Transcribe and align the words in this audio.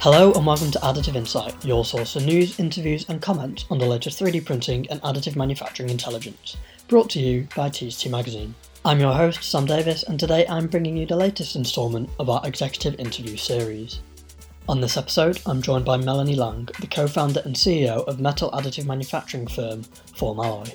Hello 0.00 0.32
and 0.34 0.46
welcome 0.46 0.70
to 0.70 0.78
Additive 0.78 1.16
Insight, 1.16 1.64
your 1.64 1.84
source 1.84 2.12
for 2.12 2.20
news, 2.20 2.60
interviews, 2.60 3.04
and 3.08 3.20
comments 3.20 3.64
on 3.68 3.78
the 3.78 3.84
latest 3.84 4.20
3D 4.20 4.46
printing 4.46 4.88
and 4.90 5.02
additive 5.02 5.34
manufacturing 5.34 5.90
intelligence, 5.90 6.56
brought 6.86 7.10
to 7.10 7.18
you 7.18 7.48
by 7.56 7.68
TCT 7.68 8.08
Magazine. 8.08 8.54
I'm 8.84 9.00
your 9.00 9.12
host, 9.12 9.42
Sam 9.42 9.66
Davis, 9.66 10.04
and 10.04 10.20
today 10.20 10.46
I'm 10.46 10.68
bringing 10.68 10.96
you 10.96 11.04
the 11.04 11.16
latest 11.16 11.56
instalment 11.56 12.10
of 12.20 12.30
our 12.30 12.40
executive 12.46 13.00
interview 13.00 13.36
series. 13.36 13.98
On 14.68 14.80
this 14.80 14.96
episode, 14.96 15.40
I'm 15.46 15.60
joined 15.60 15.84
by 15.84 15.96
Melanie 15.96 16.36
Lang, 16.36 16.68
the 16.78 16.86
co 16.86 17.08
founder 17.08 17.42
and 17.44 17.56
CEO 17.56 18.06
of 18.06 18.20
metal 18.20 18.52
additive 18.52 18.86
manufacturing 18.86 19.48
firm 19.48 19.82
Formalloy. 20.14 20.66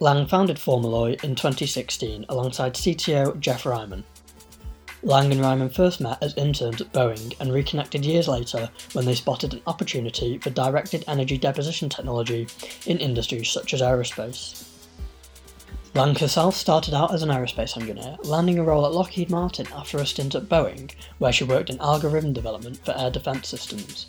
Lang 0.00 0.26
founded 0.26 0.58
Formalloy 0.58 1.16
in 1.22 1.34
2016 1.34 2.26
alongside 2.28 2.74
CTO 2.74 3.40
Jeff 3.40 3.62
Reiman, 3.62 4.04
Lang 5.02 5.30
and 5.30 5.40
Ryman 5.40 5.68
first 5.68 6.00
met 6.00 6.22
as 6.22 6.34
interns 6.36 6.80
at 6.80 6.92
Boeing 6.92 7.34
and 7.38 7.52
reconnected 7.52 8.04
years 8.04 8.28
later 8.28 8.70
when 8.92 9.04
they 9.04 9.14
spotted 9.14 9.52
an 9.52 9.62
opportunity 9.66 10.38
for 10.38 10.50
directed 10.50 11.04
energy 11.06 11.36
deposition 11.36 11.88
technology 11.88 12.48
in 12.86 12.98
industries 12.98 13.50
such 13.50 13.74
as 13.74 13.82
aerospace. 13.82 14.64
Lang 15.94 16.14
herself 16.14 16.56
started 16.56 16.92
out 16.92 17.14
as 17.14 17.22
an 17.22 17.28
aerospace 17.28 17.76
engineer, 17.76 18.16
landing 18.22 18.58
a 18.58 18.62
role 18.62 18.84
at 18.84 18.92
Lockheed 18.92 19.30
Martin 19.30 19.66
after 19.74 19.98
a 19.98 20.06
stint 20.06 20.34
at 20.34 20.48
Boeing, 20.48 20.90
where 21.18 21.32
she 21.32 21.44
worked 21.44 21.70
in 21.70 21.80
algorithm 21.80 22.32
development 22.32 22.84
for 22.84 22.96
air 22.98 23.10
defense 23.10 23.48
systems. 23.48 24.06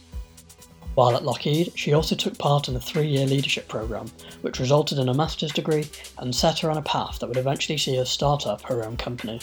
While 0.95 1.15
at 1.15 1.23
Lockheed, 1.23 1.73
she 1.75 1.93
also 1.93 2.15
took 2.15 2.37
part 2.39 2.67
in 2.67 2.75
a 2.75 2.79
three 2.79 3.07
year 3.07 3.27
leadership 3.27 3.67
program, 3.67 4.07
which 4.41 4.59
resulted 4.59 4.97
in 4.97 5.09
a 5.09 5.13
master's 5.13 5.51
degree 5.51 5.87
and 6.17 6.35
set 6.35 6.59
her 6.59 6.71
on 6.71 6.77
a 6.77 6.81
path 6.81 7.19
that 7.19 7.27
would 7.27 7.37
eventually 7.37 7.77
see 7.77 7.97
her 7.97 8.05
start 8.05 8.47
up 8.47 8.63
her 8.63 8.83
own 8.83 8.97
company. 8.97 9.39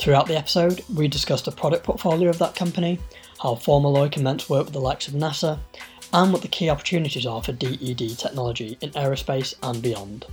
Throughout 0.00 0.28
the 0.28 0.38
episode, 0.38 0.82
we 0.94 1.08
discussed 1.08 1.44
the 1.44 1.52
product 1.52 1.84
portfolio 1.84 2.30
of 2.30 2.38
that 2.38 2.56
company, 2.56 2.98
how 3.38 3.54
Formalloy 3.54 4.08
can 4.08 4.22
meant 4.22 4.48
work 4.48 4.64
with 4.64 4.72
the 4.72 4.80
likes 4.80 5.06
of 5.06 5.12
NASA, 5.12 5.58
and 6.14 6.32
what 6.32 6.40
the 6.40 6.48
key 6.48 6.70
opportunities 6.70 7.26
are 7.26 7.42
for 7.42 7.52
DED 7.52 8.16
technology 8.16 8.78
in 8.80 8.92
aerospace 8.92 9.54
and 9.62 9.82
beyond. 9.82 10.24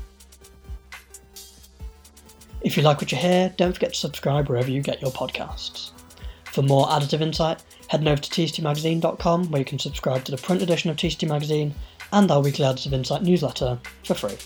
If 2.61 2.77
you 2.77 2.83
like 2.83 3.01
what 3.01 3.11
you 3.11 3.17
hear, 3.17 3.53
don't 3.57 3.73
forget 3.73 3.91
to 3.91 3.99
subscribe 3.99 4.47
wherever 4.47 4.71
you 4.71 4.81
get 4.81 5.01
your 5.01 5.11
podcasts. 5.11 5.91
For 6.45 6.61
more 6.61 6.87
additive 6.87 7.19
insight, 7.19 7.61
head 7.89 8.07
over 8.07 8.21
to 8.21 8.29
tctmagazine.com 8.29 9.52
where 9.52 9.59
you 9.59 9.65
can 9.65 9.79
subscribe 9.79 10.23
to 10.23 10.31
the 10.31 10.37
print 10.37 10.61
edition 10.61 10.89
of 10.91 10.95
TCT 10.95 11.27
Magazine 11.27 11.75
and 12.13 12.31
our 12.31 12.41
weekly 12.41 12.63
Additive 12.63 12.93
Insight 12.93 13.21
newsletter 13.21 13.77
for 14.05 14.13
free. 14.13 14.37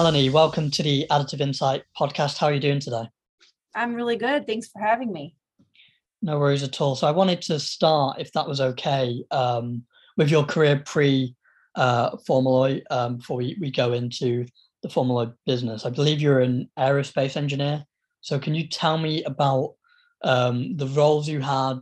Melanie, 0.00 0.30
welcome 0.30 0.70
to 0.70 0.82
the 0.82 1.06
Additive 1.10 1.42
Insight 1.42 1.82
podcast. 1.94 2.38
How 2.38 2.46
are 2.46 2.54
you 2.54 2.58
doing 2.58 2.80
today? 2.80 3.04
I'm 3.74 3.94
really 3.94 4.16
good. 4.16 4.46
Thanks 4.46 4.66
for 4.66 4.80
having 4.80 5.12
me. 5.12 5.34
No 6.22 6.38
worries 6.38 6.62
at 6.62 6.80
all. 6.80 6.96
So 6.96 7.06
I 7.06 7.10
wanted 7.10 7.42
to 7.42 7.60
start, 7.60 8.18
if 8.18 8.32
that 8.32 8.48
was 8.48 8.62
okay, 8.62 9.22
um, 9.30 9.84
with 10.16 10.30
your 10.30 10.44
career 10.44 10.82
pre 10.86 11.36
uh, 11.74 12.16
Formalloy 12.26 12.80
um, 12.90 13.18
before 13.18 13.36
we, 13.36 13.58
we 13.60 13.70
go 13.70 13.92
into 13.92 14.46
the 14.82 14.88
Formalloy 14.88 15.32
business. 15.44 15.84
I 15.84 15.90
believe 15.90 16.22
you're 16.22 16.40
an 16.40 16.70
aerospace 16.78 17.36
engineer. 17.36 17.84
So 18.22 18.38
can 18.38 18.54
you 18.54 18.68
tell 18.68 18.96
me 18.96 19.22
about 19.24 19.74
um, 20.24 20.78
the 20.78 20.86
roles 20.86 21.28
you 21.28 21.40
had 21.40 21.78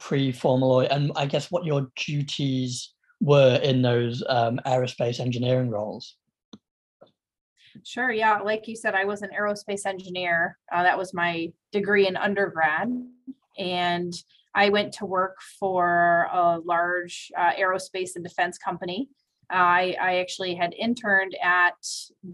pre 0.00 0.32
Formalloy 0.32 0.86
and 0.86 1.12
I 1.14 1.26
guess 1.26 1.52
what 1.52 1.64
your 1.64 1.86
duties 1.94 2.92
were 3.20 3.60
in 3.62 3.82
those 3.82 4.24
um, 4.28 4.58
aerospace 4.66 5.20
engineering 5.20 5.70
roles? 5.70 6.16
Sure. 7.84 8.10
Yeah. 8.10 8.38
Like 8.38 8.66
you 8.68 8.76
said, 8.76 8.94
I 8.94 9.04
was 9.04 9.22
an 9.22 9.30
aerospace 9.38 9.86
engineer. 9.86 10.58
Uh, 10.72 10.82
that 10.82 10.98
was 10.98 11.14
my 11.14 11.52
degree 11.72 12.06
in 12.06 12.16
undergrad. 12.16 12.88
And 13.58 14.12
I 14.54 14.70
went 14.70 14.92
to 14.94 15.06
work 15.06 15.38
for 15.58 16.28
a 16.32 16.58
large 16.64 17.30
uh, 17.36 17.52
aerospace 17.52 18.16
and 18.16 18.24
defense 18.24 18.58
company. 18.58 19.08
I, 19.48 19.96
I 20.00 20.18
actually 20.18 20.54
had 20.54 20.74
interned 20.74 21.36
at 21.42 21.74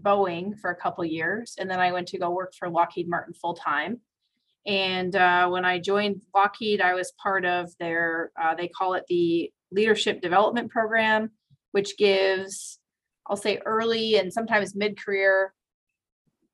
Boeing 0.01 0.57
for 0.59 0.69
a 0.71 0.75
couple 0.75 1.03
years, 1.03 1.55
and 1.59 1.69
then 1.69 1.79
I 1.79 1.91
went 1.91 2.07
to 2.09 2.19
go 2.19 2.29
work 2.29 2.53
for 2.53 2.69
Lockheed 2.69 3.09
Martin 3.09 3.33
full 3.33 3.55
time. 3.55 3.99
And 4.65 5.15
uh, 5.15 5.47
when 5.47 5.65
I 5.65 5.79
joined 5.79 6.21
Lockheed, 6.35 6.81
I 6.81 6.93
was 6.93 7.13
part 7.21 7.45
of 7.45 7.71
their, 7.79 8.31
uh, 8.39 8.53
they 8.53 8.67
call 8.67 8.93
it 8.95 9.05
the 9.07 9.51
Leadership 9.71 10.21
Development 10.21 10.69
Program, 10.69 11.31
which 11.71 11.97
gives 11.97 12.79
I'll 13.29 13.37
say 13.37 13.59
early 13.65 14.17
and 14.17 14.31
sometimes 14.31 14.75
mid-career 14.75 15.53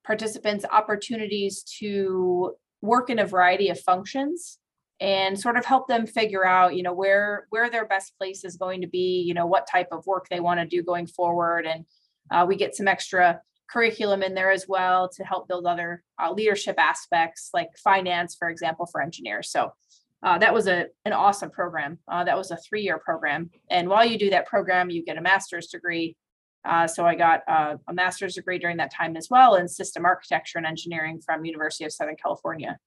participants 0.04 0.66
opportunities 0.70 1.64
to 1.80 2.56
work 2.82 3.10
in 3.10 3.20
a 3.20 3.26
variety 3.26 3.70
of 3.70 3.80
functions 3.80 4.60
and 5.00 5.40
sort 5.40 5.58
of 5.58 5.66
help 5.66 5.88
them 5.88 6.06
figure 6.06 6.46
out 6.46 6.76
you 6.76 6.84
know 6.84 6.94
where 6.94 7.48
where 7.50 7.70
their 7.70 7.86
best 7.86 8.18
place 8.18 8.44
is 8.44 8.58
going 8.58 8.82
to 8.82 8.88
be 8.88 9.24
you 9.26 9.34
know 9.34 9.46
what 9.46 9.68
type 9.68 9.88
of 9.92 10.06
work 10.06 10.28
they 10.30 10.40
want 10.40 10.60
to 10.60 10.66
do 10.66 10.84
going 10.84 11.08
forward. 11.08 11.66
And 11.66 11.86
uh, 12.32 12.46
we 12.48 12.56
get 12.56 12.76
some 12.76 12.88
extra 12.88 13.42
curriculum 13.70 14.22
in 14.22 14.34
there 14.34 14.52
as 14.52 14.68
well 14.68 15.10
to 15.10 15.24
help 15.24 15.48
build 15.48 15.66
other 15.66 16.04
uh, 16.22 16.32
leadership 16.32 16.76
aspects 16.78 17.50
like 17.54 17.70
finance 17.84 18.36
for 18.36 18.50
example 18.50 18.86
for 18.86 19.02
engineers. 19.02 19.50
So 19.50 19.74
uh, 20.22 20.38
that 20.38 20.54
was 20.54 20.68
a 20.68 20.88
an 21.06 21.14
awesome 21.14 21.50
program. 21.50 22.00
Uh, 22.08 22.24
that 22.24 22.38
was 22.38 22.52
a 22.52 22.58
three 22.58 22.84
year 22.84 22.98
program. 22.98 23.50
And 23.70 23.90
while 23.90 24.06
you 24.06 24.18
do 24.18 24.30
that 24.30 24.46
program 24.46 24.90
you 24.90 25.04
get 25.04 25.18
a 25.18 25.22
master's 25.22 25.68
degree 25.68 26.16
uh, 26.66 26.88
so 26.88 27.06
I 27.06 27.16
got 27.16 27.42
uh, 27.48 27.78
a 27.88 27.94
master's 27.94 28.36
degree 28.36 28.58
during 28.58 28.78
that 28.78 28.94
time 28.94 29.18
as 29.18 29.30
well 29.30 29.56
in 29.56 29.68
system 29.68 30.06
architecture 30.06 30.58
and 30.58 30.68
engineering 30.68 31.22
from 31.24 31.46
University 31.46 31.84
of 31.84 31.92
Southern 31.92 32.16
California. 32.16 32.78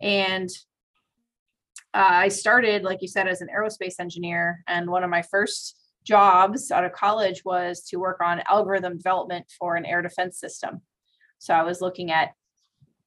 And 0.00 0.48
uh, 1.94 2.24
I 2.24 2.28
started, 2.28 2.84
like 2.84 3.02
you 3.02 3.08
said, 3.08 3.26
as 3.26 3.40
an 3.40 3.48
aerospace 3.54 3.98
engineer. 3.98 4.62
And 4.68 4.90
one 4.90 5.02
of 5.02 5.10
my 5.10 5.22
first 5.22 5.76
jobs 6.04 6.70
out 6.70 6.84
of 6.84 6.92
college 6.92 7.44
was 7.44 7.82
to 7.88 7.96
work 7.96 8.20
on 8.22 8.42
algorithm 8.48 8.96
development 8.96 9.46
for 9.58 9.74
an 9.74 9.84
air 9.84 10.00
defense 10.00 10.38
system. 10.38 10.82
So 11.38 11.54
I 11.54 11.62
was 11.62 11.80
looking 11.80 12.10
at, 12.10 12.30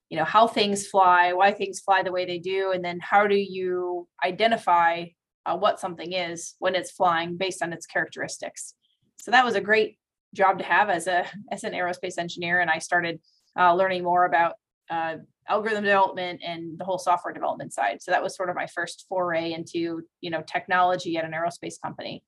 you 0.09 0.17
know, 0.17 0.25
how 0.25 0.47
things 0.47 0.87
fly, 0.87 1.31
why 1.33 1.51
things 1.51 1.79
fly 1.79 2.03
the 2.03 2.11
way 2.11 2.25
they 2.25 2.39
do, 2.39 2.71
and 2.73 2.83
then 2.83 2.99
how 3.01 3.27
do 3.27 3.35
you 3.35 4.07
identify 4.23 5.05
uh, 5.45 5.57
what 5.57 5.79
something 5.79 6.11
is 6.11 6.55
when 6.59 6.75
it's 6.75 6.91
flying 6.91 7.37
based 7.37 7.63
on 7.63 7.73
its 7.73 7.85
characteristics. 7.85 8.73
So 9.19 9.31
that 9.31 9.45
was 9.45 9.55
a 9.55 9.61
great 9.61 9.97
job 10.33 10.57
to 10.59 10.63
have 10.63 10.89
as 10.89 11.07
a 11.07 11.25
as 11.51 11.63
an 11.63 11.73
aerospace 11.73 12.17
engineer, 12.17 12.59
and 12.59 12.69
I 12.69 12.79
started 12.79 13.19
uh, 13.57 13.73
learning 13.73 14.03
more 14.03 14.25
about 14.25 14.53
uh, 14.89 15.15
algorithm 15.47 15.83
development 15.83 16.41
and 16.45 16.77
the 16.77 16.85
whole 16.85 16.97
software 16.97 17.33
development 17.33 17.73
side. 17.73 18.01
So 18.01 18.11
that 18.11 18.23
was 18.23 18.35
sort 18.35 18.49
of 18.49 18.55
my 18.55 18.67
first 18.67 19.05
foray 19.09 19.53
into 19.53 20.01
you 20.21 20.29
know 20.29 20.41
technology 20.41 21.17
at 21.17 21.25
an 21.25 21.31
aerospace 21.31 21.75
company, 21.83 22.23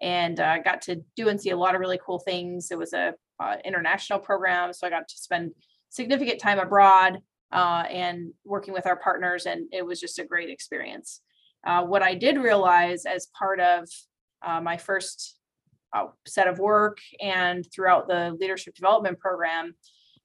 and 0.00 0.38
uh, 0.38 0.58
got 0.58 0.82
to 0.82 1.02
do 1.16 1.28
and 1.28 1.40
see 1.40 1.50
a 1.50 1.56
lot 1.56 1.74
of 1.74 1.80
really 1.80 2.00
cool 2.04 2.18
things. 2.18 2.70
It 2.70 2.78
was 2.78 2.92
a 2.92 3.14
uh, 3.40 3.56
international 3.64 4.18
program, 4.18 4.72
so 4.72 4.86
I 4.86 4.90
got 4.90 5.08
to 5.08 5.18
spend 5.18 5.52
significant 5.88 6.40
time 6.40 6.58
abroad 6.58 7.18
uh, 7.52 7.84
and 7.90 8.32
working 8.44 8.74
with 8.74 8.86
our 8.86 8.96
partners, 8.96 9.46
and 9.46 9.66
it 9.72 9.84
was 9.84 10.00
just 10.00 10.18
a 10.18 10.24
great 10.24 10.50
experience. 10.50 11.20
Uh, 11.66 11.82
what 11.82 12.02
I 12.02 12.14
did 12.14 12.38
realize 12.38 13.04
as 13.04 13.28
part 13.38 13.60
of 13.60 13.86
my 14.62 14.78
first 14.78 15.39
set 16.26 16.48
of 16.48 16.58
work 16.58 16.98
and 17.20 17.66
throughout 17.72 18.08
the 18.08 18.36
leadership 18.40 18.74
development 18.74 19.18
program 19.18 19.74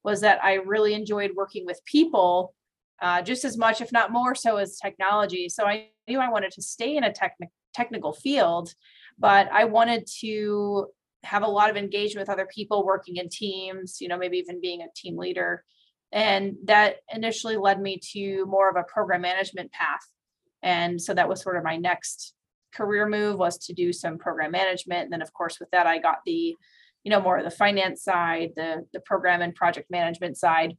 was 0.03 0.21
that 0.21 0.43
I 0.43 0.55
really 0.55 0.93
enjoyed 0.93 1.31
working 1.35 1.65
with 1.65 1.81
people 1.85 2.53
uh, 3.01 3.21
just 3.21 3.43
as 3.43 3.57
much, 3.57 3.81
if 3.81 3.91
not 3.91 4.11
more 4.11 4.35
so, 4.35 4.57
as 4.57 4.77
technology. 4.77 5.49
So 5.49 5.65
I 5.65 5.89
knew 6.07 6.19
I 6.19 6.29
wanted 6.29 6.51
to 6.51 6.61
stay 6.61 6.95
in 6.95 7.03
a 7.03 7.09
techni- 7.09 7.49
technical 7.73 8.13
field, 8.13 8.73
but 9.17 9.51
I 9.51 9.65
wanted 9.65 10.07
to 10.21 10.87
have 11.23 11.41
a 11.43 11.47
lot 11.47 11.69
of 11.69 11.75
engagement 11.75 12.27
with 12.27 12.33
other 12.33 12.45
people, 12.45 12.85
working 12.85 13.17
in 13.17 13.29
teams, 13.29 13.99
you 13.99 14.07
know, 14.07 14.17
maybe 14.17 14.37
even 14.37 14.61
being 14.61 14.81
a 14.81 14.87
team 14.95 15.17
leader. 15.17 15.65
And 16.11 16.55
that 16.65 16.97
initially 17.13 17.57
led 17.57 17.81
me 17.81 17.99
to 18.13 18.45
more 18.45 18.69
of 18.69 18.75
a 18.75 18.83
program 18.83 19.21
management 19.21 19.71
path. 19.71 20.05
And 20.61 21.01
so 21.01 21.15
that 21.15 21.27
was 21.27 21.41
sort 21.41 21.57
of 21.57 21.63
my 21.63 21.77
next 21.77 22.34
career 22.75 23.07
move 23.07 23.37
was 23.37 23.57
to 23.65 23.73
do 23.73 23.93
some 23.93 24.17
program 24.17 24.51
management. 24.51 25.03
And 25.03 25.13
then 25.13 25.21
of 25.21 25.33
course 25.33 25.59
with 25.59 25.69
that 25.71 25.87
I 25.87 25.97
got 25.99 26.17
the, 26.25 26.55
you 27.03 27.11
know, 27.11 27.21
more 27.21 27.37
of 27.37 27.43
the 27.43 27.51
finance 27.51 28.03
side, 28.03 28.49
the 28.55 28.85
the 28.93 28.99
program 28.99 29.41
and 29.41 29.55
project 29.55 29.89
management 29.89 30.37
side. 30.37 30.77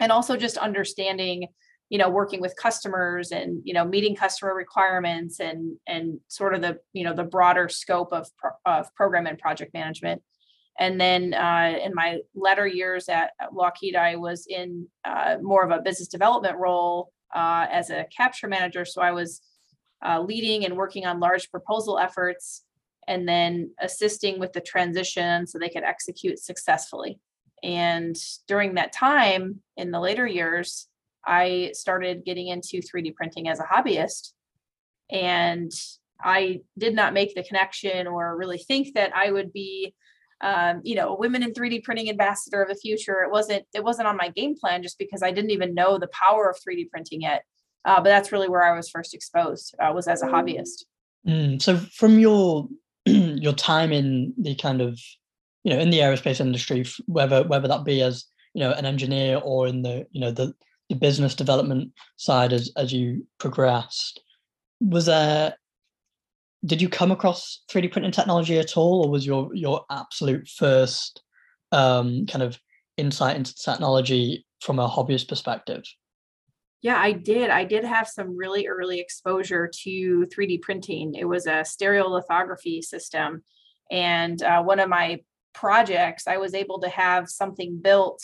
And 0.00 0.12
also 0.12 0.36
just 0.36 0.58
understanding, 0.58 1.48
you 1.88 1.98
know, 1.98 2.10
working 2.10 2.40
with 2.40 2.62
customers 2.66 3.32
and, 3.32 3.62
you 3.64 3.74
know, 3.74 3.84
meeting 3.84 4.16
customer 4.16 4.54
requirements 4.54 5.40
and 5.40 5.76
and 5.86 6.20
sort 6.28 6.54
of 6.54 6.60
the, 6.60 6.78
you 6.92 7.04
know, 7.04 7.14
the 7.14 7.30
broader 7.36 7.68
scope 7.68 8.12
of 8.12 8.26
of 8.64 8.94
program 8.94 9.26
and 9.26 9.38
project 9.38 9.72
management. 9.74 10.22
And 10.78 11.00
then 11.00 11.32
uh, 11.32 11.78
in 11.82 11.94
my 11.94 12.18
latter 12.34 12.66
years 12.66 13.08
at, 13.08 13.30
at 13.40 13.54
Lockheed, 13.54 13.96
I 13.96 14.16
was 14.16 14.46
in 14.46 14.86
uh, 15.04 15.36
more 15.40 15.64
of 15.64 15.70
a 15.70 15.80
business 15.80 16.08
development 16.08 16.56
role 16.58 17.12
uh, 17.34 17.66
as 17.70 17.88
a 17.90 18.06
capture 18.14 18.48
manager. 18.48 18.84
So 18.84 19.00
I 19.00 19.12
was 19.12 19.40
uh, 20.06 20.20
leading 20.20 20.64
and 20.64 20.76
working 20.76 21.06
on 21.06 21.20
large 21.20 21.50
proposal 21.50 21.98
efforts, 21.98 22.64
and 23.08 23.28
then 23.28 23.70
assisting 23.80 24.38
with 24.38 24.52
the 24.52 24.60
transition 24.60 25.46
so 25.46 25.58
they 25.58 25.68
could 25.68 25.84
execute 25.84 26.38
successfully. 26.38 27.18
And 27.62 28.16
during 28.46 28.74
that 28.74 28.92
time, 28.92 29.60
in 29.76 29.90
the 29.90 30.00
later 30.00 30.26
years, 30.26 30.88
I 31.26 31.70
started 31.72 32.24
getting 32.24 32.48
into 32.48 32.80
3D 32.80 33.14
printing 33.14 33.48
as 33.48 33.60
a 33.60 33.64
hobbyist. 33.64 34.32
And 35.10 35.72
I 36.22 36.60
did 36.78 36.94
not 36.94 37.14
make 37.14 37.34
the 37.34 37.42
connection 37.42 38.06
or 38.06 38.36
really 38.36 38.58
think 38.58 38.94
that 38.94 39.14
I 39.14 39.30
would 39.30 39.52
be, 39.52 39.94
um, 40.40 40.80
you 40.84 40.94
know, 40.94 41.10
a 41.10 41.18
women 41.18 41.42
in 41.42 41.52
3D 41.52 41.82
printing 41.82 42.08
ambassador 42.08 42.62
of 42.62 42.68
the 42.68 42.74
future. 42.74 43.22
It 43.22 43.30
wasn't. 43.30 43.64
It 43.74 43.84
wasn't 43.84 44.08
on 44.08 44.16
my 44.16 44.30
game 44.30 44.54
plan 44.56 44.82
just 44.82 44.98
because 44.98 45.22
I 45.22 45.30
didn't 45.32 45.50
even 45.50 45.74
know 45.74 45.98
the 45.98 46.08
power 46.08 46.48
of 46.48 46.56
3D 46.56 46.90
printing 46.90 47.22
yet. 47.22 47.44
Uh, 47.86 47.96
but 47.96 48.10
that's 48.10 48.32
really 48.32 48.48
where 48.48 48.64
I 48.64 48.76
was 48.76 48.90
first 48.90 49.14
exposed. 49.14 49.74
Uh, 49.80 49.92
was 49.94 50.08
as 50.08 50.22
a 50.22 50.26
hobbyist. 50.26 50.84
Mm, 51.26 51.62
so 51.62 51.76
from 51.76 52.18
your 52.18 52.68
your 53.06 53.52
time 53.52 53.92
in 53.92 54.34
the 54.36 54.54
kind 54.56 54.80
of 54.82 55.00
you 55.64 55.72
know 55.72 55.78
in 55.78 55.90
the 55.90 56.00
aerospace 56.00 56.40
industry, 56.40 56.84
whether 57.06 57.44
whether 57.44 57.68
that 57.68 57.84
be 57.84 58.02
as 58.02 58.26
you 58.54 58.60
know 58.60 58.72
an 58.72 58.84
engineer 58.84 59.40
or 59.42 59.66
in 59.66 59.82
the 59.82 60.06
you 60.10 60.20
know 60.20 60.32
the, 60.32 60.52
the 60.88 60.96
business 60.96 61.34
development 61.34 61.92
side 62.16 62.52
as 62.52 62.72
as 62.76 62.92
you 62.92 63.24
progressed, 63.38 64.20
was 64.80 65.06
there 65.06 65.54
did 66.64 66.82
you 66.82 66.88
come 66.88 67.12
across 67.12 67.62
3D 67.70 67.92
printing 67.92 68.10
technology 68.10 68.58
at 68.58 68.76
all, 68.76 69.04
or 69.04 69.10
was 69.10 69.24
your 69.24 69.54
your 69.54 69.84
absolute 69.90 70.48
first 70.48 71.22
um, 71.70 72.26
kind 72.26 72.42
of 72.42 72.58
insight 72.96 73.36
into 73.36 73.54
technology 73.54 74.44
from 74.60 74.80
a 74.80 74.88
hobbyist 74.88 75.28
perspective? 75.28 75.84
Yeah, 76.86 77.00
I 77.00 77.10
did. 77.10 77.50
I 77.50 77.64
did 77.64 77.82
have 77.82 78.06
some 78.06 78.36
really 78.36 78.68
early 78.68 79.00
exposure 79.00 79.68
to 79.82 80.26
3D 80.32 80.62
printing. 80.62 81.16
It 81.16 81.24
was 81.24 81.48
a 81.48 81.64
stereolithography 81.64 82.80
system, 82.80 83.42
and 83.90 84.40
uh, 84.40 84.62
one 84.62 84.78
of 84.78 84.88
my 84.88 85.18
projects, 85.52 86.28
I 86.28 86.36
was 86.36 86.54
able 86.54 86.78
to 86.82 86.88
have 86.88 87.28
something 87.28 87.80
built 87.82 88.22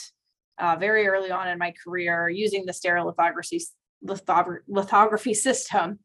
uh, 0.61 0.77
very 0.79 1.09
early 1.09 1.33
on 1.33 1.49
in 1.49 1.59
my 1.59 1.75
career 1.83 2.29
using 2.29 2.65
the 2.65 2.71
stereolithography 2.71 3.61
lithography 4.69 5.35
system. 5.49 5.99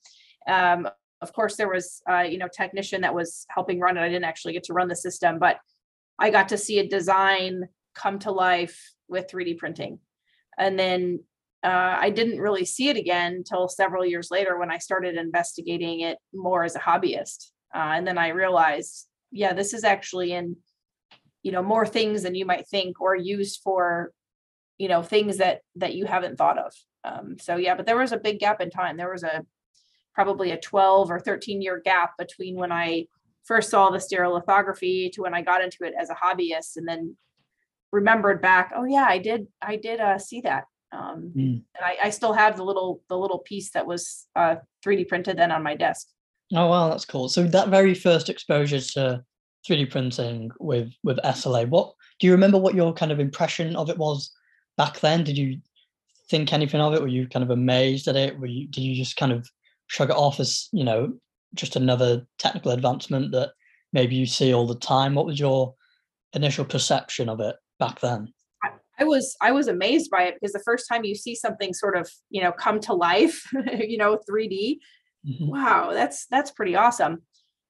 Um, 0.50 0.90
of 1.22 1.34
course 1.34 1.58
there 1.58 1.70
was 1.72 2.02
uh, 2.10 2.22
you 2.22 2.40
know 2.40 2.48
technician 2.48 3.02
that 3.02 3.14
was 3.14 3.46
helping 3.50 3.80
run 3.80 3.98
it 3.98 4.02
i 4.02 4.08
didn't 4.08 4.24
actually 4.32 4.54
get 4.54 4.64
to 4.64 4.74
run 4.74 4.88
the 4.88 4.96
system 4.96 5.40
but 5.40 5.58
i 6.20 6.30
got 6.30 6.50
to 6.50 6.60
see 6.60 6.78
a 6.78 6.88
design 6.88 7.68
come 7.96 8.20
to 8.20 8.32
life 8.32 8.94
with 9.08 9.28
3d 9.28 9.58
printing 9.58 9.98
and 10.60 10.78
then 10.78 11.20
uh, 11.64 11.98
i 12.00 12.10
didn't 12.10 12.40
really 12.40 12.66
see 12.66 12.90
it 12.90 12.98
again 12.98 13.34
until 13.34 13.68
several 13.68 14.06
years 14.06 14.30
later 14.32 14.58
when 14.58 14.72
i 14.72 14.78
started 14.78 15.16
investigating 15.16 16.02
it 16.02 16.18
more 16.34 16.64
as 16.64 16.76
a 16.76 16.80
hobbyist. 16.80 17.52
Uh, 17.74 17.94
and 17.96 18.08
then 18.08 18.18
i 18.18 18.30
realized 18.30 19.08
yeah 19.32 19.54
this 19.54 19.74
is 19.74 19.84
actually 19.84 20.34
in 20.34 20.56
you 21.44 21.52
know 21.52 21.64
more 21.64 21.86
things 21.86 22.24
than 22.24 22.36
you 22.36 22.46
might 22.46 22.68
think 22.68 23.00
or 23.02 23.16
used 23.16 23.62
for 23.64 24.12
you 24.78 24.88
know 24.88 25.02
things 25.02 25.38
that 25.38 25.62
that 25.76 25.96
you 25.96 26.06
haven't 26.06 26.38
thought 26.38 26.58
of. 26.58 26.74
Um, 27.04 27.38
so 27.40 27.56
yeah 27.56 27.76
but 27.76 27.86
there 27.86 27.98
was 27.98 28.12
a 28.12 28.18
big 28.18 28.40
gap 28.40 28.62
in 28.62 28.70
time. 28.70 28.98
There 28.98 29.12
was 29.12 29.24
a 29.24 29.46
probably 30.14 30.50
a 30.50 30.60
12 30.60 31.12
or 31.12 31.20
13 31.20 31.62
year 31.62 31.80
gap 31.84 32.18
between 32.18 32.56
when 32.56 32.72
I 32.72 33.06
first 33.46 33.70
saw 33.70 33.92
the 33.92 34.00
stereolithography 34.00 35.12
to 35.14 35.22
when 35.22 35.34
I 35.34 35.42
got 35.42 35.64
into 35.64 35.84
it 35.84 35.94
as 35.98 36.10
a 36.10 36.16
hobbyist 36.16 36.76
and 36.76 36.88
then 36.88 37.16
remembered 37.92 38.42
back, 38.42 38.74
oh 38.76 38.84
yeah, 38.84 39.06
I 39.08 39.20
did, 39.20 39.48
I 39.62 39.78
did 39.78 40.00
uh, 40.00 40.18
see 40.18 40.42
that. 40.42 40.66
Um, 40.92 41.32
mm. 41.36 41.62
and 41.76 41.84
I, 41.84 41.98
I, 42.06 42.10
still 42.12 42.32
have 42.32 42.56
the 42.56 42.64
little, 42.64 43.02
the 43.10 43.18
little 43.18 43.40
piece 43.40 43.72
that 43.72 43.86
was 43.86 44.26
uh, 44.38 44.56
3D 44.86 45.10
printed 45.10 45.38
then 45.38 45.52
on 45.52 45.62
my 45.62 45.76
desk. 45.76 46.08
Oh, 46.54 46.68
wow. 46.68 46.90
That's 46.90 47.04
cool. 47.04 47.28
So 47.28 47.44
that 47.44 47.68
very 47.68 47.94
first 47.94 48.30
exposure 48.30 48.80
to 48.80 49.22
3D 49.68 49.92
printing 49.92 50.50
with, 50.62 50.94
with 51.04 51.18
SLA, 51.26 51.68
what, 51.68 51.94
do 52.20 52.28
you 52.28 52.32
remember 52.32 52.58
what 52.58 52.74
your 52.74 52.94
kind 52.94 53.12
of 53.12 53.20
impression 53.20 53.76
of 53.76 53.90
it 53.90 53.98
was 53.98 54.32
back 54.78 55.02
then? 55.02 55.26
Did 55.26 55.38
you 55.38 55.60
think 56.30 56.54
anything 56.54 56.80
of 56.80 56.94
it? 56.94 57.02
Were 57.02 57.08
you 57.08 57.28
kind 57.28 57.44
of 57.44 57.50
amazed 57.50 58.08
at 58.08 58.16
it? 58.16 58.40
Were 58.40 58.48
you, 58.48 58.68
did 58.68 58.82
you 58.82 58.96
just 58.96 59.18
kind 59.18 59.34
of 59.34 59.46
shrug 59.88 60.10
it 60.10 60.16
off 60.16 60.40
as 60.40 60.70
you 60.72 60.84
know 60.84 61.14
just 61.54 61.76
another 61.76 62.26
technical 62.38 62.72
advancement 62.72 63.32
that 63.32 63.52
maybe 63.94 64.16
you 64.16 64.26
see 64.26 64.54
all 64.54 64.68
the 64.68 64.76
time 64.76 65.16
what 65.16 65.26
was 65.26 65.40
your 65.40 65.74
initial 66.34 66.66
perception 66.66 67.30
of 67.30 67.40
it 67.40 67.56
back 67.80 68.00
then 68.02 68.32
I 69.00 69.04
was 69.04 69.36
I 69.42 69.52
was 69.52 69.68
amazed 69.68 70.10
by 70.10 70.24
it 70.24 70.36
because 70.36 70.54
the 70.54 70.64
first 70.66 70.88
time 70.90 71.04
you 71.04 71.16
see 71.16 71.36
something 71.36 71.74
sort 71.74 71.96
of 71.98 72.10
you 72.30 72.42
know 72.42 72.52
come 72.52 72.80
to 72.82 72.94
life, 72.94 73.44
you 73.80 73.98
know, 73.98 74.20
3D, 74.30 74.78
mm-hmm. 75.28 75.48
wow, 75.48 75.92
that's 75.94 76.26
that's 76.30 76.52
pretty 76.52 76.76
awesome. 76.76 77.24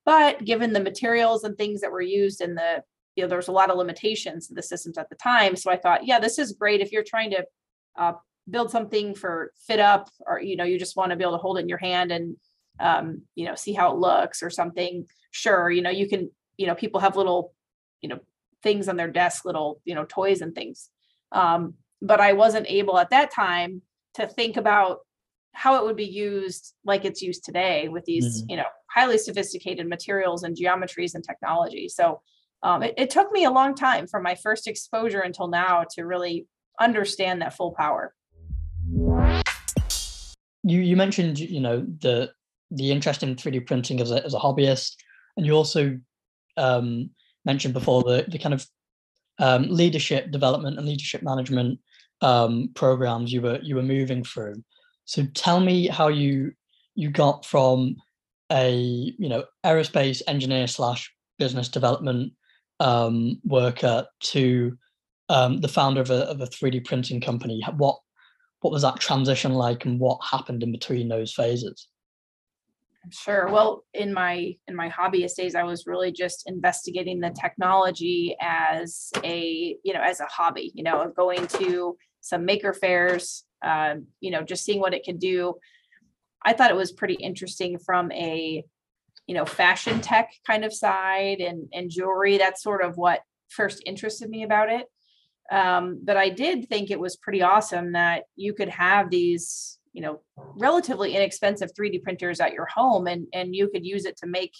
But 0.06 0.46
given 0.46 0.72
the 0.74 0.80
materials 0.80 1.44
and 1.44 1.58
things 1.58 1.82
that 1.82 1.92
were 1.92 2.02
used 2.02 2.42
in 2.42 2.56
the 2.56 2.84
you 3.16 3.24
know, 3.24 3.28
there's 3.28 3.48
a 3.48 3.54
lot 3.54 3.72
of 3.72 3.78
limitations 3.78 4.48
to 4.48 4.54
the 4.54 4.62
systems 4.62 4.98
at 4.98 5.10
the 5.10 5.16
time. 5.16 5.56
So 5.56 5.72
I 5.72 5.78
thought, 5.78 6.06
yeah, 6.06 6.20
this 6.20 6.38
is 6.38 6.52
great 6.52 6.82
if 6.82 6.92
you're 6.92 7.04
trying 7.04 7.32
to 7.32 7.46
uh, 7.98 8.14
build 8.50 8.72
something 8.72 9.14
for 9.16 9.52
fit 9.68 9.80
up 9.80 10.10
or 10.26 10.40
you 10.42 10.56
know 10.56 10.64
you 10.64 10.80
just 10.80 10.96
want 10.96 11.10
to 11.10 11.16
be 11.16 11.24
able 11.24 11.34
to 11.34 11.42
hold 11.42 11.58
it 11.58 11.62
in 11.62 11.70
your 11.70 11.78
hand 11.78 12.12
and 12.12 12.36
um, 12.80 13.22
you 13.36 13.46
know 13.46 13.56
see 13.56 13.74
how 13.74 13.92
it 13.92 13.98
looks 13.98 14.42
or 14.42 14.50
something 14.50 15.06
sure 15.32 15.70
you 15.70 15.82
know 15.82 15.90
you 15.90 16.08
can 16.08 16.30
you 16.58 16.68
know 16.68 16.76
people 16.76 17.00
have 17.00 17.16
little 17.16 17.54
you 18.02 18.10
know 18.10 18.20
things 18.64 18.88
on 18.88 18.96
their 18.96 19.10
desk 19.10 19.46
little 19.46 19.82
you 19.84 19.96
know 19.96 20.06
toys 20.06 20.42
and 20.42 20.56
things 20.56 20.90
um, 21.32 21.74
but 22.02 22.20
i 22.20 22.34
wasn't 22.34 22.66
able 22.68 22.98
at 22.98 23.10
that 23.10 23.32
time 23.32 23.82
to 24.14 24.28
think 24.28 24.58
about 24.58 25.00
how 25.54 25.76
it 25.80 25.86
would 25.86 25.96
be 25.96 26.06
used 26.06 26.74
like 26.86 27.06
it's 27.06 27.22
used 27.22 27.44
today 27.44 27.88
with 27.88 28.06
these 28.06 28.42
mm-hmm. 28.42 28.52
you 28.52 28.58
know 28.58 28.66
highly 28.90 29.18
sophisticated 29.18 29.88
materials 29.88 30.44
and 30.44 30.56
geometries 30.56 31.16
and 31.16 31.24
technology 31.24 31.90
so 31.90 32.22
um, 32.64 32.82
it, 32.82 32.96
it 32.98 33.10
took 33.12 33.32
me 33.32 33.44
a 33.44 33.52
long 33.52 33.76
time 33.76 34.08
from 34.08 34.24
my 34.24 34.34
first 34.34 34.68
exposure 34.68 35.22
until 35.22 35.48
now 35.48 35.86
to 35.92 36.04
really 36.04 36.48
understand 36.80 37.42
that 37.42 37.56
full 37.56 37.74
power 37.74 38.14
you 40.64 40.80
you 40.82 40.96
mentioned 40.96 41.40
you 41.40 41.60
know 41.60 41.86
the 42.02 42.32
the 42.72 42.92
interest 42.92 43.24
in 43.24 43.36
3D 43.36 43.66
printing 43.66 44.02
as 44.02 44.12
a 44.12 44.24
as 44.26 44.34
a 44.34 44.40
hobbyist, 44.40 44.96
and 45.36 45.46
you 45.46 45.54
also 45.54 45.98
um, 46.58 47.10
mentioned 47.46 47.74
before 47.74 48.04
the 48.04 48.26
the 48.28 48.38
kind 48.38 48.54
of 48.54 48.66
um, 49.40 49.68
leadership 49.70 50.32
development 50.32 50.78
and 50.78 50.88
leadership 50.88 51.22
management 51.24 51.80
um, 52.22 52.70
programs 52.74 53.32
you 53.32 53.42
were 53.42 53.60
you 53.62 53.76
were 53.76 53.84
moving 53.84 54.24
through. 54.24 54.64
So 55.06 55.26
tell 55.34 55.60
me 55.60 55.88
how 55.88 56.08
you 56.08 56.52
you 56.96 57.10
got 57.10 57.46
from 57.46 57.96
a 58.52 58.72
you 59.18 59.30
know 59.30 59.46
aerospace 59.66 60.22
engineer 60.28 60.68
slash 60.68 61.14
business 61.38 61.70
development 61.70 62.34
um, 62.80 63.40
worker 63.44 64.06
to 64.20 64.78
um, 65.30 65.62
the 65.62 65.68
founder 65.68 66.02
of 66.02 66.10
a, 66.10 66.24
of 66.30 66.42
a 66.42 66.48
3D 66.48 66.86
printing 66.86 67.22
company. 67.22 67.62
What 67.76 68.00
what 68.62 68.74
was 68.74 68.82
that 68.82 69.00
transition 69.00 69.54
like 69.54 69.86
and 69.86 70.00
what 70.00 70.20
happened 70.24 70.64
in 70.64 70.72
between 70.72 71.08
those 71.08 71.34
phases 71.34 71.88
sure. 73.10 73.48
Well 73.50 73.84
in 73.94 74.14
my 74.14 74.56
in 74.68 74.76
my 74.76 74.90
hobbyist 74.90 75.36
days 75.36 75.56
i 75.56 75.64
was 75.64 75.88
really 75.88 76.12
just 76.12 76.44
investigating 76.48 77.20
the 77.20 77.30
technology 77.30 78.36
as 78.42 79.12
a 79.24 79.78
you 79.84 79.94
know 79.94 80.02
as 80.02 80.20
a 80.20 80.26
hobby 80.26 80.72
you 80.74 80.84
know 80.84 81.12
going 81.16 81.48
to 81.48 81.98
some 82.22 82.46
maker 82.46 82.74
fairs 82.74 83.46
um, 83.66 84.08
you 84.20 84.32
know 84.32 84.44
just 84.44 84.64
seeing 84.64 84.80
what 84.80 84.94
it 84.94 85.04
could 85.06 85.20
do. 85.20 85.56
I 86.44 86.54
thought 86.54 86.72
it 86.72 86.78
was 86.78 86.92
pretty 86.92 87.16
interesting 87.16 87.80
from 87.80 88.12
a 88.12 88.64
you 89.26 89.36
know 89.36 89.46
fashion 89.46 90.02
tech 90.02 90.32
kind 90.46 90.64
of 90.64 90.74
side 90.74 91.40
and 91.40 91.68
and 91.74 91.90
jewelry. 91.90 92.38
That's 92.38 92.64
sort 92.64 92.84
of 92.84 92.98
what 92.98 93.22
first 93.50 93.82
interested 93.86 94.30
me 94.30 94.44
about 94.44 94.70
it. 94.70 94.86
Um, 95.50 96.02
but 96.04 96.18
I 96.18 96.30
did 96.30 96.68
think 96.68 96.92
it 96.92 97.00
was 97.00 97.16
pretty 97.16 97.42
awesome 97.42 97.94
that 97.94 98.24
you 98.36 98.54
could 98.54 98.68
have 98.68 99.10
these, 99.10 99.77
you 99.98 100.04
know, 100.04 100.22
relatively 100.60 101.16
inexpensive 101.16 101.72
3D 101.74 102.04
printers 102.04 102.40
at 102.40 102.54
your 102.54 102.68
home 102.68 103.08
and 103.08 103.26
and 103.34 103.56
you 103.56 103.68
could 103.68 103.84
use 103.84 104.06
it 104.06 104.16
to 104.18 104.28
make, 104.28 104.54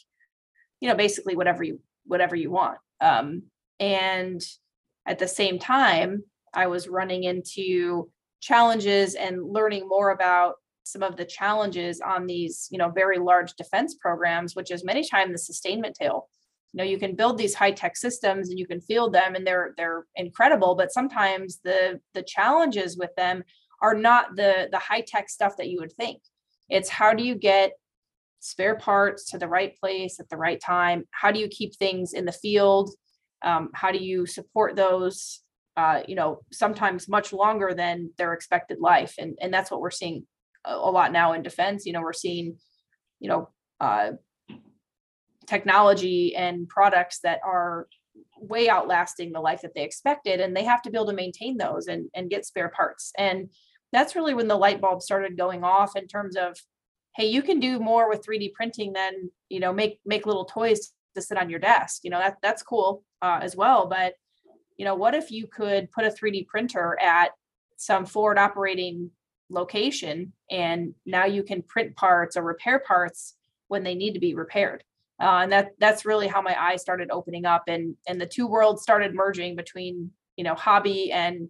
you 0.82 0.90
know, 0.90 0.96
basically 0.96 1.36
whatever 1.36 1.64
you 1.64 1.80
whatever 2.06 2.36
you 2.36 2.50
want. 2.50 2.80
Um, 3.02 3.44
and 3.80 4.42
at 5.06 5.20
the 5.20 5.28
same 5.28 5.60
time, 5.60 6.24
I 6.56 6.66
was 6.66 6.88
running 6.88 7.24
into 7.24 8.10
challenges 8.42 9.14
and 9.14 9.54
learning 9.54 9.88
more 9.88 10.10
about 10.10 10.56
some 10.84 11.04
of 11.04 11.18
the 11.18 11.26
challenges 11.26 12.02
on 12.02 12.26
these, 12.26 12.68
you 12.72 12.80
know, 12.80 12.90
very 12.90 13.20
large 13.20 13.54
defense 13.54 13.94
programs, 13.94 14.56
which 14.56 14.72
is 14.72 14.84
many 14.84 15.08
times 15.08 15.34
the 15.34 15.38
sustainment 15.38 15.96
tail 16.02 16.30
you 16.74 16.80
know 16.80 16.84
you 16.84 16.98
can 16.98 17.16
build 17.16 17.38
these 17.38 17.56
high 17.56 17.72
tech 17.72 17.96
systems 17.96 18.50
and 18.50 18.60
you 18.60 18.68
can 18.68 18.82
field 18.82 19.14
them 19.14 19.36
and 19.36 19.48
they're 19.48 19.74
they're 19.78 20.06
incredible 20.16 20.76
but 20.76 20.92
sometimes 20.92 21.60
the 21.64 22.00
the 22.14 22.24
challenges 22.24 22.98
with 22.98 23.10
them 23.16 23.44
are 23.82 23.94
not 23.94 24.36
the 24.36 24.70
the 24.72 24.80
high 24.80 25.02
tech 25.02 25.30
stuff 25.30 25.58
that 25.58 25.70
you 25.70 25.80
would 25.80 25.94
think. 25.94 26.22
It's 26.70 26.90
how 26.90 27.14
do 27.14 27.24
you 27.24 27.36
get 27.36 27.74
spare 28.40 28.76
parts 28.76 29.32
to 29.32 29.38
the 29.38 29.48
right 29.48 29.78
place 29.80 30.20
at 30.20 30.30
the 30.30 30.38
right 30.38 30.60
time? 30.60 31.06
How 31.12 31.32
do 31.32 31.40
you 31.40 31.48
keep 31.48 31.76
things 31.76 32.14
in 32.14 32.26
the 32.26 32.32
field? 32.32 32.92
Um, 33.44 33.70
how 33.74 33.92
do 33.92 34.00
you 34.00 34.26
support 34.26 34.76
those 34.76 35.42
uh, 35.76 36.02
you 36.08 36.16
know 36.16 36.42
sometimes 36.52 37.08
much 37.08 37.34
longer 37.34 37.74
than 37.74 38.12
their 38.18 38.34
expected 38.34 38.80
life? 38.80 39.16
And 39.18 39.38
and 39.42 39.54
that's 39.54 39.72
what 39.72 39.82
we're 39.82 39.92
seeing 39.92 40.26
a, 40.66 40.76
lot 40.76 41.12
now 41.12 41.34
in 41.34 41.44
defense. 41.44 41.86
You 41.86 41.94
know 41.94 42.02
we're 42.02 42.14
seeing 42.14 42.58
you 43.20 43.30
know, 43.30 43.50
uh, 43.80 44.12
technology 45.46 46.36
and 46.36 46.68
products 46.68 47.20
that 47.24 47.40
are 47.46 47.88
way 48.40 48.70
outlasting 48.70 49.32
the 49.32 49.40
life 49.40 49.62
that 49.62 49.74
they 49.74 49.84
expected 49.84 50.40
and 50.40 50.56
they 50.56 50.64
have 50.64 50.82
to 50.82 50.92
be 50.92 50.98
able 50.98 51.08
to 51.08 51.14
maintain 51.14 51.58
those 51.58 51.88
and, 51.88 52.10
and 52.14 52.30
get 52.30 52.46
spare 52.46 52.70
parts. 52.70 53.12
And 53.18 53.50
that's 53.98 54.16
really 54.16 54.34
when 54.34 54.48
the 54.48 54.56
light 54.56 54.80
bulb 54.82 55.02
started 55.02 55.38
going 55.38 55.64
off 55.64 55.96
in 55.96 56.08
terms 56.08 56.36
of 56.36 56.58
hey 57.16 57.26
you 57.26 57.42
can 57.42 57.60
do 57.60 57.80
more 57.80 58.10
with 58.10 58.26
3d 58.26 58.54
printing 58.54 58.94
than 58.94 59.30
you 59.50 59.60
know 59.60 59.74
make 59.74 60.00
make 60.06 60.26
little 60.26 60.46
toys 60.46 60.94
to 61.16 61.22
sit 61.22 61.38
on 61.38 61.50
your 61.50 61.60
desk 61.60 62.02
you 62.04 62.10
know 62.10 62.20
that 62.20 62.38
that's 62.42 62.64
cool 62.64 63.04
uh, 63.22 63.40
as 63.42 63.56
well 63.56 63.88
but 63.88 64.14
you 64.78 64.86
know 64.86 64.96
what 64.96 65.16
if 65.16 65.32
you 65.32 65.48
could 65.48 65.92
put 65.92 66.06
a 66.06 66.10
3d 66.10 66.48
printer 66.48 66.98
at 67.02 67.32
some 67.78 68.06
forward 68.06 68.38
operating 68.38 69.10
location 69.50 70.34
and 70.52 70.94
now 71.06 71.26
you 71.26 71.44
can 71.44 71.62
print 71.62 71.96
parts 71.96 72.36
or 72.36 72.44
repair 72.44 72.80
parts 72.80 73.36
when 73.68 73.84
they 73.84 73.96
need 73.96 74.14
to 74.14 74.20
be 74.20 74.36
repaired? 74.36 74.84
Uh, 75.20 75.40
and 75.42 75.52
that 75.52 75.72
that's 75.80 76.06
really 76.06 76.28
how 76.28 76.42
my 76.42 76.56
eyes 76.62 76.82
started 76.82 77.10
opening 77.12 77.46
up 77.46 77.64
and 77.68 77.96
and 78.08 78.22
the 78.22 78.26
two 78.26 78.46
worlds 78.46 78.84
started 78.84 79.16
merging 79.16 79.56
between 79.56 80.12
you 80.36 80.44
know 80.44 80.54
hobby 80.54 81.12
and 81.12 81.50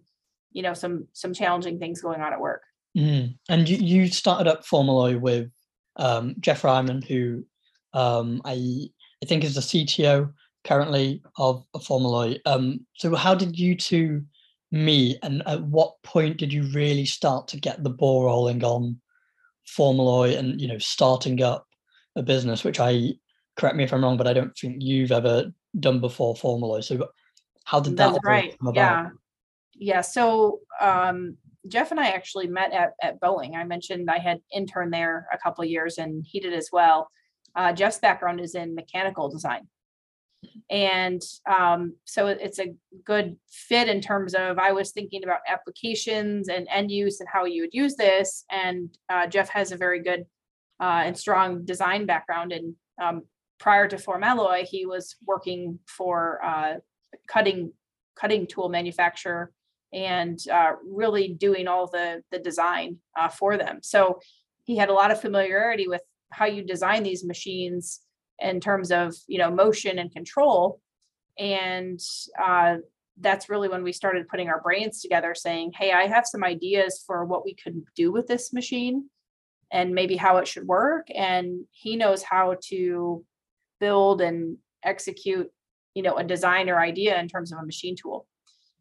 you 0.52 0.62
know 0.62 0.74
some 0.74 1.06
some 1.12 1.32
challenging 1.32 1.78
things 1.78 2.00
going 2.00 2.20
on 2.20 2.32
at 2.32 2.40
work 2.40 2.62
mm. 2.96 3.34
and 3.48 3.68
you, 3.68 3.76
you 3.76 4.08
started 4.08 4.48
up 4.48 4.64
Formalloy 4.64 5.18
with 5.18 5.50
um, 5.96 6.34
jeff 6.40 6.64
ryman 6.64 7.02
who 7.02 7.44
um, 7.92 8.40
i 8.44 8.88
i 9.22 9.26
think 9.26 9.44
is 9.44 9.54
the 9.54 9.60
cto 9.60 10.32
currently 10.64 11.22
of, 11.38 11.64
of 11.74 11.84
Formalloy 11.84 12.36
um, 12.46 12.80
so 12.94 13.14
how 13.14 13.34
did 13.34 13.58
you 13.58 13.76
two 13.76 14.22
meet 14.70 15.18
and 15.22 15.42
at 15.46 15.62
what 15.62 15.94
point 16.02 16.36
did 16.36 16.52
you 16.52 16.62
really 16.74 17.06
start 17.06 17.48
to 17.48 17.58
get 17.58 17.82
the 17.82 17.90
ball 17.90 18.24
rolling 18.24 18.62
on 18.64 19.00
Formalloy 19.66 20.36
and 20.36 20.60
you 20.60 20.68
know 20.68 20.78
starting 20.78 21.42
up 21.42 21.66
a 22.16 22.22
business 22.22 22.64
which 22.64 22.80
i 22.80 23.12
correct 23.58 23.76
me 23.76 23.84
if 23.84 23.92
I'm 23.92 24.02
wrong, 24.02 24.16
but 24.16 24.26
I 24.26 24.32
don't 24.32 24.56
think 24.56 24.76
you've 24.78 25.12
ever 25.12 25.52
done 25.78 26.00
before 26.00 26.34
formally. 26.36 26.80
So 26.80 27.08
how 27.64 27.80
did 27.80 27.96
that 27.98 28.12
That's 28.12 28.24
right. 28.24 28.56
Yeah. 28.72 29.10
Yeah. 29.78 30.00
So 30.00 30.60
um, 30.80 31.36
Jeff 31.68 31.90
and 31.90 32.00
I 32.00 32.08
actually 32.08 32.48
met 32.48 32.72
at, 32.72 32.92
at 33.02 33.20
Boeing. 33.20 33.56
I 33.56 33.64
mentioned 33.64 34.10
I 34.10 34.18
had 34.18 34.40
interned 34.52 34.92
there 34.92 35.26
a 35.32 35.38
couple 35.38 35.64
years 35.64 35.98
and 35.98 36.24
he 36.26 36.40
did 36.40 36.52
as 36.52 36.70
well. 36.72 37.10
Uh, 37.54 37.72
Jeff's 37.72 37.98
background 37.98 38.40
is 38.40 38.54
in 38.54 38.74
mechanical 38.74 39.28
design. 39.28 39.68
And 40.70 41.20
um, 41.50 41.94
so 42.04 42.28
it's 42.28 42.60
a 42.60 42.74
good 43.04 43.36
fit 43.50 43.88
in 43.88 44.00
terms 44.00 44.34
of 44.34 44.58
I 44.58 44.72
was 44.72 44.92
thinking 44.92 45.24
about 45.24 45.40
applications 45.48 46.48
and 46.48 46.68
end 46.70 46.90
use 46.90 47.20
and 47.20 47.28
how 47.32 47.44
you 47.44 47.62
would 47.62 47.74
use 47.74 47.96
this. 47.96 48.44
And 48.50 48.96
uh, 49.08 49.26
Jeff 49.26 49.48
has 49.48 49.72
a 49.72 49.76
very 49.76 50.02
good 50.02 50.26
uh, 50.80 51.02
and 51.04 51.18
strong 51.18 51.64
design 51.64 52.06
background. 52.06 52.52
And 52.52 52.74
um, 53.02 53.22
prior 53.58 53.88
to 53.88 53.98
Formalloy, 53.98 54.64
he 54.64 54.86
was 54.86 55.16
working 55.26 55.80
for 55.88 56.40
uh, 56.44 56.74
cutting 57.26 57.72
cutting 58.14 58.46
tool 58.46 58.68
manufacturer 58.68 59.52
and 59.92 60.38
uh, 60.52 60.72
really 60.84 61.28
doing 61.28 61.66
all 61.66 61.86
the 61.86 62.22
the 62.30 62.38
design 62.38 62.98
uh, 63.18 63.28
for 63.28 63.56
them. 63.56 63.78
So 63.82 64.20
he 64.64 64.76
had 64.76 64.88
a 64.88 64.94
lot 64.94 65.10
of 65.10 65.20
familiarity 65.20 65.88
with 65.88 66.02
how 66.30 66.46
you 66.46 66.62
design 66.62 67.02
these 67.02 67.24
machines 67.24 68.00
in 68.38 68.60
terms 68.60 68.90
of 68.90 69.14
you 69.26 69.38
know 69.38 69.50
motion 69.50 69.98
and 69.98 70.12
control, 70.12 70.80
and 71.38 72.00
uh, 72.42 72.76
that's 73.20 73.48
really 73.48 73.68
when 73.68 73.82
we 73.82 73.92
started 73.92 74.28
putting 74.28 74.48
our 74.48 74.60
brains 74.60 75.00
together, 75.00 75.34
saying, 75.34 75.72
"Hey, 75.76 75.92
I 75.92 76.06
have 76.06 76.26
some 76.26 76.44
ideas 76.44 77.02
for 77.06 77.24
what 77.24 77.44
we 77.44 77.54
could 77.54 77.82
do 77.94 78.12
with 78.12 78.26
this 78.26 78.52
machine." 78.52 79.08
and 79.70 79.94
maybe 79.94 80.16
how 80.16 80.38
it 80.38 80.48
should 80.48 80.66
work 80.66 81.06
and 81.14 81.64
he 81.70 81.96
knows 81.96 82.22
how 82.22 82.56
to 82.62 83.24
build 83.80 84.20
and 84.20 84.56
execute 84.82 85.50
you 85.94 86.02
know 86.02 86.16
a 86.16 86.24
design 86.24 86.68
or 86.68 86.78
idea 86.78 87.18
in 87.18 87.28
terms 87.28 87.52
of 87.52 87.58
a 87.58 87.66
machine 87.66 87.96
tool 87.96 88.26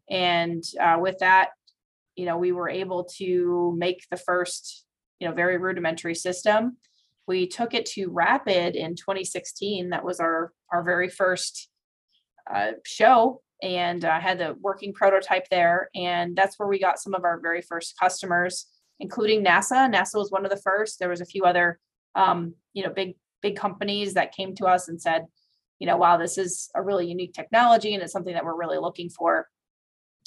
and 0.09 0.63
uh, 0.81 0.97
with 0.99 1.17
that 1.19 1.49
you 2.15 2.25
know 2.25 2.37
we 2.37 2.51
were 2.51 2.69
able 2.69 3.03
to 3.17 3.75
make 3.77 4.03
the 4.09 4.17
first 4.17 4.85
you 5.19 5.27
know 5.27 5.33
very 5.33 5.57
rudimentary 5.57 6.15
system. 6.15 6.77
We 7.27 7.47
took 7.47 7.73
it 7.73 7.85
to 7.87 8.09
rapid 8.09 8.75
in 8.75 8.95
2016 8.95 9.89
that 9.89 10.05
was 10.05 10.19
our 10.19 10.53
our 10.71 10.83
very 10.83 11.09
first 11.09 11.69
uh, 12.51 12.71
show. 12.85 13.41
And 13.63 14.05
uh, 14.05 14.19
had 14.19 14.37
the 14.37 14.55
working 14.61 14.93
prototype 14.93 15.49
there. 15.49 15.89
And 15.95 16.35
that's 16.35 16.59
where 16.59 16.67
we 16.67 16.77
got 16.77 16.99
some 16.99 17.15
of 17.15 17.23
our 17.23 17.39
very 17.39 17.63
first 17.63 17.95
customers 17.99 18.67
including 18.99 19.43
nasa. 19.43 19.91
Nasa 19.91 20.15
was 20.15 20.31
one 20.31 20.45
of 20.45 20.51
the 20.51 20.57
first. 20.57 20.99
There 20.99 21.09
was 21.09 21.21
a 21.21 21.25
few 21.25 21.43
other 21.43 21.79
um, 22.15 22.53
you 22.73 22.83
know 22.83 22.89
big 22.89 23.15
big 23.41 23.55
companies 23.55 24.15
that 24.15 24.33
came 24.33 24.55
to 24.55 24.65
us 24.65 24.87
and 24.87 25.01
said, 25.01 25.25
you 25.79 25.85
know, 25.85 25.97
wow, 25.97 26.17
this 26.17 26.37
is 26.37 26.69
a 26.73 26.81
really 26.81 27.07
unique 27.07 27.33
technology 27.33 27.93
and 27.93 28.01
it's 28.01 28.11
something 28.11 28.33
that 28.33 28.43
we're 28.43 28.57
really 28.57 28.79
looking 28.79 29.09
for. 29.09 29.47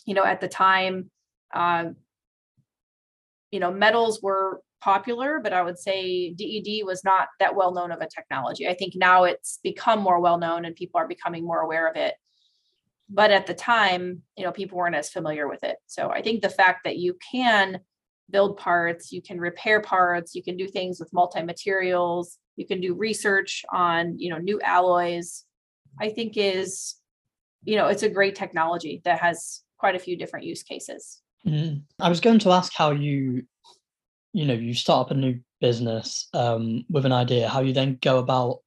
You 0.06 0.14
know, 0.14 0.24
at 0.24 0.40
the 0.40 0.48
time, 0.48 1.10
uh, 1.54 1.86
you 3.50 3.60
know, 3.60 3.70
metals 3.70 4.20
were 4.22 4.60
popular, 4.80 5.40
but 5.42 5.52
I 5.52 5.62
would 5.62 5.78
say 5.78 6.32
DED 6.32 6.86
was 6.86 7.04
not 7.04 7.28
that 7.38 7.54
well 7.54 7.72
known 7.72 7.92
of 7.92 8.00
a 8.00 8.08
technology. 8.08 8.68
I 8.68 8.74
think 8.74 8.94
now 8.96 9.24
it's 9.24 9.58
become 9.62 10.00
more 10.00 10.20
well 10.20 10.38
known 10.38 10.64
and 10.64 10.74
people 10.74 10.98
are 10.98 11.08
becoming 11.08 11.44
more 11.44 11.60
aware 11.60 11.88
of 11.88 11.96
it. 11.96 12.14
But 13.08 13.30
at 13.30 13.46
the 13.46 13.54
time, 13.54 14.22
you 14.36 14.44
know, 14.44 14.52
people 14.52 14.78
weren't 14.78 14.94
as 14.94 15.10
familiar 15.10 15.48
with 15.48 15.64
it. 15.64 15.76
So 15.86 16.10
I 16.10 16.22
think 16.22 16.42
the 16.42 16.48
fact 16.48 16.84
that 16.84 16.96
you 16.96 17.16
can 17.32 17.80
build 18.30 18.56
parts, 18.56 19.10
you 19.10 19.20
can 19.20 19.40
repair 19.40 19.80
parts, 19.80 20.34
you 20.34 20.42
can 20.42 20.56
do 20.56 20.68
things 20.68 21.00
with 21.00 21.12
multi 21.12 21.42
materials, 21.42 22.38
you 22.60 22.66
can 22.66 22.80
do 22.80 22.94
research 22.94 23.64
on 23.72 24.18
you 24.18 24.28
know 24.30 24.36
new 24.36 24.60
alloys 24.60 25.44
i 25.98 26.10
think 26.10 26.36
is 26.36 26.96
you 27.64 27.74
know 27.74 27.86
it's 27.86 28.02
a 28.02 28.08
great 28.08 28.34
technology 28.34 29.00
that 29.04 29.18
has 29.18 29.62
quite 29.80 29.96
a 29.96 29.98
few 29.98 30.16
different 30.16 30.44
use 30.44 30.62
cases 30.62 31.22
mm. 31.46 31.80
i 32.00 32.08
was 32.08 32.20
going 32.20 32.38
to 32.38 32.50
ask 32.50 32.72
how 32.74 32.90
you 32.90 33.42
you 34.32 34.44
know 34.44 34.54
you 34.54 34.74
start 34.74 35.06
up 35.06 35.10
a 35.10 35.14
new 35.14 35.38
business 35.60 36.28
um, 36.32 36.84
with 36.88 37.04
an 37.04 37.12
idea 37.12 37.48
how 37.48 37.60
you 37.60 37.72
then 37.72 37.98
go 38.00 38.18
about 38.18 38.60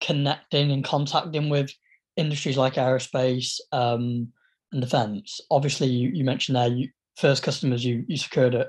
connecting 0.00 0.70
and 0.70 0.84
contacting 0.84 1.48
with 1.48 1.72
industries 2.16 2.56
like 2.56 2.74
aerospace 2.74 3.58
um, 3.72 4.28
and 4.72 4.80
defense 4.80 5.40
obviously 5.50 5.86
you, 5.86 6.10
you 6.10 6.24
mentioned 6.24 6.56
there 6.56 6.68
you 6.68 6.88
first 7.16 7.42
customers 7.42 7.84
you 7.84 8.04
you 8.08 8.16
secured 8.16 8.54
at 8.54 8.68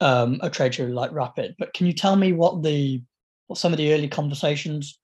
um, 0.00 0.40
a 0.42 0.50
trade 0.50 0.74
show 0.74 0.84
like 0.84 1.12
rapid 1.12 1.54
but 1.58 1.72
can 1.74 1.86
you 1.86 1.92
tell 1.92 2.16
me 2.16 2.32
what 2.32 2.62
the 2.62 3.00
what 3.46 3.58
some 3.58 3.72
of 3.72 3.78
the 3.78 3.92
early 3.92 4.08
conversations 4.08 4.98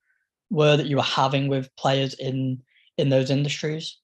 were 0.51 0.77
that 0.77 0.87
you 0.87 0.97
were 0.97 1.03
having 1.03 1.49
with 1.49 1.75
players 1.77 2.15
in 2.15 2.63
in 2.97 3.09
those 3.09 3.31
industries? 3.31 3.99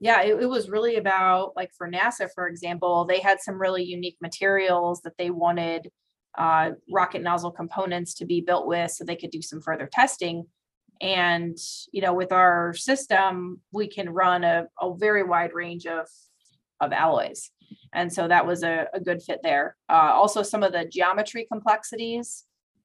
Yeah, 0.00 0.22
it, 0.22 0.42
it 0.42 0.46
was 0.46 0.70
really 0.70 0.96
about 0.96 1.54
like 1.56 1.70
for 1.76 1.90
NASA, 1.90 2.28
for 2.34 2.46
example, 2.46 3.04
they 3.04 3.20
had 3.20 3.40
some 3.40 3.60
really 3.60 3.82
unique 3.82 4.16
materials 4.20 5.00
that 5.02 5.16
they 5.18 5.30
wanted 5.30 5.90
uh, 6.36 6.70
rocket 6.90 7.22
nozzle 7.22 7.50
components 7.50 8.14
to 8.14 8.24
be 8.24 8.40
built 8.40 8.66
with 8.66 8.92
so 8.92 9.04
they 9.04 9.16
could 9.16 9.30
do 9.30 9.42
some 9.42 9.60
further 9.60 9.88
testing. 9.92 10.46
And, 11.00 11.56
you 11.92 12.00
know, 12.00 12.14
with 12.14 12.32
our 12.32 12.74
system, 12.74 13.60
we 13.72 13.88
can 13.88 14.10
run 14.10 14.44
a, 14.44 14.66
a 14.80 14.94
very 14.96 15.22
wide 15.22 15.52
range 15.52 15.86
of, 15.86 16.06
of 16.80 16.92
alloys. 16.92 17.50
And 17.92 18.12
so 18.12 18.28
that 18.28 18.46
was 18.46 18.62
a, 18.62 18.86
a 18.94 19.00
good 19.00 19.22
fit 19.22 19.40
there. 19.42 19.76
Uh, 19.88 20.12
also, 20.14 20.42
some 20.42 20.62
of 20.62 20.72
the 20.72 20.84
geometry 20.84 21.46
complexities 21.50 22.44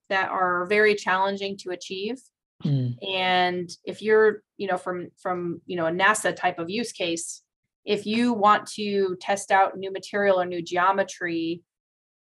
that 0.10 0.30
are 0.30 0.66
very 0.68 0.96
challenging 0.96 1.58
to 1.58 1.72
achieve. 1.72 2.18
Mm. 2.64 2.96
And 3.06 3.70
if 3.84 4.02
you're, 4.02 4.44
you 4.58 4.68
know, 4.68 4.78
from 4.78 5.10
from 5.22 5.62
you 5.66 5.76
know 5.76 5.86
a 5.86 5.92
NASA 5.92 6.36
type 6.36 6.60
of 6.60 6.70
use 6.70 6.92
case, 6.92 7.42
if 7.86 8.06
you 8.06 8.34
want 8.34 8.68
to 8.72 9.18
test 9.20 9.52
out 9.52 9.78
new 9.78 9.92
material 9.92 10.40
or 10.40 10.46
new 10.46 10.62
geometry, 10.62 11.62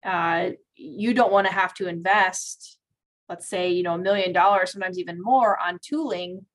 uh, 0.05 0.51
you 0.75 1.13
don't 1.13 1.31
want 1.31 1.48
to 1.48 1.53
have 1.53 1.74
to 1.75 1.88
invest, 1.88 2.77
let's 3.27 3.50
say, 3.50 3.72
you 3.72 3.84
know, 3.84 3.96
a 3.96 3.98
million 3.98 4.31
dollars, 4.31 4.72
sometimes 4.72 4.98
even 4.98 5.22
more, 5.22 5.60
on 5.60 5.79
tooling 5.81 6.46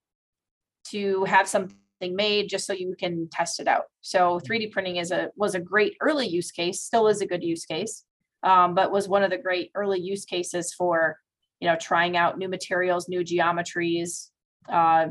to 0.85 1.25
have 1.25 1.49
something 1.49 1.77
made 2.01 2.49
just 2.49 2.67
so 2.67 2.73
you 2.73 2.95
can 2.99 3.29
test 3.31 3.61
it 3.61 3.69
out. 3.69 3.85
So 4.01 4.41
3D 4.41 4.73
printing 4.73 4.97
is 4.97 5.11
a 5.11 5.31
was 5.37 5.55
a 5.55 5.61
great 5.61 5.97
early 6.01 6.27
use 6.27 6.51
case, 6.51 6.81
still 6.81 7.09
is 7.09 7.21
a 7.21 7.27
good 7.27 7.43
use 7.43 7.65
case 7.67 8.05
um, 8.45 8.75
but 8.75 8.93
was 8.93 9.09
one 9.09 9.25
of 9.25 9.31
the 9.31 9.39
great 9.39 9.71
early 9.75 9.99
use 9.99 10.25
cases 10.25 10.73
for 10.75 11.19
you 11.61 11.69
know 11.69 11.77
trying 11.81 12.17
out 12.17 12.39
new 12.39 12.49
materials 12.49 13.09
new 13.09 13.21
geometries 13.21 14.29
uh, 14.69 15.07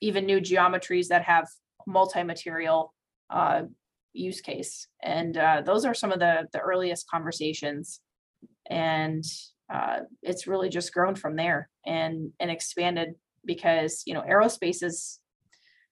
even 0.00 0.26
new 0.26 0.40
geometries 0.40 1.08
that 1.08 1.22
have 1.22 1.46
multi-material 1.86 2.92
uh, 3.30 3.62
use 4.12 4.40
case. 4.40 4.88
And 5.02 5.36
uh, 5.36 5.62
those 5.64 5.84
are 5.84 5.94
some 5.94 6.12
of 6.12 6.18
the 6.18 6.46
the 6.52 6.60
earliest 6.60 7.08
conversations. 7.08 8.00
And 8.68 9.24
uh, 9.72 10.00
it's 10.22 10.46
really 10.46 10.68
just 10.68 10.92
grown 10.92 11.14
from 11.14 11.36
there 11.36 11.68
and 11.84 12.32
and 12.40 12.50
expanded 12.50 13.14
because 13.44 14.02
you 14.06 14.14
know 14.14 14.22
aerospace 14.22 14.82
is 14.82 15.20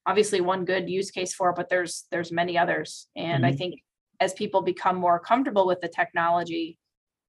obviously 0.07 0.41
one 0.41 0.65
good 0.65 0.89
use 0.89 1.11
case 1.11 1.33
for 1.33 1.51
it 1.51 1.57
but 1.57 1.69
there's 1.69 2.05
there's 2.11 2.33
many 2.33 2.59
others. 2.59 3.09
And 3.17 3.45
mm-hmm. 3.45 3.53
i 3.53 3.57
think 3.57 3.81
as 4.21 4.33
people 4.33 4.63
become 4.63 4.97
more 4.97 5.19
comfortable 5.19 5.67
with 5.67 5.81
the 5.81 5.89
technology, 5.89 6.79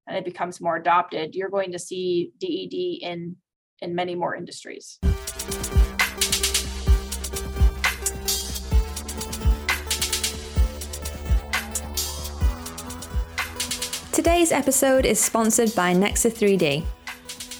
and 0.07 0.17
it 0.17 0.25
becomes 0.25 0.61
more 0.61 0.75
adopted, 0.75 1.35
you're 1.35 1.49
going 1.49 1.71
to 1.71 1.79
see 1.79 2.31
DED 2.39 3.09
in 3.09 3.35
in 3.81 3.93
many 3.93 4.15
more 4.15 4.35
industries. 4.35 4.99
Today's 14.11 14.51
episode 14.51 15.05
is 15.05 15.19
sponsored 15.19 15.75
by 15.75 15.93
Nexa 15.93 16.31
3D. 16.31 16.85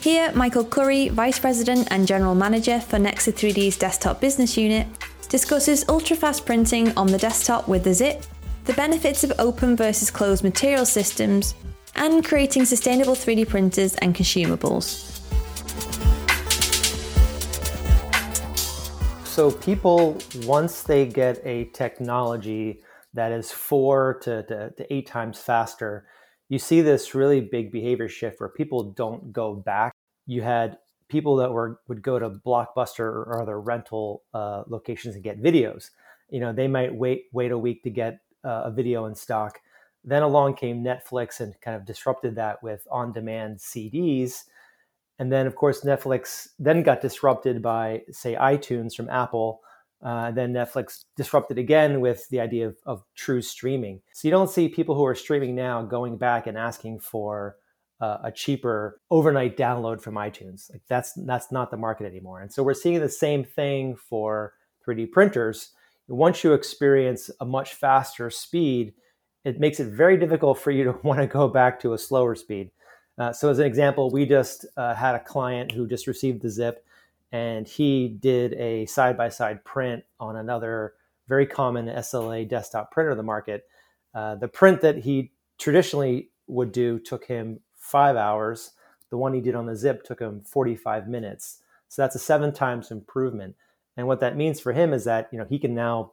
Here, 0.01 0.31
Michael 0.33 0.63
Curry, 0.63 1.09
Vice 1.09 1.37
President 1.37 1.87
and 1.91 2.07
General 2.07 2.33
Manager 2.33 2.79
for 2.79 2.97
Nexa 2.97 3.33
3D's 3.33 3.77
desktop 3.77 4.21
business 4.21 4.55
unit, 4.55 4.87
discusses 5.27 5.83
ultra-fast 5.89 6.45
printing 6.45 6.95
on 6.97 7.07
the 7.07 7.17
desktop 7.17 7.67
with 7.67 7.83
the 7.83 7.89
XiP, 7.89 8.25
the 8.65 8.73
benefits 8.73 9.23
of 9.23 9.33
open 9.37 9.75
versus 9.75 10.09
closed 10.09 10.43
material 10.43 10.85
systems, 10.85 11.55
and 11.95 12.23
creating 12.23 12.65
sustainable 12.65 13.15
3D 13.15 13.47
printers 13.47 13.95
and 13.95 14.15
consumables. 14.15 15.11
So, 19.25 19.51
people, 19.51 20.17
once 20.43 20.83
they 20.83 21.05
get 21.05 21.41
a 21.43 21.65
technology 21.73 22.81
that 23.13 23.31
is 23.31 23.51
four 23.51 24.19
to, 24.21 24.43
to, 24.43 24.71
to, 24.71 24.93
eight 24.93 25.07
times 25.07 25.39
faster, 25.39 26.07
you 26.47 26.57
see 26.57 26.81
this 26.81 27.13
really 27.13 27.41
big 27.41 27.71
behavior 27.71 28.07
shift 28.07 28.39
where 28.39 28.49
people 28.49 28.91
don't 28.91 29.33
go 29.33 29.53
back. 29.53 29.93
You 30.25 30.41
had 30.41 30.77
people 31.09 31.35
that 31.37 31.51
were 31.51 31.81
would 31.87 32.01
go 32.01 32.17
to 32.17 32.29
Blockbuster 32.29 32.99
or 32.99 33.41
other 33.41 33.59
rental 33.59 34.23
uh, 34.33 34.63
locations 34.67 35.15
and 35.15 35.23
get 35.23 35.41
videos. 35.41 35.89
You 36.29 36.39
know, 36.39 36.53
they 36.53 36.67
might 36.67 36.93
wait 36.95 37.25
wait 37.33 37.51
a 37.51 37.57
week 37.57 37.83
to 37.83 37.89
get 37.89 38.19
uh, 38.43 38.63
a 38.65 38.71
video 38.71 39.05
in 39.05 39.15
stock. 39.15 39.59
Then 40.05 40.23
along 40.23 40.55
came 40.55 40.83
Netflix 40.83 41.39
and 41.39 41.59
kind 41.61 41.75
of 41.75 41.85
disrupted 41.85 42.35
that 42.35 42.61
with 42.63 42.87
on-demand 42.89 43.57
CDs 43.57 44.43
and 45.19 45.31
then 45.31 45.47
of 45.47 45.55
course 45.55 45.81
netflix 45.81 46.49
then 46.59 46.83
got 46.83 47.01
disrupted 47.01 47.61
by 47.61 48.01
say 48.11 48.35
itunes 48.35 48.95
from 48.95 49.09
apple. 49.09 49.61
Uh, 50.03 50.29
then 50.31 50.53
netflix 50.53 51.05
disrupted 51.15 51.57
again 51.57 52.01
with 52.01 52.27
the 52.29 52.39
idea 52.39 52.67
of, 52.67 52.77
of, 52.85 53.03
true 53.15 53.41
streaming. 53.41 54.01
So 54.13 54.27
you 54.27 54.31
don't 54.31 54.49
see 54.49 54.67
people 54.67 54.93
who 54.93 55.05
are 55.05 55.15
streaming 55.15 55.55
now 55.55 55.81
going 55.81 56.17
back 56.17 56.47
and 56.47 56.57
asking 56.57 56.99
for 56.99 57.55
uh, 58.01 58.17
a 58.25 58.31
cheaper 58.31 58.99
overnight 59.09 59.57
download 59.57 60.01
from 60.01 60.15
itunes. 60.15 60.69
Like 60.71 60.81
that's 60.87 61.13
that's 61.13 61.51
not 61.51 61.71
the 61.71 61.77
market 61.77 62.05
anymore. 62.05 62.41
And 62.41 62.51
so 62.51 62.61
we're 62.61 62.73
seeing 62.73 62.99
the 62.99 63.09
same 63.09 63.43
thing 63.43 63.95
for 63.95 64.53
3d 64.85 65.11
printers. 65.11 65.71
Once 66.07 66.43
you 66.43 66.53
experience 66.53 67.31
a 67.39 67.45
much 67.45 67.73
faster 67.73 68.29
speed 68.29 68.93
it 69.45 69.59
makes 69.59 69.79
it 69.79 69.87
very 69.87 70.17
difficult 70.17 70.59
for 70.59 70.71
you 70.71 70.83
to 70.83 70.91
want 71.03 71.21
to 71.21 71.27
go 71.27 71.47
back 71.47 71.79
to 71.79 71.93
a 71.93 71.97
slower 71.97 72.35
speed 72.35 72.71
uh, 73.17 73.31
so, 73.31 73.49
as 73.49 73.59
an 73.59 73.65
example, 73.65 74.11
we 74.11 74.25
just 74.25 74.65
uh, 74.75 74.93
had 74.93 75.15
a 75.15 75.19
client 75.19 75.71
who 75.71 75.87
just 75.87 76.07
received 76.07 76.41
the 76.41 76.49
XiP, 76.49 76.75
and 77.31 77.67
he 77.67 78.09
did 78.09 78.53
a 78.53 78.85
side 78.87 79.17
by 79.17 79.29
side 79.29 79.63
print 79.63 80.03
on 80.19 80.35
another 80.35 80.93
very 81.27 81.45
common 81.45 81.87
SLA 81.87 82.47
desktop 82.47 82.91
printer 82.91 83.11
in 83.11 83.17
the 83.17 83.23
market. 83.23 83.63
Uh, 84.13 84.35
the 84.35 84.47
print 84.47 84.81
that 84.81 84.97
he 84.97 85.31
traditionally 85.57 86.29
would 86.47 86.71
do 86.71 86.99
took 86.99 87.25
him 87.25 87.59
five 87.77 88.15
hours. 88.15 88.71
The 89.09 89.17
one 89.17 89.33
he 89.33 89.41
did 89.41 89.55
on 89.55 89.65
the 89.65 89.73
XiP 89.73 90.03
took 90.03 90.19
him 90.19 90.41
45 90.41 91.07
minutes. 91.07 91.61
So 91.87 92.01
that's 92.01 92.15
a 92.15 92.19
seven 92.19 92.53
times 92.53 92.91
improvement. 92.91 93.55
And 93.95 94.07
what 94.07 94.19
that 94.19 94.35
means 94.35 94.59
for 94.59 94.73
him 94.73 94.93
is 94.93 95.05
that 95.05 95.29
you 95.31 95.39
know 95.39 95.45
he 95.49 95.57
can 95.57 95.73
now 95.73 96.11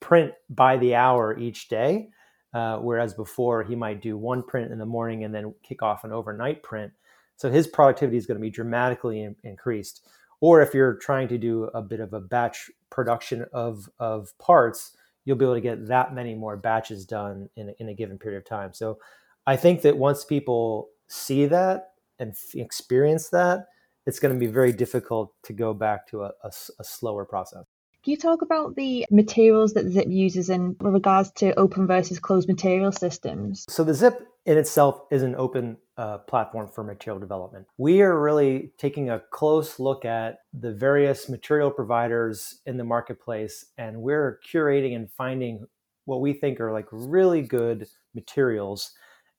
print 0.00 0.32
by 0.48 0.78
the 0.78 0.94
hour 0.94 1.38
each 1.38 1.68
day 1.68 2.08
uh, 2.52 2.78
whereas 2.78 3.14
before 3.14 3.62
he 3.62 3.76
might 3.76 4.02
do 4.02 4.16
one 4.16 4.42
print 4.42 4.72
in 4.72 4.78
the 4.78 4.86
morning 4.86 5.24
and 5.24 5.34
then 5.34 5.54
kick 5.62 5.82
off 5.82 6.04
an 6.04 6.12
overnight 6.12 6.62
print. 6.62 6.92
So 7.36 7.50
his 7.50 7.66
productivity 7.66 8.16
is 8.16 8.26
going 8.26 8.38
to 8.38 8.42
be 8.42 8.50
dramatically 8.50 9.22
in- 9.22 9.36
increased. 9.44 10.06
Or 10.40 10.62
if 10.62 10.74
you're 10.74 10.94
trying 10.94 11.28
to 11.28 11.38
do 11.38 11.64
a 11.74 11.82
bit 11.82 12.00
of 12.00 12.12
a 12.12 12.20
batch 12.20 12.70
production 12.90 13.46
of, 13.52 13.88
of 13.98 14.36
parts, 14.38 14.96
you'll 15.24 15.36
be 15.36 15.44
able 15.44 15.54
to 15.54 15.60
get 15.60 15.86
that 15.88 16.14
many 16.14 16.34
more 16.34 16.56
batches 16.56 17.04
done 17.04 17.48
in 17.56 17.68
a, 17.68 17.72
in 17.78 17.88
a 17.88 17.94
given 17.94 18.18
period 18.18 18.38
of 18.38 18.44
time. 18.44 18.72
So 18.72 18.98
I 19.46 19.56
think 19.56 19.82
that 19.82 19.96
once 19.96 20.24
people 20.24 20.88
see 21.08 21.46
that 21.46 21.92
and 22.18 22.30
f- 22.30 22.54
experience 22.54 23.28
that, 23.30 23.66
it's 24.06 24.18
going 24.18 24.34
to 24.34 24.40
be 24.40 24.46
very 24.46 24.72
difficult 24.72 25.34
to 25.44 25.52
go 25.52 25.74
back 25.74 26.06
to 26.08 26.22
a, 26.24 26.32
a, 26.42 26.50
a 26.78 26.84
slower 26.84 27.24
process. 27.24 27.64
Can 28.02 28.12
you 28.12 28.16
talk 28.16 28.40
about 28.40 28.76
the 28.76 29.04
materials 29.10 29.74
that 29.74 29.84
XiP 29.84 30.10
uses 30.10 30.48
in 30.48 30.74
regards 30.80 31.30
to 31.32 31.52
open 31.58 31.86
versus 31.86 32.18
closed 32.18 32.48
material 32.48 32.92
systems? 32.92 33.66
So 33.68 33.84
the 33.84 33.92
XiP 33.92 34.16
in 34.46 34.56
itself 34.56 35.02
is 35.10 35.22
an 35.22 35.34
open 35.36 35.76
uh, 35.98 36.16
platform 36.18 36.66
for 36.66 36.82
material 36.82 37.20
development. 37.20 37.66
We 37.76 38.00
are 38.00 38.18
really 38.18 38.70
taking 38.78 39.10
a 39.10 39.20
close 39.30 39.78
look 39.78 40.06
at 40.06 40.38
the 40.54 40.72
various 40.72 41.28
material 41.28 41.70
providers 41.70 42.60
in 42.64 42.78
the 42.78 42.84
marketplace, 42.84 43.66
and 43.76 44.00
we're 44.00 44.40
curating 44.50 44.96
and 44.96 45.12
finding 45.12 45.66
what 46.06 46.22
we 46.22 46.32
think 46.32 46.58
are 46.58 46.72
like 46.72 46.86
really 46.90 47.42
good 47.42 47.86
materials, 48.14 48.92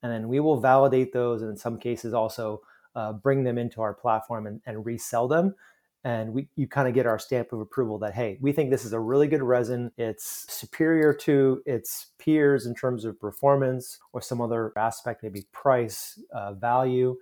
and 0.04 0.12
then 0.12 0.28
we 0.28 0.40
will 0.40 0.60
validate 0.60 1.14
those, 1.14 1.42
and 1.42 1.50
in 1.50 1.58
some 1.58 1.80
cases 1.80 2.14
also 2.14 2.62
uh, 2.94 3.12
bring 3.12 3.44
them 3.44 3.58
into 3.58 3.82
our 3.82 3.96
platform 3.96 4.46
and, 4.46 4.62
and 4.68 4.86
resell 4.86 5.28
them 5.28 5.56
and 6.04 6.34
we 6.34 6.48
you 6.56 6.68
kind 6.68 6.88
of 6.88 6.94
get 6.94 7.06
our 7.06 7.20
stamp 7.20 7.54
of 7.54 7.60
approval 7.60 8.00
that 8.00 8.14
hey 8.14 8.38
we 8.42 8.52
think 8.52 8.70
this 8.70 8.86
is 8.86 8.94
a 8.94 9.00
really 9.00 9.28
good 9.28 9.44
resin. 9.44 9.92
It's 9.98 10.46
superior 10.52 11.14
to 11.14 11.62
its 11.66 12.08
peers 12.18 12.66
in 12.66 12.74
terms 12.74 13.06
of 13.06 13.20
performance 13.20 14.00
or 14.14 14.22
some 14.22 14.42
other 14.42 14.74
aspect 14.78 15.24
maybe 15.24 15.46
price 15.52 16.20
uh, 16.34 16.54
value 16.54 17.18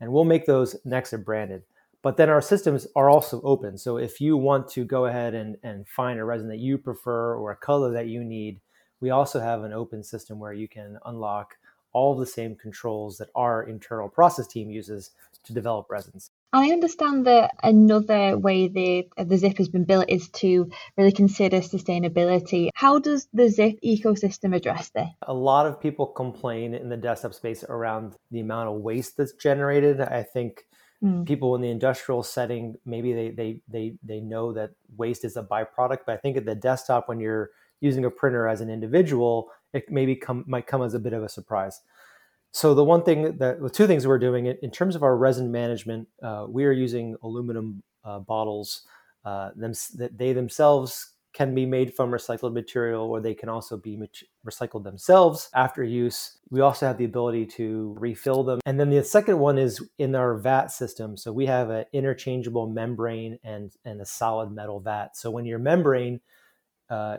and 0.00 0.12
we'll 0.12 0.24
make 0.24 0.46
those 0.46 0.76
nexa 0.86 1.22
branded. 1.24 1.62
But 2.02 2.18
then 2.18 2.28
our 2.28 2.42
systems 2.42 2.86
are 2.96 3.10
also 3.10 3.40
open 3.42 3.76
so 3.76 3.98
if 3.98 4.20
you 4.20 4.36
want 4.36 4.68
to 4.70 4.84
go 4.84 5.06
ahead 5.06 5.34
and, 5.34 5.56
and 5.62 5.86
find 5.86 6.18
a 6.18 6.24
resin 6.24 6.48
that 6.48 6.58
you 6.58 6.78
prefer 6.78 7.34
or 7.36 7.50
a 7.50 7.56
color 7.56 7.92
that 7.92 8.08
you 8.08 8.24
need 8.24 8.60
we 9.00 9.10
also 9.10 9.38
have 9.38 9.64
an 9.64 9.72
open 9.72 10.02
system 10.02 10.38
where 10.38 10.54
you 10.54 10.66
can 10.66 10.98
unlock 11.04 11.56
all 11.92 12.12
of 12.14 12.18
the 12.18 12.26
same 12.26 12.56
controls 12.56 13.18
that 13.18 13.28
our 13.34 13.64
internal 13.64 14.08
process 14.08 14.46
team 14.46 14.70
uses 14.70 15.10
to 15.44 15.52
develop 15.52 15.86
resins 15.90 16.30
I 16.52 16.70
understand 16.70 17.26
that 17.26 17.56
another 17.62 18.38
way 18.38 18.68
the 18.68 19.08
the 19.16 19.36
XiP 19.36 19.58
has 19.58 19.68
been 19.68 19.84
built 19.84 20.06
is 20.08 20.28
to 20.40 20.70
really 20.96 21.10
consider 21.10 21.58
sustainability. 21.58 22.68
How 22.74 23.00
does 23.00 23.26
the 23.32 23.44
XiP 23.44 23.80
ecosystem 23.82 24.54
address 24.54 24.90
this? 24.90 25.08
A 25.22 25.34
lot 25.34 25.66
of 25.66 25.80
people 25.80 26.06
complain 26.06 26.74
in 26.74 26.88
the 26.88 26.96
desktop 26.96 27.34
space 27.34 27.64
around 27.64 28.14
the 28.30 28.40
amount 28.40 28.68
of 28.68 28.80
waste 28.80 29.16
that's 29.16 29.32
generated. 29.32 30.00
I 30.00 30.22
think 30.22 30.66
mm. 31.02 31.26
people 31.26 31.56
in 31.56 31.60
the 31.60 31.70
industrial 31.70 32.22
setting 32.22 32.76
maybe 32.86 33.12
they, 33.12 33.30
they 33.30 33.60
they 33.68 33.94
they 34.04 34.20
know 34.20 34.52
that 34.52 34.70
waste 34.96 35.24
is 35.24 35.36
a 35.36 35.42
byproduct, 35.42 36.00
but 36.06 36.14
I 36.14 36.16
think 36.18 36.36
at 36.36 36.46
the 36.46 36.54
desktop 36.54 37.08
when 37.08 37.18
you're 37.18 37.50
using 37.80 38.04
a 38.04 38.10
printer 38.10 38.46
as 38.48 38.60
an 38.60 38.70
individual, 38.70 39.50
it 39.72 39.90
maybe 39.90 40.14
come 40.14 40.44
might 40.46 40.66
come 40.66 40.82
as 40.82 40.94
a 40.94 41.00
bit 41.00 41.12
of 41.12 41.22
a 41.22 41.28
surprise. 41.28 41.80
So 42.54 42.72
the 42.72 42.84
one 42.84 43.02
thing 43.02 43.36
that 43.38 43.60
the 43.60 43.68
two 43.68 43.88
things 43.88 44.06
we're 44.06 44.20
doing 44.20 44.46
in 44.46 44.70
terms 44.70 44.94
of 44.94 45.02
our 45.02 45.16
resin 45.16 45.50
management, 45.50 46.06
uh, 46.22 46.46
we 46.48 46.64
are 46.64 46.72
using 46.72 47.16
aluminum 47.24 47.82
uh, 48.04 48.20
bottles. 48.20 48.82
Uh, 49.24 49.50
them, 49.56 49.72
that 49.96 50.16
they 50.16 50.32
themselves 50.32 51.14
can 51.32 51.52
be 51.52 51.66
made 51.66 51.92
from 51.92 52.12
recycled 52.12 52.52
material, 52.52 53.10
or 53.10 53.20
they 53.20 53.34
can 53.34 53.48
also 53.48 53.76
be 53.76 53.96
mat- 53.96 54.22
recycled 54.46 54.84
themselves 54.84 55.48
after 55.52 55.82
use. 55.82 56.38
We 56.50 56.60
also 56.60 56.86
have 56.86 56.96
the 56.96 57.06
ability 57.06 57.46
to 57.56 57.96
refill 57.98 58.44
them. 58.44 58.60
And 58.66 58.78
then 58.78 58.88
the 58.88 59.02
second 59.02 59.40
one 59.40 59.58
is 59.58 59.82
in 59.98 60.14
our 60.14 60.36
vat 60.36 60.70
system. 60.70 61.16
So 61.16 61.32
we 61.32 61.46
have 61.46 61.70
an 61.70 61.86
interchangeable 61.92 62.68
membrane 62.68 63.36
and 63.42 63.72
and 63.84 64.00
a 64.00 64.06
solid 64.06 64.52
metal 64.52 64.78
vat. 64.78 65.16
So 65.16 65.28
when 65.28 65.44
your 65.44 65.58
membrane 65.58 66.20
uh, 66.88 67.16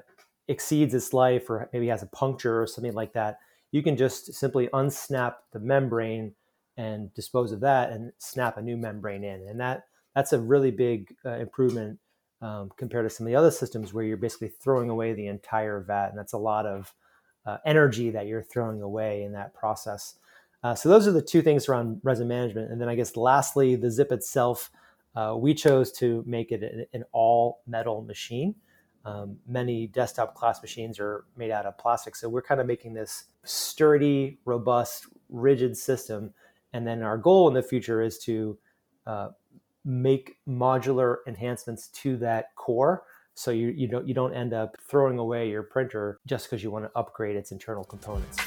exceeds 0.48 0.94
its 0.94 1.12
life, 1.12 1.50
or 1.50 1.70
maybe 1.74 1.88
has 1.88 2.04
a 2.04 2.08
puncture 2.08 2.62
or 2.62 2.68
something 2.68 2.94
like 2.94 3.12
that 3.14 3.40
you 3.72 3.84
can 3.84 3.98
just 3.98 4.34
simply 4.34 4.68
unsnap 4.70 5.36
the 5.52 5.60
membrane 5.60 6.34
and 6.78 7.14
dispose 7.14 7.52
of 7.52 7.62
that 7.62 7.92
and 7.92 8.12
snap 8.18 8.58
a 8.58 8.62
new 8.62 8.78
membrane 8.78 9.24
in. 9.24 9.48
And 9.48 9.60
that 9.60 9.86
that's 10.16 10.34
a 10.34 10.40
really 10.40 10.72
big 10.72 11.14
uh, 11.26 11.32
improvement 11.32 12.00
um, 12.42 12.72
compared 12.78 13.06
to 13.06 13.14
some 13.14 13.26
of 13.26 13.32
the 13.32 13.36
other 13.36 13.52
systems 13.52 13.94
where 13.94 14.04
you're 14.04 14.18
basically 14.18 14.48
throwing 14.48 14.90
away 14.90 15.14
the 15.14 15.28
entire 15.28 15.82
vat. 15.82 16.10
And 16.10 16.18
that's 16.18 16.34
a 16.34 16.38
lot 16.38 16.66
of 16.66 16.94
uh, 17.46 17.58
energy 17.66 18.10
that 18.12 18.28
you're 18.28 18.44
throwing 18.44 18.82
away 18.82 19.24
in 19.24 19.34
that 19.34 19.54
process. 19.54 20.16
Uh, 20.64 20.74
so 20.74 20.90
those 20.90 21.08
are 21.08 21.12
the 21.12 21.22
two 21.22 21.42
things 21.42 21.70
around 21.70 22.00
resin 22.04 22.28
management. 22.28 22.72
And 22.72 22.82
then 22.82 22.90
I 22.90 22.96
guess 22.96 23.16
lastly, 23.16 23.76
the 23.76 23.88
XiP 23.88 24.12
itself, 24.12 24.72
uh, 25.16 25.36
we 25.38 25.54
chose 25.54 25.92
to 25.94 26.24
make 26.26 26.52
it 26.52 26.64
an, 26.64 26.86
an 26.94 27.04
all 27.12 27.62
metal 27.68 28.02
machine. 28.02 28.56
Um, 29.06 29.38
many 29.48 29.88
desktop 29.88 30.34
class 30.36 30.62
machines 30.62 31.00
are 31.00 31.26
made 31.38 31.52
out 31.52 31.66
of 31.66 31.78
plastic. 31.78 32.16
So 32.16 32.28
we're 32.28 32.42
kind 32.42 32.60
of 32.60 32.68
making 32.68 32.94
this 32.94 33.26
sturdy, 33.44 34.40
robust, 34.46 35.06
rigid 35.30 35.78
system. 35.78 36.34
And 36.74 36.86
then 36.86 37.04
our 37.04 37.18
goal 37.18 37.48
in 37.48 37.54
the 37.54 37.64
future 37.64 38.02
is 38.02 38.18
to 38.20 38.58
uh, 39.06 39.30
make 39.86 40.38
modular 40.48 41.18
enhancements 41.28 41.90
to 41.90 42.18
that 42.18 42.56
core 42.56 43.04
so 43.36 43.52
you, 43.52 43.68
you 43.68 43.88
don't 43.88 44.08
you 44.08 44.14
don't 44.14 44.34
end 44.34 44.54
up 44.54 44.78
throwing 44.82 45.20
away 45.20 45.50
your 45.50 45.62
printer 45.62 46.20
just 46.26 46.46
because 46.46 46.64
you 46.64 46.72
want 46.72 46.86
to 46.86 46.92
upgrade 46.96 47.36
its 47.36 47.52
internal 47.52 47.84
components. 47.84 48.40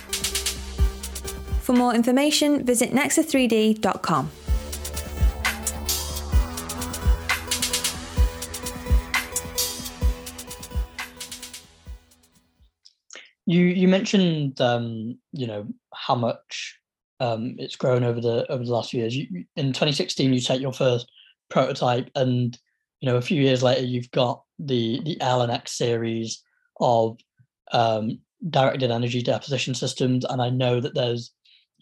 For 1.61 1.75
more 1.75 1.95
information, 1.95 2.65
visit 2.65 2.93
nexa3d.com. 2.93 4.31
You 13.49 13.65
you 13.65 13.89
mentioned 13.89 14.61
um, 14.61 15.19
you 15.33 15.47
know 15.47 15.67
how 15.95 16.15
much 16.15 16.79
um, 17.19 17.55
it's 17.57 17.77
grown 17.77 18.05
over 18.05 18.21
the 18.21 18.45
over 18.53 18.63
the 18.63 18.71
last 18.71 18.91
few 18.91 19.01
years. 19.01 19.17
You, 19.17 19.47
in 19.57 19.69
2016, 19.69 20.35
you 20.35 20.41
take 20.41 20.61
your 20.61 20.75
first 20.75 21.11
prototype, 21.49 22.11
and 22.15 22.59
you 23.01 23.09
know 23.09 23.17
a 23.17 23.23
few 23.23 23.41
years 23.41 23.63
later, 23.63 23.87
you've 23.87 24.11
got 24.11 24.43
the 24.59 25.01
the 25.03 25.19
L 25.23 25.41
and 25.41 25.51
X 25.51 25.73
series 25.73 26.43
of 26.79 27.17
um, 27.73 28.19
directed 28.51 28.91
energy 28.91 29.23
deposition 29.23 29.75
systems, 29.75 30.27
and 30.27 30.43
I 30.43 30.51
know 30.51 30.79
that 30.83 30.95
there's 30.95 31.33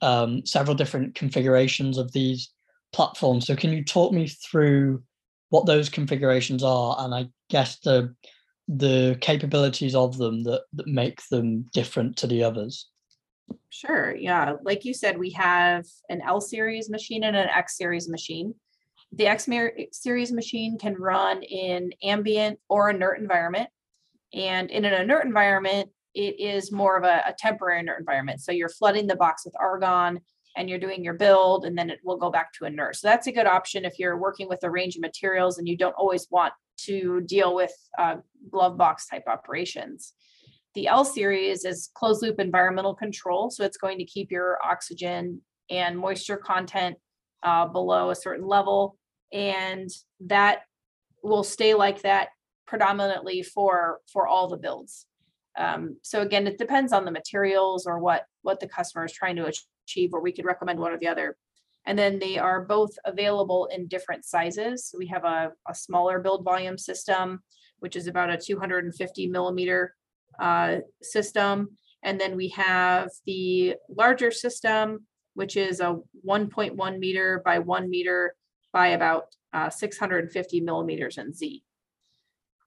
um, 0.02 0.46
several 0.46 0.76
different 0.76 1.16
configurations 1.16 1.98
of 1.98 2.12
these 2.12 2.48
platforms. 2.92 3.44
So 3.44 3.56
can 3.56 3.72
you 3.72 3.82
talk 3.82 4.12
me 4.12 4.28
through 4.28 5.02
what 5.48 5.66
those 5.66 5.88
configurations 5.88 6.62
are, 6.62 6.94
and 7.00 7.12
I 7.12 7.26
guess 7.50 7.80
the 7.80 8.14
the 8.68 9.16
capabilities 9.20 9.94
of 9.94 10.18
them 10.18 10.42
that, 10.44 10.62
that 10.72 10.86
make 10.86 11.26
them 11.28 11.66
different 11.72 12.16
to 12.18 12.26
the 12.26 12.42
others? 12.42 12.88
Sure. 13.70 14.14
Yeah. 14.14 14.54
Like 14.62 14.84
you 14.84 14.94
said, 14.94 15.18
we 15.18 15.30
have 15.30 15.84
an 16.08 16.20
L 16.26 16.40
series 16.40 16.90
machine 16.90 17.24
and 17.24 17.36
an 17.36 17.48
X 17.48 17.76
series 17.76 18.08
machine. 18.08 18.54
The 19.12 19.26
X 19.26 19.48
series 19.92 20.32
machine 20.32 20.78
can 20.78 20.94
run 20.94 21.42
in 21.42 21.92
ambient 22.02 22.58
or 22.68 22.90
inert 22.90 23.20
environment. 23.20 23.68
And 24.34 24.70
in 24.70 24.84
an 24.84 24.94
inert 24.94 25.24
environment, 25.24 25.90
it 26.14 26.40
is 26.40 26.72
more 26.72 26.96
of 26.96 27.04
a, 27.04 27.22
a 27.28 27.34
temporary 27.38 27.80
inert 27.80 28.00
environment. 28.00 28.40
So 28.40 28.50
you're 28.50 28.68
flooding 28.68 29.06
the 29.06 29.16
box 29.16 29.44
with 29.44 29.54
argon 29.60 30.20
and 30.56 30.68
you're 30.68 30.78
doing 30.78 31.04
your 31.04 31.14
build 31.14 31.66
and 31.66 31.76
then 31.76 31.90
it 31.90 32.00
will 32.02 32.16
go 32.16 32.30
back 32.30 32.52
to 32.54 32.64
inert. 32.64 32.96
So 32.96 33.08
that's 33.08 33.26
a 33.26 33.32
good 33.32 33.46
option 33.46 33.84
if 33.84 33.98
you're 33.98 34.16
working 34.16 34.48
with 34.48 34.64
a 34.64 34.70
range 34.70 34.96
of 34.96 35.02
materials 35.02 35.58
and 35.58 35.68
you 35.68 35.76
don't 35.76 35.94
always 35.94 36.26
want 36.30 36.54
to 36.78 37.20
deal 37.22 37.54
with 37.54 37.72
uh, 37.98 38.16
glove 38.50 38.76
box 38.76 39.06
type 39.06 39.24
operations. 39.26 40.14
The 40.74 40.88
L 40.88 41.04
series 41.04 41.64
is 41.64 41.90
closed 41.94 42.22
loop 42.22 42.38
environmental 42.38 42.94
control. 42.94 43.50
So 43.50 43.64
it's 43.64 43.78
going 43.78 43.98
to 43.98 44.04
keep 44.04 44.30
your 44.30 44.58
oxygen 44.64 45.40
and 45.70 45.98
moisture 45.98 46.36
content 46.36 46.96
uh, 47.42 47.66
below 47.66 48.10
a 48.10 48.14
certain 48.14 48.46
level. 48.46 48.98
And 49.32 49.90
that 50.20 50.60
will 51.22 51.42
stay 51.42 51.74
like 51.74 52.02
that 52.02 52.28
predominantly 52.66 53.42
for, 53.42 54.00
for 54.12 54.26
all 54.26 54.48
the 54.48 54.56
builds. 54.56 55.06
Um, 55.58 55.96
so 56.02 56.20
again, 56.20 56.46
it 56.46 56.58
depends 56.58 56.92
on 56.92 57.04
the 57.04 57.10
materials 57.10 57.86
or 57.86 57.98
what, 57.98 58.26
what 58.42 58.60
the 58.60 58.68
customer 58.68 59.06
is 59.06 59.12
trying 59.12 59.36
to 59.36 59.50
achieve, 59.86 60.10
or 60.12 60.20
we 60.20 60.32
could 60.32 60.44
recommend 60.44 60.78
one 60.78 60.92
or 60.92 60.98
the 60.98 61.08
other. 61.08 61.36
And 61.86 61.98
then 61.98 62.18
they 62.18 62.36
are 62.36 62.64
both 62.64 62.90
available 63.04 63.66
in 63.66 63.86
different 63.86 64.24
sizes. 64.24 64.94
We 64.96 65.06
have 65.06 65.24
a, 65.24 65.52
a 65.68 65.74
smaller 65.74 66.18
build 66.18 66.44
volume 66.44 66.76
system, 66.76 67.42
which 67.78 67.94
is 67.94 68.08
about 68.08 68.30
a 68.30 68.36
250 68.36 69.28
millimeter 69.28 69.94
uh, 70.40 70.78
system. 71.00 71.78
And 72.02 72.20
then 72.20 72.36
we 72.36 72.48
have 72.50 73.10
the 73.24 73.76
larger 73.88 74.30
system, 74.30 75.06
which 75.34 75.56
is 75.56 75.80
a 75.80 75.98
1.1 76.26 76.98
meter 76.98 77.42
by 77.44 77.60
one 77.60 77.88
meter 77.88 78.34
by 78.72 78.88
about 78.88 79.26
uh, 79.52 79.70
650 79.70 80.60
millimeters 80.60 81.18
in 81.18 81.32
Z. 81.32 81.62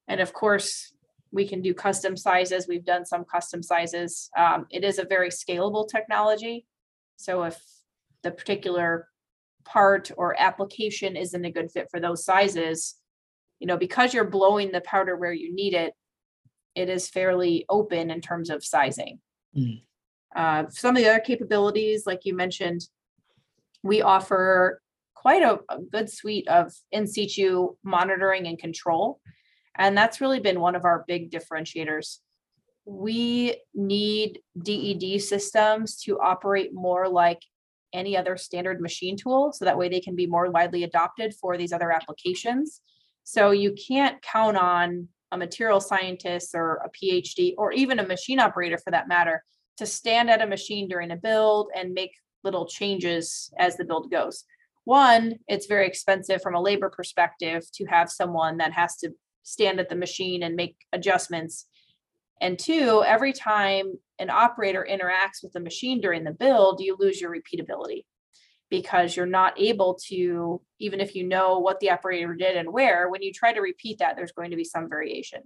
And 0.08 0.22
of 0.22 0.34
course, 0.34 0.94
we 1.32 1.48
can 1.48 1.62
do 1.62 1.74
custom 1.74 2.18
sizes. 2.18 2.68
We've 2.68 2.86
done 2.86 3.06
some 3.06 3.24
custom 3.24 3.62
sizes. 3.62 4.30
Um, 4.36 4.66
it 4.72 4.84
is 4.84 4.98
a 4.98 5.06
very 5.06 5.30
scalable 5.30 5.88
technology. 5.88 6.66
So 7.18 7.44
if 7.44 7.62
the 8.24 8.32
particular 8.32 9.08
part 9.66 10.12
or 10.18 10.40
application 10.40 11.16
isn't 11.16 11.46
a 11.46 11.52
good 11.52 11.72
fit 11.72 11.88
for 11.92 12.00
those 12.00 12.26
sizes, 12.26 12.96
you 13.60 13.68
know, 13.68 13.78
because 13.78 14.14
you're 14.14 14.26
blowing 14.26 14.72
the 14.72 14.82
powder 14.82 15.16
where 15.16 15.34
you 15.34 15.54
need 15.54 15.74
it, 15.74 15.94
it 16.76 16.90
is 16.90 17.10
fairly 17.10 17.66
open 17.70 18.10
in 18.10 18.22
terms 18.22 18.50
of 18.50 18.64
sizing. 18.64 19.20
Mm. 19.56 19.82
Uh, 20.36 20.66
some 20.70 20.96
of 20.96 21.04
the 21.04 21.10
other 21.10 21.20
capabilities, 21.20 22.06
like 22.06 22.26
you 22.26 22.36
mentioned, 22.36 22.82
we 23.84 24.02
offer 24.02 24.82
quite 25.16 25.42
a, 25.42 25.60
a 25.70 25.80
good 25.92 26.10
suite 26.10 26.48
of 26.48 26.72
in 26.92 27.06
situ 27.08 27.76
monitoring 27.84 28.48
and 28.48 28.58
control. 28.58 29.20
And 29.76 29.98
that's 29.98 30.22
really 30.22 30.40
been 30.40 30.60
one 30.60 30.76
of 30.76 30.86
our 30.86 31.04
big 31.08 31.32
differentiators. 31.32 32.18
We 32.86 33.62
need 33.74 34.40
DED 34.62 35.22
systems 35.22 35.98
to 36.04 36.20
operate 36.20 36.74
more 36.74 37.08
like 37.08 37.42
any 37.94 38.16
other 38.16 38.38
standard 38.38 38.82
machine 38.82 39.18
tool 39.18 39.52
so 39.52 39.66
that 39.66 39.78
way 39.78 39.90
they 39.90 40.00
can 40.00 40.16
be 40.16 40.28
more 40.28 40.50
widely 40.50 40.84
adopted 40.84 41.34
for 41.34 41.58
these 41.58 41.74
other 41.74 41.92
applications. 41.92 42.82
So 43.24 43.52
you 43.52 43.74
can't 43.74 44.22
count 44.22 44.58
on 44.58 45.08
a 45.32 45.38
material 45.38 45.80
scientist 45.80 46.56
or 46.56 46.82
a 46.86 46.90
PhD 46.90 47.54
or 47.58 47.72
even 47.72 48.00
a 48.00 48.08
machine 48.08 48.40
operator 48.40 48.78
for 48.78 48.92
that 48.92 49.08
matter 49.08 49.44
to 49.78 49.86
stand 49.86 50.30
at 50.30 50.42
a 50.42 50.48
machine 50.48 50.88
during 50.88 51.12
a 51.12 51.16
build 51.16 51.70
and 51.76 51.94
make 51.94 52.12
little 52.44 52.66
changes 52.66 53.52
as 53.58 53.78
the 53.78 53.86
build 53.86 54.12
goes. 54.12 54.44
One, 54.86 55.36
it's 55.48 55.68
very 55.68 55.88
expensive 55.88 56.42
from 56.42 56.56
a 56.56 56.62
labor 56.62 56.90
perspective 56.90 57.64
to 57.76 57.86
have 57.86 58.10
someone 58.10 58.58
that 58.58 58.74
has 58.74 58.98
to 58.98 59.12
stand 59.44 59.80
at 59.80 59.90
the 59.90 59.96
machine 59.96 60.44
and 60.44 60.56
make 60.56 60.76
adjustments. 60.94 61.68
And 62.42 62.58
two, 62.58 63.04
every 63.06 63.34
time 63.34 63.94
an 64.18 64.30
operator 64.30 64.88
interacts 64.90 65.44
with 65.44 65.54
the 65.54 65.60
machine 65.60 66.02
during 66.02 66.24
the 66.24 66.32
build, 66.32 66.82
you 66.82 66.96
lose 67.00 67.20
your 67.20 67.32
repeatability 67.32 68.06
because 68.70 69.16
you're 69.16 69.26
not 69.26 69.60
able 69.60 70.00
to, 70.08 70.62
even 70.80 71.00
if 71.00 71.16
you 71.16 71.28
know 71.28 71.60
what 71.60 71.80
the 71.80 71.90
operator 71.90 72.36
did 72.36 72.56
and 72.56 72.72
where, 72.72 73.10
when 73.10 73.22
you 73.22 73.34
try 73.34 73.52
to 73.52 73.62
repeat 73.62 73.98
that, 74.00 74.16
there's 74.16 74.32
going 74.32 74.52
to 74.52 74.58
be 74.58 74.64
some 74.64 74.88
variation. 74.88 75.42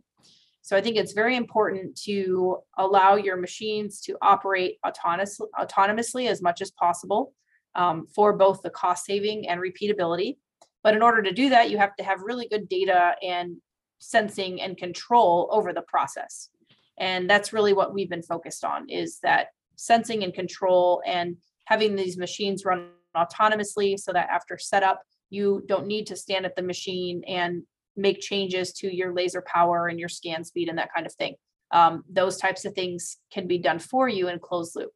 So 0.62 0.78
I 0.78 0.82
think 0.82 0.98
it's 0.98 1.14
very 1.14 1.36
important 1.36 2.00
to 2.04 2.58
allow 2.78 3.16
your 3.16 3.38
machines 3.38 4.02
to 4.02 4.18
operate 4.22 4.78
autonomous, 4.86 5.40
autonomously 5.60 6.30
as 6.30 6.42
much 6.42 6.62
as 6.62 6.72
possible 6.72 7.34
um, 7.76 8.08
for 8.14 8.34
both 8.34 8.62
the 8.62 8.70
cost 8.70 9.06
saving 9.06 9.48
and 9.48 9.60
repeatability. 9.60 10.38
But 10.84 10.96
in 10.96 11.02
order 11.02 11.22
to 11.22 11.32
do 11.32 11.50
that, 11.50 11.70
you 11.70 11.78
have 11.78 11.96
to 11.96 12.04
have 12.04 12.22
really 12.22 12.48
good 12.48 12.70
data 12.70 13.16
and 13.22 13.58
sensing 14.00 14.62
and 14.62 14.78
control 14.78 15.50
over 15.52 15.74
the 15.74 15.82
process. 15.82 16.50
And 16.98 17.30
that's 17.30 17.54
really 17.54 17.74
what 17.74 17.94
we've 17.94 18.10
been 18.10 18.24
focused 18.24 18.64
on 18.64 18.90
is 18.90 19.20
that 19.24 19.48
sensing 19.76 20.24
and 20.24 20.34
control 20.34 21.02
and 21.06 21.38
having 21.66 21.96
these 21.96 22.18
machines 22.18 22.66
run 22.66 22.90
autonomously 23.16 23.98
so 23.98 24.14
that 24.14 24.30
after 24.30 24.58
setup, 24.58 25.02
you 25.30 25.64
don't 25.68 25.88
need 25.88 26.08
to 26.08 26.16
stand 26.16 26.46
at 26.46 26.56
the 26.56 26.62
machine 26.62 27.24
and 27.28 27.64
make 27.96 28.20
changes 28.20 28.74
to 28.74 28.94
your 28.94 29.14
laser 29.14 29.44
power 29.46 29.88
and 29.88 30.00
your 30.00 30.10
scan 30.10 30.44
speed 30.44 30.70
and 30.70 30.78
that 30.78 30.94
kind 30.94 31.06
of 31.06 31.14
thing. 31.14 31.36
Um, 31.72 32.04
those 32.10 32.38
types 32.38 32.66
of 32.66 32.74
things 32.74 33.18
can 33.32 33.48
be 33.48 33.58
done 33.58 33.80
for 33.80 34.08
you 34.08 34.28
in 34.28 34.40
closed 34.40 34.76
loop. 34.76 34.92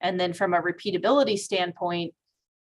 And 0.00 0.18
then 0.18 0.32
from 0.32 0.52
a 0.52 0.60
repeatability 0.60 1.38
standpoint, 1.38 2.12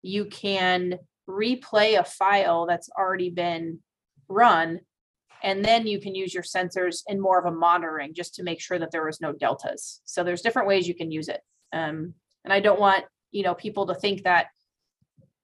you 0.02 0.26
can 0.26 1.00
replay 1.28 2.00
a 2.00 2.04
file 2.04 2.66
that's 2.66 2.90
already 2.98 3.30
been 3.30 3.80
run 4.28 4.80
and 5.44 5.64
then 5.64 5.86
you 5.86 6.00
can 6.00 6.16
use 6.16 6.34
your 6.34 6.44
sensors 6.44 7.04
in 7.08 7.20
more 7.20 7.38
of 7.38 7.46
a 7.46 7.56
monitoring 7.56 8.14
just 8.14 8.34
to 8.36 8.44
make 8.44 8.62
sure 8.62 8.80
that 8.80 8.92
there 8.92 9.06
was 9.06 9.20
no 9.20 9.34
deltas. 9.34 10.02
So 10.06 10.24
there's 10.24 10.42
different 10.42 10.70
ways 10.70 10.88
you 10.88 10.96
can 10.96 11.12
use 11.12 11.28
it. 11.28 11.42
Um, 11.74 12.14
and 12.46 12.54
I 12.54 12.62
don't 12.62 12.80
want, 12.80 13.04
you 13.32 13.44
know, 13.44 13.54
people 13.54 13.86
to 13.88 13.96
think 13.96 14.24
that 14.24 14.48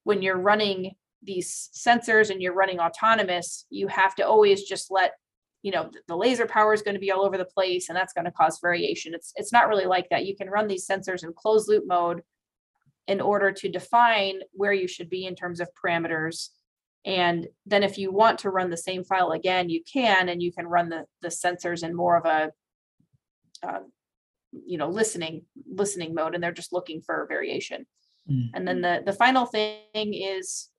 when 0.04 0.22
you're 0.22 0.40
running 0.40 0.96
these 1.22 1.70
sensors 1.78 2.30
and 2.30 2.42
you're 2.42 2.54
running 2.54 2.80
autonomous, 2.80 3.66
you 3.70 3.88
have 3.90 4.16
to 4.16 4.24
always 4.24 4.64
just 4.64 4.90
let, 4.90 5.12
you 5.64 5.72
know, 5.72 5.92
the 6.08 6.16
laser 6.16 6.46
power 6.46 6.74
is 6.74 6.82
going 6.82 6.96
to 6.96 7.02
be 7.02 7.12
all 7.12 7.26
over 7.26 7.38
the 7.38 7.44
place 7.44 7.90
and 7.90 7.96
that's 7.96 8.14
going 8.14 8.24
to 8.24 8.32
cause 8.32 8.60
variation. 8.62 9.14
It's 9.14 9.34
it's 9.36 9.52
not 9.52 9.68
really 9.68 9.86
like 9.86 10.08
that. 10.10 10.26
You 10.26 10.36
can 10.38 10.50
run 10.50 10.68
these 10.68 10.88
sensors 10.88 11.26
in 11.26 11.34
closed 11.34 11.68
loop 11.68 11.84
mode 11.86 12.22
in 13.08 13.20
order 13.20 13.52
to 13.52 13.68
define 13.68 14.40
where 14.54 14.72
you 14.72 14.88
should 14.88 15.10
be 15.10 15.26
in 15.26 15.36
terms 15.36 15.60
of 15.60 15.68
parameters 15.74 16.50
and 17.06 17.48
then 17.66 17.84
if 17.84 17.98
you 17.98 18.12
want 18.12 18.40
to 18.40 18.50
run 18.50 18.70
the 18.70 18.78
same 18.78 19.04
file 19.04 19.32
again, 19.32 19.70
you 19.70 19.82
can, 19.92 20.30
and 20.30 20.42
you 20.42 20.52
can 20.52 20.68
run 20.68 20.90
the, 20.90 21.06
the 21.22 21.30
sensors 21.30 21.84
in 21.84 21.96
more 21.96 22.18
of 22.18 22.26
a, 22.26 22.52
uh, 23.66 23.80
you 24.52 24.78
know, 24.78 24.90
listening, 24.90 25.44
listening 25.68 26.14
mode, 26.14 26.36
and 26.36 26.44
they're 26.44 26.52
just 26.52 26.74
looking 26.74 27.02
for 27.02 27.26
variation. 27.30 27.86
Mm. 28.30 28.50
And 28.54 28.68
then 28.68 28.82
the, 28.82 29.02
the 29.06 29.14
final 29.14 29.46
thing 29.46 29.80
is, 29.94 30.70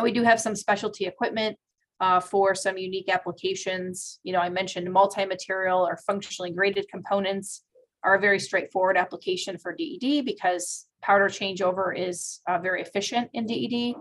we 0.00 0.12
do 0.12 0.22
have 0.22 0.40
some 0.40 0.54
specialty 0.54 1.06
equipment 1.06 1.56
uh, 2.00 2.20
for 2.20 2.54
some 2.54 2.78
unique 2.78 3.08
applications. 3.08 4.20
You 4.22 4.32
know, 4.32 4.38
I 4.38 4.48
mentioned 4.48 4.92
multi-material 4.92 5.80
or 5.80 5.98
functionally 6.06 6.52
graded 6.52 6.86
components 6.88 7.64
are 8.04 8.14
a 8.14 8.20
very 8.20 8.38
straightforward 8.38 8.96
application 8.96 9.58
for 9.58 9.74
DED 9.74 10.24
because 10.24 10.86
powder 11.02 11.28
changeover 11.28 11.98
is 11.98 12.40
uh, 12.46 12.58
very 12.58 12.80
efficient 12.80 13.28
in 13.34 13.46
DED. 13.46 13.96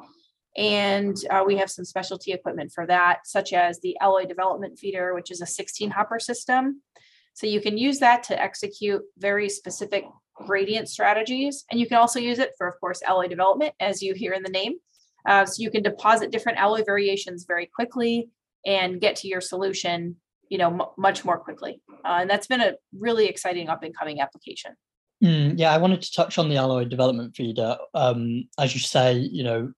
And 0.57 1.15
uh, 1.29 1.43
we 1.45 1.55
have 1.57 1.69
some 1.69 1.85
specialty 1.85 2.33
equipment 2.33 2.71
for 2.73 2.87
that, 2.87 3.19
such 3.25 3.53
as 3.53 3.79
the 3.79 3.95
alloy 4.01 4.25
development 4.25 4.79
feeder, 4.79 5.13
which 5.13 5.29
is 5.29 5.39
a 5.41 5.45
16 5.45 5.91
hopper 5.91 6.19
system. 6.19 6.81
So 7.33 7.45
you 7.45 7.61
can 7.61 7.77
use 7.77 7.99
that 7.99 8.23
to 8.23 8.41
execute 8.41 9.03
very 9.19 9.49
specific 9.49 10.05
gradient 10.33 10.89
strategies. 10.89 11.65
And 11.69 11.79
you 11.79 11.87
can 11.87 11.97
also 11.97 12.19
use 12.19 12.39
it 12.39 12.53
for, 12.57 12.67
of 12.67 12.73
course, 12.79 13.03
alloy 13.03 13.27
development, 13.27 13.75
as 13.79 14.01
you 14.01 14.15
hear 14.15 14.33
in 14.33 14.41
the 14.41 14.49
name. 14.49 14.73
Uh, 15.27 15.45
so 15.45 15.61
you 15.61 15.69
can 15.69 15.83
deposit 15.83 16.31
different 16.31 16.57
alloy 16.57 16.83
variations 16.83 17.45
very 17.47 17.67
quickly 17.67 18.29
and 18.65 18.99
get 18.99 19.15
to 19.17 19.27
your 19.27 19.41
solution, 19.41 20.15
you 20.49 20.57
know, 20.57 20.69
m- 20.69 20.89
much 20.97 21.23
more 21.23 21.37
quickly. 21.37 21.81
Uh, 22.03 22.19
and 22.21 22.29
that's 22.29 22.47
been 22.47 22.61
a 22.61 22.73
really 22.97 23.27
exciting 23.27 23.69
up 23.69 23.83
and 23.83 23.95
coming 23.95 24.21
application. 24.21 24.71
Mm, 25.23 25.55
yeah, 25.57 25.73
I 25.73 25.77
wanted 25.77 26.01
to 26.01 26.11
touch 26.11 26.37
on 26.37 26.49
the 26.49 26.57
alloy 26.57 26.85
development 26.85 27.35
feeder. 27.35 27.77
Um, 27.93 28.47
as 28.57 28.73
you 28.73 28.79
say, 28.79 29.13
you 29.13 29.43
know, 29.43 29.73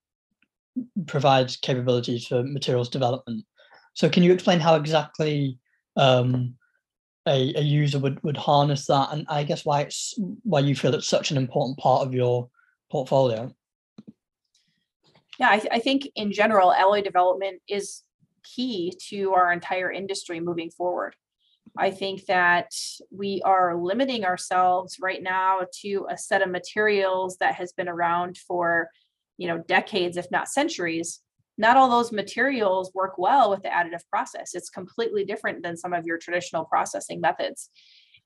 provides 1.08 1.58
capabilities 1.58 2.28
for 2.28 2.44
materials 2.44 2.90
development. 2.90 3.46
So 3.94 4.10
can 4.10 4.24
you 4.24 4.32
explain 4.32 4.60
how 4.60 4.76
exactly 4.76 5.60
um, 5.96 6.56
a, 7.28 7.54
a 7.56 7.62
user 7.62 8.00
would, 8.00 8.22
would 8.24 8.38
harness 8.38 8.86
that 8.88 9.10
and 9.12 9.26
I 9.30 9.44
guess 9.44 9.66
why 9.66 9.82
it's 9.82 10.14
why 10.44 10.62
you 10.62 10.76
feel 10.76 10.96
it's 10.96 11.08
such 11.08 11.32
an 11.32 11.38
important 11.38 11.78
part 11.78 12.06
of 12.06 12.14
your 12.14 12.50
portfolio? 12.92 13.54
Yeah, 15.40 15.52
I, 15.52 15.60
th- 15.60 15.74
I 15.74 15.80
think 15.80 16.10
in 16.16 16.32
general, 16.34 16.74
alloy 16.74 17.02
development 17.02 17.62
is 17.68 18.04
key 18.44 18.94
to 19.10 19.34
our 19.34 19.52
entire 19.52 19.92
industry 19.92 20.40
moving 20.40 20.70
forward. 20.70 21.16
I 21.78 21.92
think 21.92 22.26
that 22.26 22.72
we 23.12 23.42
are 23.46 23.78
limiting 23.78 24.26
ourselves 24.26 24.98
right 25.00 25.22
now 25.22 25.62
to 25.82 26.08
a 26.10 26.18
set 26.18 26.42
of 26.42 26.50
materials 26.50 27.38
that 27.38 27.56
has 27.56 27.72
been 27.72 27.88
around 27.88 28.38
for, 28.38 28.90
you 29.40 29.48
know, 29.48 29.58
decades, 29.58 30.18
if 30.18 30.30
not 30.30 30.50
centuries. 30.50 31.22
Not 31.58 31.78
all 31.78 31.90
those 31.90 32.12
materials 32.12 32.92
work 32.94 33.18
well 33.18 33.50
with 33.50 33.64
the 33.64 33.70
additive 33.70 34.08
process. 34.10 34.54
It's 34.54 34.70
completely 34.70 35.26
different 35.26 35.64
than 35.64 35.78
some 35.78 35.94
of 35.94 36.06
your 36.06 36.18
traditional 36.18 36.66
processing 36.66 37.20
methods. 37.20 37.70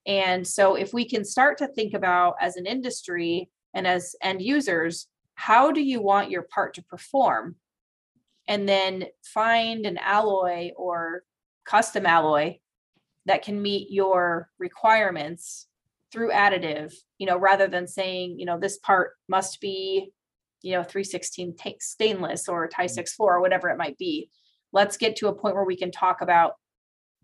And 0.06 0.46
so, 0.46 0.74
if 0.74 0.92
we 0.92 1.08
can 1.08 1.24
start 1.24 1.58
to 1.58 1.68
think 1.68 1.94
about 1.94 2.34
as 2.40 2.56
an 2.56 2.66
industry 2.66 3.48
and 3.72 3.86
as 3.86 4.14
end 4.22 4.42
users, 4.42 5.06
how 5.36 5.72
do 5.72 5.80
you 5.80 6.02
want 6.02 6.30
your 6.30 6.42
part 6.42 6.74
to 6.74 6.82
perform? 6.82 7.56
And 8.46 8.68
then 8.68 9.06
find 9.24 9.86
an 9.86 9.98
alloy 9.98 10.72
or 10.76 11.22
custom 11.64 12.06
alloy 12.06 12.58
that 13.26 13.42
can 13.42 13.62
meet 13.62 13.90
your 13.90 14.50
requirements 14.58 15.66
through 16.12 16.30
additive, 16.30 16.94
you 17.18 17.26
know, 17.26 17.38
rather 17.38 17.66
than 17.66 17.88
saying, 17.88 18.38
you 18.38 18.46
know, 18.46 18.58
this 18.58 18.78
part 18.78 19.12
must 19.28 19.60
be, 19.60 20.12
you 20.64 20.72
know, 20.72 20.82
316 20.82 21.56
t- 21.56 21.76
stainless 21.78 22.48
or 22.48 22.66
Ti 22.66 22.88
64 22.88 23.36
or 23.36 23.40
whatever 23.40 23.68
it 23.68 23.76
might 23.76 23.98
be. 23.98 24.30
Let's 24.72 24.96
get 24.96 25.16
to 25.16 25.28
a 25.28 25.34
point 25.34 25.54
where 25.54 25.64
we 25.64 25.76
can 25.76 25.90
talk 25.90 26.22
about 26.22 26.54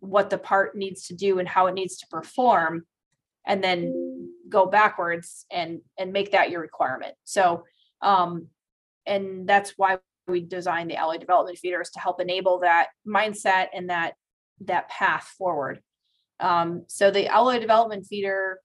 what 0.00 0.28
the 0.28 0.36
part 0.36 0.76
needs 0.76 1.06
to 1.06 1.14
do 1.14 1.38
and 1.38 1.48
how 1.48 1.66
it 1.66 1.74
needs 1.74 1.96
to 1.98 2.06
perform 2.08 2.84
and 3.46 3.64
then 3.64 4.30
go 4.48 4.66
backwards 4.66 5.46
and 5.50 5.80
and 5.98 6.12
make 6.12 6.32
that 6.32 6.50
your 6.50 6.60
requirement. 6.60 7.14
So 7.24 7.64
um 8.02 8.48
and 9.06 9.48
that's 9.48 9.72
why 9.78 9.98
we 10.28 10.40
designed 10.40 10.90
the 10.90 10.96
alloy 10.96 11.16
development 11.16 11.58
feeders 11.58 11.90
to 11.90 11.98
help 11.98 12.20
enable 12.20 12.60
that 12.60 12.88
mindset 13.08 13.68
and 13.74 13.88
that 13.88 14.14
that 14.60 14.90
path 14.90 15.34
forward. 15.38 15.80
Um, 16.40 16.84
so 16.88 17.10
the 17.10 17.26
alloy 17.28 17.58
development 17.58 18.06
feeder 18.06 18.60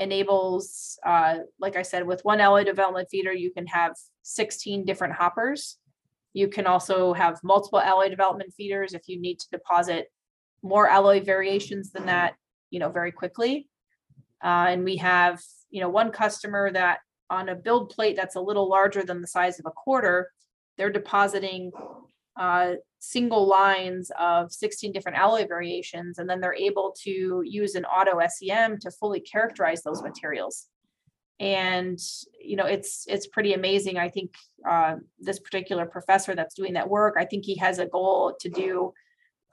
enables, 0.00 0.98
uh, 1.06 1.36
like 1.60 1.76
I 1.76 1.82
said, 1.82 2.06
with 2.06 2.24
one 2.24 2.40
alloy 2.40 2.64
development 2.64 3.08
feeder, 3.10 3.32
you 3.32 3.52
can 3.52 3.66
have 3.66 3.94
16 4.22 4.84
different 4.84 5.14
hoppers. 5.14 5.76
You 6.32 6.48
can 6.48 6.66
also 6.66 7.12
have 7.12 7.38
multiple 7.44 7.80
alloy 7.80 8.08
development 8.08 8.54
feeders 8.56 8.94
if 8.94 9.08
you 9.08 9.20
need 9.20 9.38
to 9.40 9.46
deposit 9.52 10.10
more 10.62 10.88
alloy 10.88 11.20
variations 11.22 11.90
than 11.90 12.06
that, 12.06 12.34
you 12.70 12.80
know, 12.80 12.88
very 12.88 13.12
quickly. 13.12 13.68
Uh, 14.42 14.66
and 14.70 14.84
we 14.84 14.96
have, 14.96 15.40
you 15.68 15.80
know, 15.80 15.88
one 15.90 16.10
customer 16.10 16.72
that 16.72 17.00
on 17.28 17.50
a 17.50 17.54
build 17.54 17.90
plate 17.90 18.16
that's 18.16 18.36
a 18.36 18.40
little 18.40 18.68
larger 18.68 19.04
than 19.04 19.20
the 19.20 19.26
size 19.26 19.60
of 19.60 19.66
a 19.66 19.70
quarter, 19.70 20.30
they're 20.78 20.90
depositing 20.90 21.72
uh, 22.38 22.72
single 23.00 23.48
lines 23.48 24.12
of 24.18 24.52
16 24.52 24.92
different 24.92 25.18
alloy 25.18 25.46
variations, 25.46 26.18
and 26.18 26.28
then 26.28 26.40
they're 26.40 26.54
able 26.54 26.94
to 27.02 27.42
use 27.44 27.74
an 27.74 27.86
auto 27.86 28.20
SEM 28.28 28.78
to 28.78 28.90
fully 28.90 29.20
characterize 29.20 29.82
those 29.82 30.02
materials. 30.02 30.68
And 31.40 31.98
you 32.38 32.56
know, 32.56 32.66
it's 32.66 33.06
it's 33.08 33.26
pretty 33.26 33.54
amazing. 33.54 33.96
I 33.96 34.10
think 34.10 34.34
uh, 34.68 34.96
this 35.18 35.40
particular 35.40 35.86
professor 35.86 36.34
that's 36.34 36.54
doing 36.54 36.74
that 36.74 36.90
work, 36.90 37.16
I 37.18 37.24
think 37.24 37.46
he 37.46 37.56
has 37.56 37.78
a 37.78 37.86
goal 37.86 38.36
to 38.40 38.50
do 38.50 38.92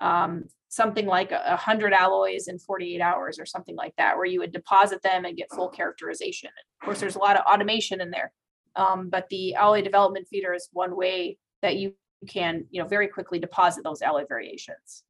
um, 0.02 0.44
something 0.68 1.06
like 1.06 1.32
a 1.32 1.56
hundred 1.56 1.94
alloys 1.94 2.50
in 2.50 2.60
48 2.60 3.00
hours 3.00 3.40
or 3.40 3.46
something 3.46 3.78
like 3.78 3.96
that, 3.98 4.18
where 4.18 4.26
you 4.26 4.42
would 4.42 4.52
deposit 4.52 5.02
them 5.02 5.24
and 5.24 5.38
get 5.38 5.52
full 5.54 5.70
characterization. 5.70 6.50
Of 6.82 6.86
course, 6.86 7.00
there's 7.00 7.16
a 7.16 7.20
lot 7.20 7.38
of 7.38 7.46
automation 7.46 8.02
in 8.02 8.12
there, 8.12 8.34
um, 8.76 9.08
but 9.10 9.30
the 9.30 9.56
alloy 9.56 9.82
development 9.82 10.28
feeder 10.28 10.54
is 10.54 10.68
one 10.74 10.98
way 10.98 11.38
that 11.62 11.78
you 11.78 11.94
can, 12.28 12.66
you 12.72 12.82
know, 12.82 12.88
very 12.88 13.08
quickly 13.08 13.40
deposit 13.40 13.84
those 13.84 14.02
alloy 14.02 14.26
variations. 14.28 15.04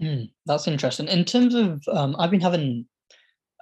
Mm, 0.00 0.30
that's 0.44 0.68
interesting. 0.68 1.08
In 1.08 1.24
terms 1.24 1.54
of, 1.54 1.82
um, 1.88 2.16
I've 2.18 2.30
been 2.30 2.40
having 2.40 2.86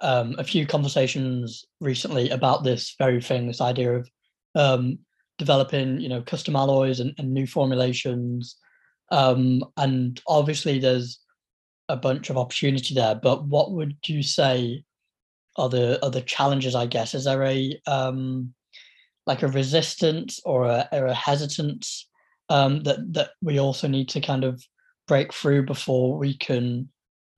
um, 0.01 0.35
a 0.37 0.43
few 0.43 0.67
conversations 0.67 1.65
recently 1.79 2.29
about 2.29 2.63
this 2.63 2.95
very 2.97 3.21
thing, 3.21 3.47
this 3.47 3.61
idea 3.61 3.95
of 3.95 4.09
um, 4.55 4.99
developing, 5.37 5.99
you 5.99 6.09
know, 6.09 6.21
custom 6.21 6.55
alloys 6.55 6.99
and, 6.99 7.13
and 7.17 7.33
new 7.33 7.47
formulations. 7.47 8.57
Um, 9.11 9.63
and 9.77 10.21
obviously, 10.27 10.79
there's 10.79 11.19
a 11.87 11.95
bunch 11.95 12.29
of 12.29 12.37
opportunity 12.37 12.93
there. 12.93 13.15
But 13.15 13.45
what 13.45 13.71
would 13.71 13.95
you 14.05 14.23
say 14.23 14.83
are 15.57 15.69
the 15.69 16.03
are 16.03 16.11
the 16.11 16.21
challenges? 16.21 16.75
I 16.75 16.85
guess 16.85 17.13
is 17.13 17.25
there 17.25 17.43
a 17.43 17.79
um, 17.87 18.53
like 19.25 19.43
a 19.43 19.47
resistance 19.47 20.39
or 20.45 20.65
a, 20.65 20.87
or 20.91 21.05
a 21.07 21.13
hesitance 21.13 22.09
um, 22.49 22.83
that 22.83 23.13
that 23.13 23.31
we 23.41 23.59
also 23.59 23.87
need 23.87 24.09
to 24.09 24.21
kind 24.21 24.43
of 24.43 24.63
break 25.07 25.33
through 25.33 25.65
before 25.65 26.17
we 26.17 26.35
can 26.37 26.89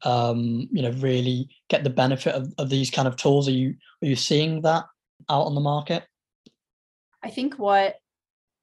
um, 0.03 0.67
you 0.71 0.81
know 0.81 0.91
really 0.99 1.49
get 1.69 1.83
the 1.83 1.89
benefit 1.89 2.35
of, 2.35 2.53
of 2.57 2.69
these 2.69 2.91
kind 2.91 3.07
of 3.07 3.15
tools. 3.15 3.47
Are 3.47 3.51
you 3.51 3.75
are 4.03 4.07
you 4.07 4.15
seeing 4.15 4.61
that 4.61 4.85
out 5.29 5.43
on 5.43 5.55
the 5.55 5.61
market? 5.61 6.03
I 7.23 7.29
think 7.29 7.57
what 7.57 7.95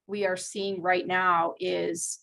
we 0.07 0.25
are 0.25 0.37
seeing 0.37 0.81
right 0.81 1.05
now 1.05 1.55
is 1.59 2.19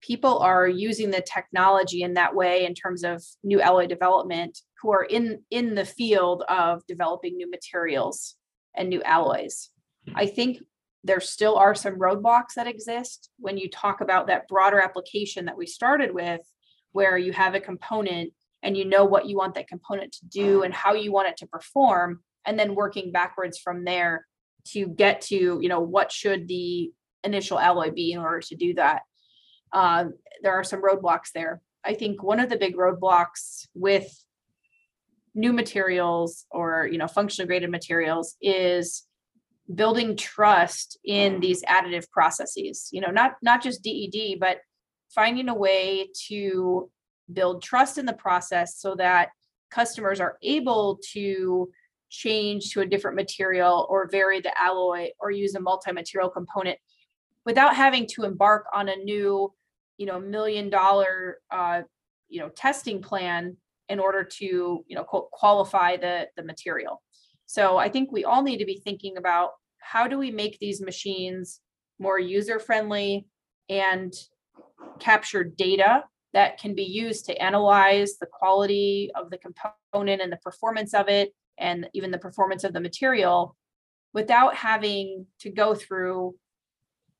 people 0.00 0.38
are 0.38 0.66
using 0.66 1.10
the 1.10 1.20
technology 1.20 2.02
in 2.02 2.14
that 2.14 2.34
way 2.34 2.64
in 2.64 2.74
terms 2.74 3.04
of 3.04 3.22
new 3.42 3.60
alloy 3.60 3.86
development 3.86 4.58
who 4.80 4.90
are 4.92 5.04
in 5.04 5.42
in 5.50 5.74
the 5.74 5.84
field 5.84 6.42
of 6.48 6.86
developing 6.86 7.36
new 7.36 7.50
materials 7.50 8.36
and 8.74 8.88
new 8.88 9.02
alloys. 9.02 9.70
I 10.14 10.26
think 10.26 10.62
there 11.04 11.20
still 11.20 11.56
are 11.56 11.74
some 11.74 11.98
roadblocks 11.98 12.54
that 12.56 12.66
exist 12.66 13.30
when 13.38 13.56
you 13.56 13.68
talk 13.70 14.00
about 14.00 14.26
that 14.26 14.46
broader 14.48 14.80
application 14.80 15.46
that 15.46 15.56
we 15.56 15.66
started 15.66 16.12
with 16.12 16.40
where 16.92 17.16
you 17.16 17.32
have 17.32 17.54
a 17.54 17.60
component 17.60 18.32
and 18.62 18.76
you 18.76 18.84
know 18.84 19.04
what 19.04 19.26
you 19.26 19.36
want 19.36 19.54
that 19.54 19.68
component 19.68 20.12
to 20.12 20.26
do 20.26 20.62
and 20.62 20.74
how 20.74 20.92
you 20.92 21.12
want 21.12 21.28
it 21.28 21.36
to 21.38 21.46
perform 21.46 22.20
and 22.44 22.58
then 22.58 22.74
working 22.74 23.12
backwards 23.12 23.58
from 23.58 23.84
there 23.84 24.26
to 24.66 24.86
get 24.86 25.22
to 25.22 25.58
you 25.62 25.68
know 25.68 25.80
what 25.80 26.12
should 26.12 26.46
the 26.48 26.92
initial 27.24 27.58
alloy 27.58 27.90
be 27.90 28.12
in 28.12 28.18
order 28.18 28.40
to 28.40 28.56
do 28.56 28.74
that. 28.74 29.02
Uh, 29.72 30.06
there 30.42 30.54
are 30.54 30.64
some 30.64 30.82
roadblocks 30.82 31.32
there. 31.34 31.60
I 31.84 31.94
think 31.94 32.22
one 32.22 32.40
of 32.40 32.48
the 32.48 32.56
big 32.56 32.76
roadblocks 32.76 33.66
with 33.74 34.12
new 35.34 35.52
materials 35.52 36.44
or 36.50 36.88
you 36.90 36.98
know 36.98 37.06
functionally 37.06 37.46
graded 37.46 37.70
materials 37.70 38.36
is 38.42 39.04
building 39.74 40.16
trust 40.16 40.98
in 41.04 41.40
these 41.40 41.62
additive 41.64 42.08
processes 42.10 42.88
you 42.92 43.00
know 43.00 43.10
not 43.10 43.34
not 43.42 43.62
just 43.62 43.82
ded 43.82 44.38
but 44.40 44.58
finding 45.14 45.48
a 45.48 45.54
way 45.54 46.08
to 46.28 46.90
build 47.32 47.62
trust 47.62 47.98
in 47.98 48.06
the 48.06 48.12
process 48.12 48.78
so 48.78 48.94
that 48.94 49.28
customers 49.70 50.20
are 50.20 50.36
able 50.42 50.98
to 51.12 51.70
change 52.08 52.70
to 52.70 52.80
a 52.80 52.86
different 52.86 53.16
material 53.16 53.86
or 53.88 54.08
vary 54.08 54.40
the 54.40 54.52
alloy 54.60 55.08
or 55.20 55.30
use 55.30 55.54
a 55.54 55.60
multi-material 55.60 56.28
component 56.28 56.76
without 57.46 57.76
having 57.76 58.06
to 58.06 58.24
embark 58.24 58.66
on 58.74 58.88
a 58.88 58.96
new 58.96 59.52
you 59.96 60.06
know 60.06 60.18
million 60.18 60.68
dollar 60.70 61.38
uh, 61.50 61.82
you 62.28 62.40
know 62.40 62.48
testing 62.50 63.00
plan 63.00 63.56
in 63.88 64.00
order 64.00 64.24
to 64.24 64.84
you 64.86 64.96
know 64.96 65.04
quote, 65.04 65.30
qualify 65.30 65.96
the 65.96 66.26
the 66.36 66.42
material 66.42 67.02
so 67.50 67.76
i 67.78 67.88
think 67.88 68.12
we 68.12 68.24
all 68.24 68.42
need 68.42 68.58
to 68.58 68.64
be 68.64 68.80
thinking 68.84 69.16
about 69.16 69.50
how 69.80 70.06
do 70.06 70.16
we 70.16 70.30
make 70.30 70.56
these 70.58 70.80
machines 70.80 71.60
more 71.98 72.18
user 72.18 72.60
friendly 72.60 73.26
and 73.68 74.12
capture 75.00 75.42
data 75.42 76.04
that 76.32 76.58
can 76.58 76.76
be 76.76 76.84
used 76.84 77.26
to 77.26 77.36
analyze 77.42 78.18
the 78.20 78.26
quality 78.26 79.10
of 79.16 79.30
the 79.30 79.38
component 79.38 80.22
and 80.22 80.30
the 80.30 80.36
performance 80.36 80.94
of 80.94 81.08
it 81.08 81.34
and 81.58 81.88
even 81.92 82.12
the 82.12 82.18
performance 82.18 82.62
of 82.62 82.72
the 82.72 82.80
material 82.80 83.56
without 84.14 84.54
having 84.54 85.26
to 85.40 85.50
go 85.50 85.74
through 85.74 86.32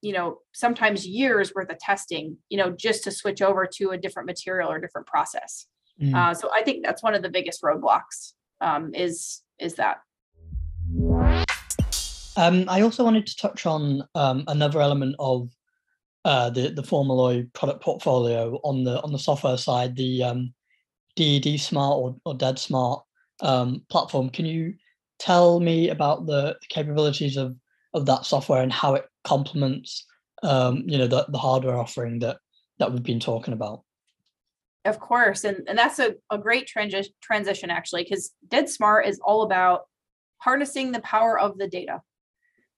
you 0.00 0.12
know 0.12 0.38
sometimes 0.52 1.04
years 1.04 1.52
worth 1.56 1.70
of 1.70 1.78
testing 1.78 2.36
you 2.48 2.56
know 2.56 2.70
just 2.70 3.02
to 3.02 3.10
switch 3.10 3.42
over 3.42 3.66
to 3.66 3.90
a 3.90 3.98
different 3.98 4.26
material 4.26 4.70
or 4.70 4.78
different 4.78 5.08
process 5.08 5.66
mm. 6.00 6.14
uh, 6.14 6.32
so 6.32 6.48
i 6.54 6.62
think 6.62 6.84
that's 6.84 7.02
one 7.02 7.16
of 7.16 7.22
the 7.22 7.28
biggest 7.28 7.62
roadblocks 7.62 8.34
um, 8.60 8.94
is 8.94 9.42
is 9.58 9.74
that 9.74 9.98
Um, 12.36 12.64
I 12.68 12.82
also 12.82 13.04
wanted 13.04 13.26
to 13.26 13.36
touch 13.36 13.66
on 13.66 14.04
um, 14.14 14.44
another 14.46 14.80
element 14.80 15.16
of 15.18 15.50
uh, 16.24 16.50
the 16.50 16.68
the 16.68 16.82
Formalloy 16.82 17.46
product 17.54 17.82
portfolio 17.82 18.60
on 18.62 18.84
the 18.84 19.02
on 19.02 19.12
the 19.12 19.18
software 19.18 19.56
side, 19.56 19.96
the 19.96 20.22
um, 20.22 20.54
DED 21.16 21.58
Smart 21.58 21.96
or, 21.96 22.16
or 22.24 22.34
Dead 22.34 22.58
Smart 22.58 23.02
um, 23.40 23.82
platform. 23.88 24.30
Can 24.30 24.46
you 24.46 24.74
tell 25.18 25.60
me 25.60 25.88
about 25.88 26.26
the, 26.26 26.56
the, 26.60 26.66
capabilities 26.68 27.36
of 27.36 27.56
of 27.94 28.06
that 28.06 28.26
software 28.26 28.62
and 28.62 28.72
how 28.72 28.94
it 28.94 29.06
complements 29.24 30.06
um, 30.42 30.84
you 30.86 30.98
know 30.98 31.06
the, 31.06 31.26
the 31.28 31.38
hardware 31.38 31.76
offering 31.76 32.20
that 32.20 32.38
that 32.78 32.92
we've 32.92 33.02
been 33.02 33.20
talking 33.20 33.54
about? 33.54 33.82
Of 34.84 35.00
course, 35.00 35.44
and 35.44 35.66
and 35.68 35.76
that's 35.76 35.98
a, 35.98 36.14
a 36.30 36.38
great 36.38 36.68
transi- 36.68 37.12
transition 37.20 37.70
actually, 37.70 38.04
because 38.04 38.32
Dead 38.48 38.68
Smart 38.68 39.06
is 39.06 39.18
all 39.24 39.42
about 39.42 39.88
harnessing 40.38 40.92
the 40.92 41.00
power 41.00 41.38
of 41.38 41.58
the 41.58 41.66
data 41.66 42.02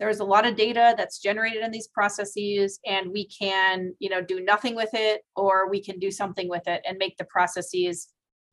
there's 0.01 0.21
a 0.21 0.25
lot 0.25 0.47
of 0.47 0.57
data 0.57 0.95
that's 0.97 1.21
generated 1.21 1.63
in 1.63 1.71
these 1.71 1.89
processes 1.89 2.81
and 2.85 3.13
we 3.13 3.27
can 3.27 3.95
you 3.99 4.09
know 4.09 4.21
do 4.21 4.41
nothing 4.41 4.75
with 4.75 4.91
it 4.93 5.23
or 5.37 5.71
we 5.71 5.83
can 5.83 5.99
do 5.99 6.11
something 6.11 6.49
with 6.49 6.67
it 6.67 6.83
and 6.87 6.99
make 6.99 7.17
the 7.17 7.25
processes 7.25 8.09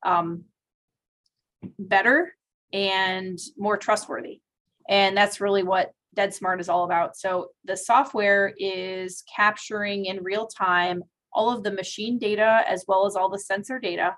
um, 0.06 0.44
better 1.78 2.34
and 2.74 3.40
more 3.58 3.78
trustworthy. 3.78 4.42
And 4.88 5.16
that's 5.16 5.42
really 5.42 5.64
what 5.64 5.92
dead 6.16 6.34
smart 6.34 6.60
is 6.60 6.70
all 6.70 6.84
about. 6.84 7.16
So 7.16 7.50
the 7.66 7.78
software 7.78 8.54
is 8.58 9.24
capturing 9.36 10.06
in 10.06 10.24
real 10.24 10.48
time 10.48 11.04
all 11.32 11.52
of 11.52 11.64
the 11.64 11.72
machine 11.72 12.18
data 12.18 12.64
as 12.68 12.86
well 12.88 13.06
as 13.06 13.16
all 13.16 13.30
the 13.30 13.40
sensor 13.40 13.80
data 13.80 14.16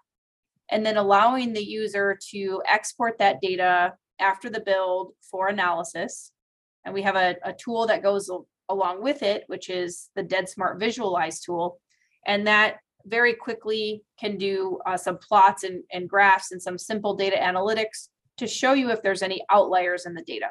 and 0.70 0.86
then 0.86 0.96
allowing 0.96 1.52
the 1.52 1.64
user 1.64 2.18
to 2.32 2.62
export 2.66 3.18
that 3.20 3.42
data 3.42 3.94
after 4.20 4.50
the 4.50 4.62
build 4.62 5.12
for 5.30 5.50
analysis 5.50 6.32
and 6.86 6.94
we 6.94 7.02
have 7.02 7.16
a, 7.16 7.36
a 7.44 7.54
tool 7.54 7.88
that 7.88 8.04
goes 8.04 8.30
along 8.70 9.04
with 9.04 9.24
it, 9.24 9.44
which 9.48 9.70
is 9.70 10.10
the 10.16 10.24
Dead 10.24 10.50
Smart 10.50 10.80
Visualize 10.80 11.42
tool. 11.42 11.80
And 12.26 12.48
that 12.48 12.78
very 13.06 13.34
quickly 13.34 14.04
can 14.20 14.38
do 14.38 14.80
uh, 14.86 14.98
some 14.98 15.18
plots 15.18 15.64
and, 15.64 15.84
and 15.92 16.10
graphs 16.10 16.52
and 16.52 16.62
some 16.62 16.78
simple 16.78 17.16
data 17.16 17.38
analytics 17.38 18.10
to 18.38 18.48
show 18.48 18.74
you 18.74 18.90
if 18.92 19.02
there's 19.02 19.24
any 19.24 19.44
outliers 19.50 20.06
in 20.06 20.14
the 20.14 20.24
data. 20.24 20.50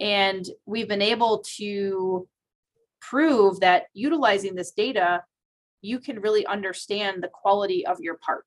And 0.00 0.46
we've 0.66 0.88
been 0.88 1.02
able 1.02 1.42
to 1.56 2.28
prove 3.00 3.60
that 3.60 3.84
utilizing 3.94 4.54
this 4.54 4.72
data, 4.72 5.22
you 5.80 6.00
can 6.00 6.20
really 6.20 6.46
understand 6.46 7.22
the 7.22 7.28
quality 7.28 7.86
of 7.86 8.00
your 8.00 8.18
part. 8.24 8.44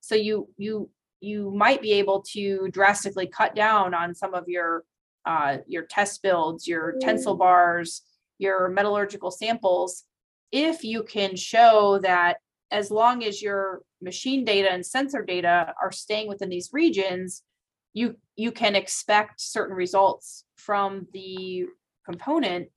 So 0.00 0.14
you 0.14 0.48
you 0.56 0.90
you 1.20 1.50
might 1.50 1.82
be 1.82 1.92
able 1.92 2.22
to 2.32 2.68
drastically 2.70 3.26
cut 3.26 3.54
down 3.54 3.92
on 3.92 4.14
some 4.14 4.34
of 4.34 4.48
your 4.48 4.84
uh, 5.30 5.58
your 5.68 5.84
test 5.84 6.22
builds, 6.22 6.66
your 6.66 6.94
tensile 7.00 7.36
bars, 7.36 8.02
your 8.38 8.68
metallurgical 8.68 9.30
samples, 9.30 10.04
if 10.50 10.82
you 10.82 11.04
can 11.04 11.36
show 11.36 12.00
that 12.02 12.38
as 12.72 12.90
long 12.90 13.22
as 13.22 13.40
your 13.40 13.82
machine 14.02 14.44
data 14.44 14.72
and 14.72 14.84
sensor 14.84 15.22
data 15.24 15.72
are 15.80 15.92
staying 15.92 16.28
within 16.28 16.48
these 16.48 16.70
regions, 16.72 17.44
you 17.92 18.16
you 18.34 18.50
can 18.50 18.74
expect 18.74 19.40
certain 19.40 19.76
results 19.76 20.44
from 20.56 21.06
the 21.12 21.66
component. 22.04 22.68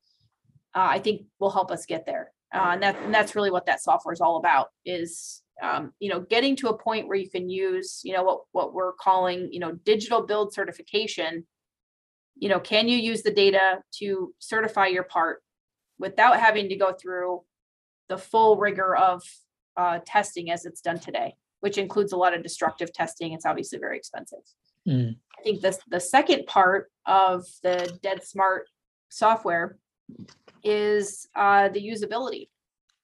Uh, 0.76 0.90
I 0.90 1.00
think 1.00 1.24
will 1.40 1.52
help 1.52 1.72
us 1.72 1.88
get 1.88 2.06
there, 2.06 2.32
uh, 2.54 2.70
and 2.74 2.84
that 2.84 2.96
and 2.98 3.14
that's 3.14 3.36
really 3.36 3.52
what 3.52 3.66
that 3.66 3.82
software 3.82 4.14
is 4.14 4.22
all 4.22 4.38
about. 4.38 4.68
Is 4.86 5.42
um, 5.62 5.92
you 6.00 6.10
know 6.10 6.20
getting 6.20 6.56
to 6.58 6.70
a 6.70 6.78
point 6.78 7.08
where 7.08 7.18
you 7.18 7.32
can 7.32 7.50
use 7.50 8.02
you 8.04 8.14
know 8.14 8.24
what 8.24 8.42
what 8.52 8.74
we're 8.76 8.94
calling 8.94 9.50
you 9.52 9.60
know 9.60 9.72
digital 9.86 10.22
build 10.22 10.54
certification 10.54 11.46
you 12.36 12.50
know, 12.50 12.60
can 12.60 12.88
you 12.88 12.98
use 12.98 13.24
the 13.24 13.34
data 13.34 13.80
to 14.00 14.34
certify 14.40 14.88
your 14.88 15.04
part 15.04 15.42
without 16.00 16.40
having 16.40 16.70
to 16.70 16.76
go 16.76 16.94
through 16.94 17.42
the 18.10 18.18
full 18.18 18.58
rigor 18.58 18.96
of 18.96 19.22
uh, 19.78 20.00
testing 20.06 20.52
as 20.52 20.66
it's 20.66 20.82
done 20.82 21.00
today, 21.00 21.36
which 21.62 21.78
includes 21.78 22.12
a 22.12 22.18
lot 22.18 22.34
of 22.34 22.44
destructive 22.44 22.94
testing. 22.94 23.34
It's 23.34 23.46
obviously 23.46 23.80
very 23.80 23.98
expensive. 23.98 24.40
Mm. 24.88 25.16
I 25.40 25.42
think 25.44 25.62
this 25.62 25.80
the 25.88 26.00
second 26.00 26.46
part 26.46 26.92
of 27.06 27.46
the 27.64 27.98
Dead 28.02 28.24
Smart 28.24 28.68
software 29.10 29.78
is 30.64 31.28
uh, 31.36 31.70
the 31.70 31.82
usability 31.82 32.50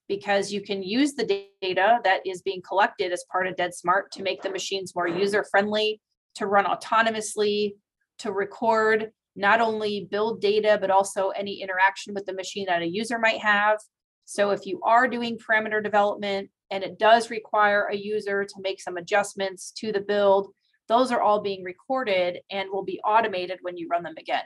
because 0.08 0.52
you 0.52 0.62
can 0.62 0.82
use 0.82 1.14
the 1.14 1.46
data 1.62 2.00
that 2.04 2.22
is 2.26 2.42
being 2.42 2.62
collected 2.68 3.12
as 3.12 3.24
part 3.32 3.48
of 3.48 3.56
Dead 3.56 3.74
Smart 3.74 4.12
to 4.14 4.24
make 4.24 4.42
the 4.42 4.50
machines 4.50 4.96
more 4.96 5.08
user 5.08 5.46
friendly, 5.50 6.02
to 6.36 6.48
run 6.48 6.66
autonomously, 6.66 7.76
to 8.20 8.32
record 8.32 9.12
not 9.40 9.62
only 9.62 10.06
build 10.12 10.42
data, 10.42 10.78
but 10.80 10.92
also 10.92 11.30
any 11.30 11.62
interaction 11.62 12.14
with 12.14 12.26
the 12.26 12.34
machine 12.34 12.66
that 12.68 12.82
a 12.82 12.88
user 12.88 13.18
might 13.18 13.40
have. 13.40 13.80
So 14.26 14.52
if 14.52 14.66
you 14.66 14.82
are 14.84 15.08
doing 15.08 15.40
parameter 15.40 15.82
development 15.82 16.50
and 16.70 16.84
it 16.84 17.00
does 17.00 17.32
require 17.32 17.86
a 17.86 17.96
user 17.96 18.44
to 18.44 18.62
make 18.62 18.82
some 18.82 18.98
adjustments 18.98 19.72
to 19.78 19.94
the 19.94 20.02
build, 20.02 20.50
those 20.90 21.12
are 21.12 21.22
all 21.22 21.42
being 21.42 21.64
recorded 21.64 22.40
and 22.52 22.70
will 22.70 22.84
be 22.84 23.00
automated 23.06 23.60
when 23.62 23.78
you 23.78 23.88
run 23.90 24.04
them 24.04 24.16
again. 24.20 24.44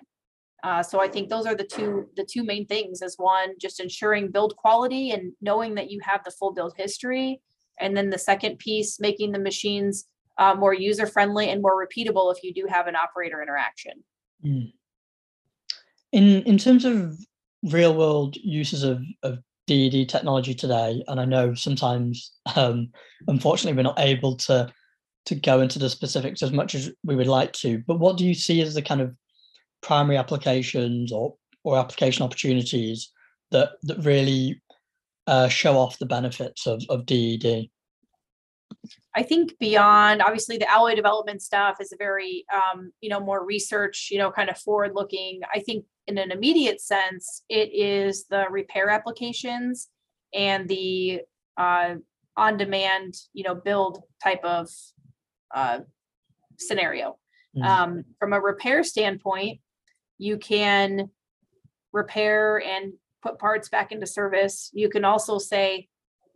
Uh, 0.63 0.83
so 0.83 1.01
I 1.01 1.07
think 1.07 1.27
those 1.27 1.45
are 1.45 1.55
the 1.55 1.65
two 1.65 2.07
the 2.15 2.23
two 2.23 2.43
main 2.43 2.65
things 2.65 3.01
is 3.01 3.15
one 3.17 3.49
just 3.59 3.81
ensuring 3.81 4.31
build 4.31 4.55
quality 4.55 5.11
and 5.11 5.33
knowing 5.41 5.75
that 5.75 5.91
you 5.91 5.99
have 6.03 6.23
the 6.23 6.31
full 6.31 6.53
build 6.53 6.73
history, 6.77 7.41
and 7.81 7.97
then 7.97 8.09
the 8.09 8.17
second 8.17 8.59
piece 8.59 8.99
making 8.99 9.33
the 9.33 9.39
machines 9.39 10.05
uh, 10.37 10.55
more 10.55 10.73
user 10.73 11.05
friendly 11.05 11.49
and 11.49 11.61
more 11.61 11.85
repeatable 11.85 12.33
if 12.33 12.43
you 12.43 12.53
do 12.53 12.65
have 12.69 12.87
an 12.87 12.95
operator 12.95 13.41
interaction. 13.41 14.03
Mm 14.45 14.71
in 16.13 16.43
in 16.43 16.57
terms 16.57 16.85
of 16.85 17.17
real 17.63 17.95
world 17.95 18.37
uses 18.37 18.83
of, 18.83 19.01
of 19.23 19.39
DED 19.67 20.07
technology 20.07 20.53
today, 20.53 21.03
and 21.07 21.19
I 21.19 21.25
know 21.25 21.53
sometimes, 21.53 22.31
um, 22.55 22.89
unfortunately, 23.27 23.75
we're 23.75 23.83
not 23.83 23.99
able 23.99 24.37
to 24.37 24.71
to 25.25 25.35
go 25.35 25.61
into 25.61 25.79
the 25.79 25.89
specifics 25.89 26.43
as 26.43 26.51
much 26.51 26.75
as 26.75 26.91
we 27.03 27.15
would 27.15 27.27
like 27.27 27.53
to. 27.53 27.81
But 27.87 27.99
what 27.99 28.17
do 28.17 28.25
you 28.25 28.33
see 28.33 28.61
as 28.61 28.73
the 28.73 28.81
kind 28.81 29.01
of 29.01 29.15
primary 29.81 30.17
applications 30.17 31.11
or 31.11 31.35
or 31.63 31.77
application 31.77 32.23
opportunities 32.23 33.11
that 33.51 33.71
that 33.83 34.03
really 34.03 34.61
uh, 35.27 35.47
show 35.47 35.77
off 35.77 35.99
the 35.99 36.05
benefits 36.05 36.67
of 36.67 36.83
of 36.89 37.05
DED? 37.05 37.69
I 39.15 39.23
think 39.23 39.57
beyond 39.59 40.21
obviously 40.21 40.57
the 40.57 40.69
alloy 40.69 40.95
development 40.95 41.41
stuff 41.41 41.77
is 41.79 41.91
a 41.93 41.97
very 41.97 42.45
um, 42.53 42.91
you 43.01 43.09
know 43.09 43.19
more 43.19 43.45
research 43.45 44.09
you 44.11 44.17
know 44.17 44.31
kind 44.31 44.49
of 44.49 44.57
forward 44.57 44.91
looking. 44.93 45.41
I 45.53 45.59
think 45.59 45.85
in 46.07 46.17
an 46.17 46.31
immediate 46.31 46.81
sense, 46.81 47.43
it 47.49 47.73
is 47.73 48.25
the 48.25 48.45
repair 48.49 48.89
applications 48.89 49.89
and 50.33 50.67
the 50.67 51.21
uh, 51.57 51.95
on 52.35 52.57
demand 52.57 53.15
you 53.33 53.43
know 53.43 53.55
build 53.55 54.01
type 54.21 54.43
of 54.43 54.69
uh, 55.53 55.79
scenario. 56.57 57.17
Mm-hmm. 57.55 57.63
Um, 57.63 58.03
from 58.19 58.33
a 58.33 58.41
repair 58.41 58.83
standpoint, 58.83 59.59
you 60.17 60.37
can 60.37 61.09
repair 61.91 62.61
and 62.61 62.93
put 63.21 63.39
parts 63.39 63.69
back 63.69 63.91
into 63.91 64.07
service. 64.07 64.69
You 64.73 64.89
can 64.89 65.05
also 65.05 65.37
say, 65.37 65.87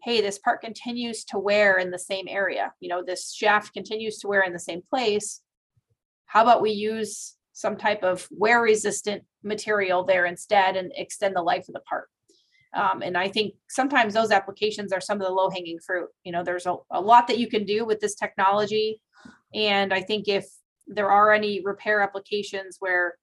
hey, 0.03 0.21
this 0.21 0.39
part 0.39 0.61
continues 0.61 1.23
to 1.25 1.39
wear 1.39 1.77
in 1.77 1.91
the 1.91 1.99
same 1.99 2.25
area. 2.27 2.73
You 2.79 2.89
know, 2.89 3.03
this 3.03 3.33
shaft 3.33 3.73
continues 3.73 4.19
to 4.19 4.27
wear 4.27 4.41
in 4.41 4.53
the 4.53 4.59
same 4.59 4.81
place. 4.89 5.41
How 6.25 6.43
about 6.43 6.61
we 6.61 6.71
use 6.71 7.35
some 7.53 7.77
type 7.77 8.03
of 8.03 8.27
wear 8.31 8.61
resistant 8.61 9.23
material 9.43 10.03
there 10.03 10.25
instead 10.25 10.75
and 10.75 10.91
extend 10.95 11.35
the 11.35 11.41
life 11.41 11.67
of 11.67 11.73
the 11.73 11.81
part? 11.81 12.07
Um, 12.73 13.01
and 13.01 13.17
I 13.17 13.29
think 13.29 13.55
sometimes 13.69 14.13
those 14.13 14.31
applications 14.31 14.91
are 14.91 15.01
some 15.01 15.19
of 15.19 15.25
the 15.25 15.33
low 15.33 15.49
hanging 15.49 15.79
fruit. 15.79 16.09
You 16.23 16.31
know, 16.31 16.43
there's 16.43 16.65
a, 16.65 16.75
a 16.91 17.01
lot 17.01 17.27
that 17.27 17.39
you 17.39 17.47
can 17.47 17.65
do 17.65 17.85
with 17.85 17.99
this 17.99 18.15
technology. 18.15 19.01
And 19.53 19.93
I 19.93 20.01
think 20.01 20.27
if 20.27 20.45
there 20.85 21.09
are 21.09 21.31
any 21.31 21.61
repair 21.63 22.01
applications 22.01 22.77
where 22.79 23.15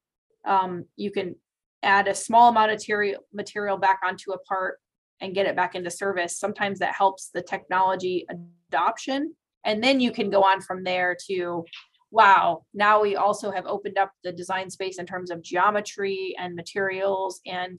um, 0.45 0.87
you 0.97 1.11
can 1.11 1.37
add 1.83 2.09
a 2.09 2.15
small 2.15 2.49
amount 2.49 2.73
of 2.73 2.79
material 2.79 3.21
material 3.33 3.77
back 3.77 4.01
onto 4.05 4.33
a 4.33 4.39
part 4.39 4.81
and 5.21 5.35
get 5.35 5.47
it 5.47 5.57
back 5.57 5.75
into 5.75 5.91
service. 5.91 6.39
Sometimes 6.39 6.79
that 6.81 6.95
helps 6.95 7.31
the 7.33 7.43
technology 7.43 8.27
adoption. 8.71 9.35
And 9.65 9.83
then 9.83 10.01
you 10.01 10.13
can 10.13 10.31
go 10.31 10.43
on 10.43 10.61
from 10.61 10.85
there 10.85 11.17
to, 11.27 11.65
wow, 12.11 12.65
now 12.75 13.01
we 13.01 13.17
also 13.17 13.51
have 13.51 13.67
opened 13.67 13.99
up 13.99 14.13
the 14.23 14.33
design 14.33 14.71
space 14.71 14.99
in 14.99 15.07
terms 15.07 15.31
of 15.31 15.43
geometry 15.43 16.35
and 16.39 16.55
materials 16.55 17.41
and, 17.47 17.79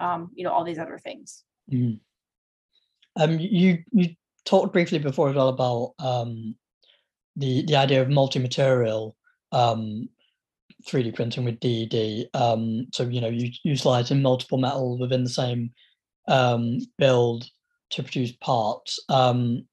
um, 0.00 0.30
you 0.34 0.44
know, 0.44 0.52
all 0.52 0.64
these 0.64 0.78
other 0.78 0.98
things. 0.98 1.44
Mm. 1.72 2.00
Um, 3.16 3.38
you, 3.38 3.78
you 3.92 4.16
talked 4.44 4.72
briefly 4.72 4.98
before 4.98 5.30
as 5.30 5.36
well 5.36 5.48
about 5.48 5.94
um, 6.00 6.56
the, 7.36 7.64
the 7.66 7.76
idea 7.76 8.02
of 8.02 8.10
multi-material 8.10 9.16
um, 9.52 10.08
3D 10.86 11.14
printing 11.14 11.44
with 11.44 11.60
DED. 11.60 12.28
Um, 12.34 12.88
so, 12.92 13.04
you 13.04 13.20
know, 13.20 13.28
you 13.28 13.50
utilizing 13.62 14.20
multiple 14.20 14.58
metals 14.58 15.00
within 15.00 15.24
the 15.24 15.30
same 15.30 15.72
um, 16.28 16.78
build 16.98 17.48
to 17.90 18.02
produce 18.02 18.32
parts. 18.32 18.98
Um, 19.08 19.66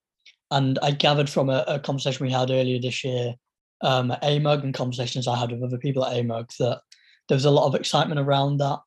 and 0.51 0.77
I 0.81 0.91
gathered 0.91 1.29
from 1.29 1.49
a, 1.49 1.63
a, 1.67 1.79
conversation 1.79 2.25
we 2.25 2.31
had 2.31 2.51
earlier 2.51 2.79
this 2.79 3.03
year 3.03 3.35
um, 3.81 4.11
at 4.11 4.21
AMUG 4.21 4.63
and 4.63 4.73
conversations 4.73 5.27
I 5.27 5.37
had 5.37 5.51
with 5.51 5.63
other 5.63 5.77
people 5.77 6.05
at 6.05 6.13
AMUG 6.13 6.55
that 6.57 6.81
there's 7.29 7.45
a 7.45 7.51
lot 7.51 7.67
of 7.67 7.75
excitement 7.75 8.19
around 8.19 8.57
that 8.57 8.79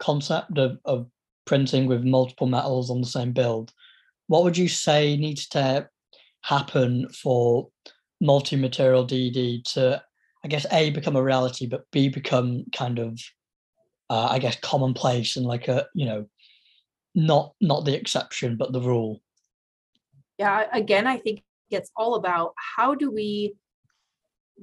concept 0.00 0.58
of, 0.58 0.78
of 0.84 1.06
printing 1.44 1.86
with 1.86 2.04
multiple 2.04 2.46
metals 2.46 2.90
on 2.90 3.00
the 3.00 3.06
same 3.06 3.32
build. 3.32 3.72
What 4.26 4.42
would 4.42 4.58
you 4.58 4.68
say 4.68 5.16
needs 5.16 5.46
to 5.48 5.88
happen 6.42 7.08
for 7.10 7.68
multi-material 8.20 9.06
DD 9.06 9.64
to, 9.74 10.02
I 10.44 10.48
guess, 10.48 10.66
A, 10.72 10.90
become 10.90 11.16
a 11.16 11.22
reality, 11.22 11.66
but 11.66 11.84
B, 11.92 12.08
become 12.08 12.64
kind 12.74 12.98
of, 12.98 13.20
uh, 14.10 14.28
I 14.30 14.38
guess, 14.38 14.56
commonplace 14.60 15.36
and 15.36 15.46
like 15.46 15.68
a, 15.68 15.86
you 15.94 16.06
know, 16.06 16.26
not 17.14 17.54
not 17.60 17.84
the 17.84 17.96
exception, 17.96 18.56
but 18.56 18.72
the 18.72 18.80
rule? 18.80 19.20
Yeah, 20.38 20.66
again, 20.72 21.06
I 21.06 21.18
think 21.18 21.42
it's 21.70 21.90
all 21.96 22.14
about 22.16 22.54
how 22.76 22.94
do 22.94 23.10
we 23.10 23.54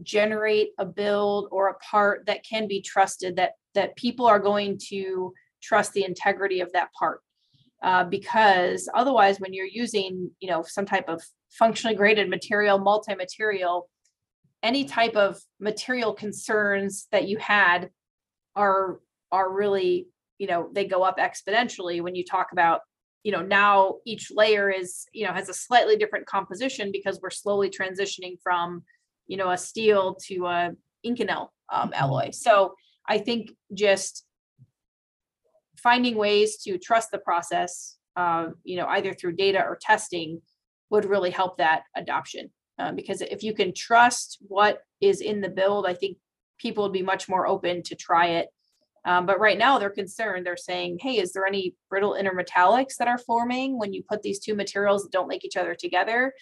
generate 0.03 0.71
a 0.77 0.85
build 0.85 1.47
or 1.51 1.69
a 1.69 1.75
part 1.75 2.25
that 2.25 2.45
can 2.45 2.67
be 2.67 2.81
trusted 2.81 3.35
that 3.35 3.53
that 3.73 3.95
people 3.95 4.25
are 4.25 4.39
going 4.39 4.77
to 4.89 5.33
trust 5.61 5.93
the 5.93 6.05
integrity 6.05 6.61
of 6.61 6.71
that 6.73 6.91
part 6.93 7.21
uh, 7.83 8.03
because 8.03 8.89
otherwise 8.93 9.39
when 9.39 9.53
you're 9.53 9.65
using 9.65 10.31
you 10.39 10.49
know 10.49 10.63
some 10.63 10.85
type 10.85 11.09
of 11.09 11.21
functionally 11.49 11.95
graded 11.95 12.29
material 12.29 12.79
multi-material 12.79 13.89
any 14.63 14.85
type 14.85 15.15
of 15.15 15.39
material 15.59 16.13
concerns 16.13 17.07
that 17.11 17.27
you 17.27 17.37
had 17.37 17.89
are 18.55 18.99
are 19.31 19.51
really 19.51 20.07
you 20.41 20.47
know 20.47 20.69
they 20.73 20.85
go 20.85 21.03
up 21.03 21.17
exponentially 21.17 22.01
when 22.01 22.15
you 22.15 22.25
talk 22.25 22.47
about 22.51 22.81
you 23.23 23.31
know 23.31 23.41
now 23.41 23.95
each 24.05 24.31
layer 24.33 24.69
is 24.69 25.05
you 25.13 25.25
know 25.25 25.33
has 25.33 25.49
a 25.49 25.53
slightly 25.53 25.95
different 25.95 26.25
composition 26.25 26.91
because 26.91 27.19
we're 27.21 27.29
slowly 27.29 27.69
transitioning 27.69 28.35
from 28.43 28.83
you 29.27 29.37
know 29.37 29.51
a 29.51 29.57
steel 29.57 30.15
to 30.27 30.45
a 30.47 30.71
inconel 31.05 31.47
um, 31.71 31.89
mm-hmm. 31.89 31.93
alloy 31.93 32.29
so 32.31 32.73
i 33.07 33.17
think 33.17 33.51
just 33.73 34.25
finding 35.81 36.15
ways 36.15 36.57
to 36.57 36.77
trust 36.77 37.11
the 37.11 37.17
process, 37.17 37.97
uh, 38.15 38.47
you 38.63 38.77
know, 38.77 38.87
either 38.87 39.13
through 39.13 39.33
data 39.33 39.63
or 39.63 39.77
testing 39.81 40.41
would 40.89 41.05
really 41.05 41.31
help 41.31 41.57
that 41.57 41.83
adoption. 41.95 42.49
Uh, 42.77 42.91
because 42.91 43.21
if 43.21 43.43
you 43.43 43.53
can 43.53 43.73
trust 43.73 44.37
what 44.41 44.79
is 45.01 45.21
in 45.21 45.41
the 45.41 45.49
build, 45.49 45.85
I 45.85 45.93
think 45.93 46.17
people 46.57 46.83
would 46.83 46.93
be 46.93 47.01
much 47.01 47.27
more 47.27 47.47
open 47.47 47.83
to 47.83 47.95
try 47.95 48.27
it. 48.27 48.47
Um, 49.03 49.25
but 49.25 49.39
right 49.39 49.57
now 49.57 49.79
they're 49.79 49.89
concerned. 49.89 50.45
They're 50.45 50.57
saying, 50.57 50.99
hey, 51.01 51.19
is 51.19 51.33
there 51.33 51.45
any 51.45 51.75
brittle 51.89 52.17
intermetallics 52.19 52.97
that 52.97 53.07
are 53.07 53.17
forming 53.17 53.79
when 53.79 53.93
you 53.93 54.03
put 54.07 54.21
these 54.21 54.39
two 54.39 54.53
materials 54.53 55.03
that 55.03 55.11
don't 55.11 55.27
like 55.27 55.43
each 55.43 55.57
other 55.57 55.73
together? 55.73 56.33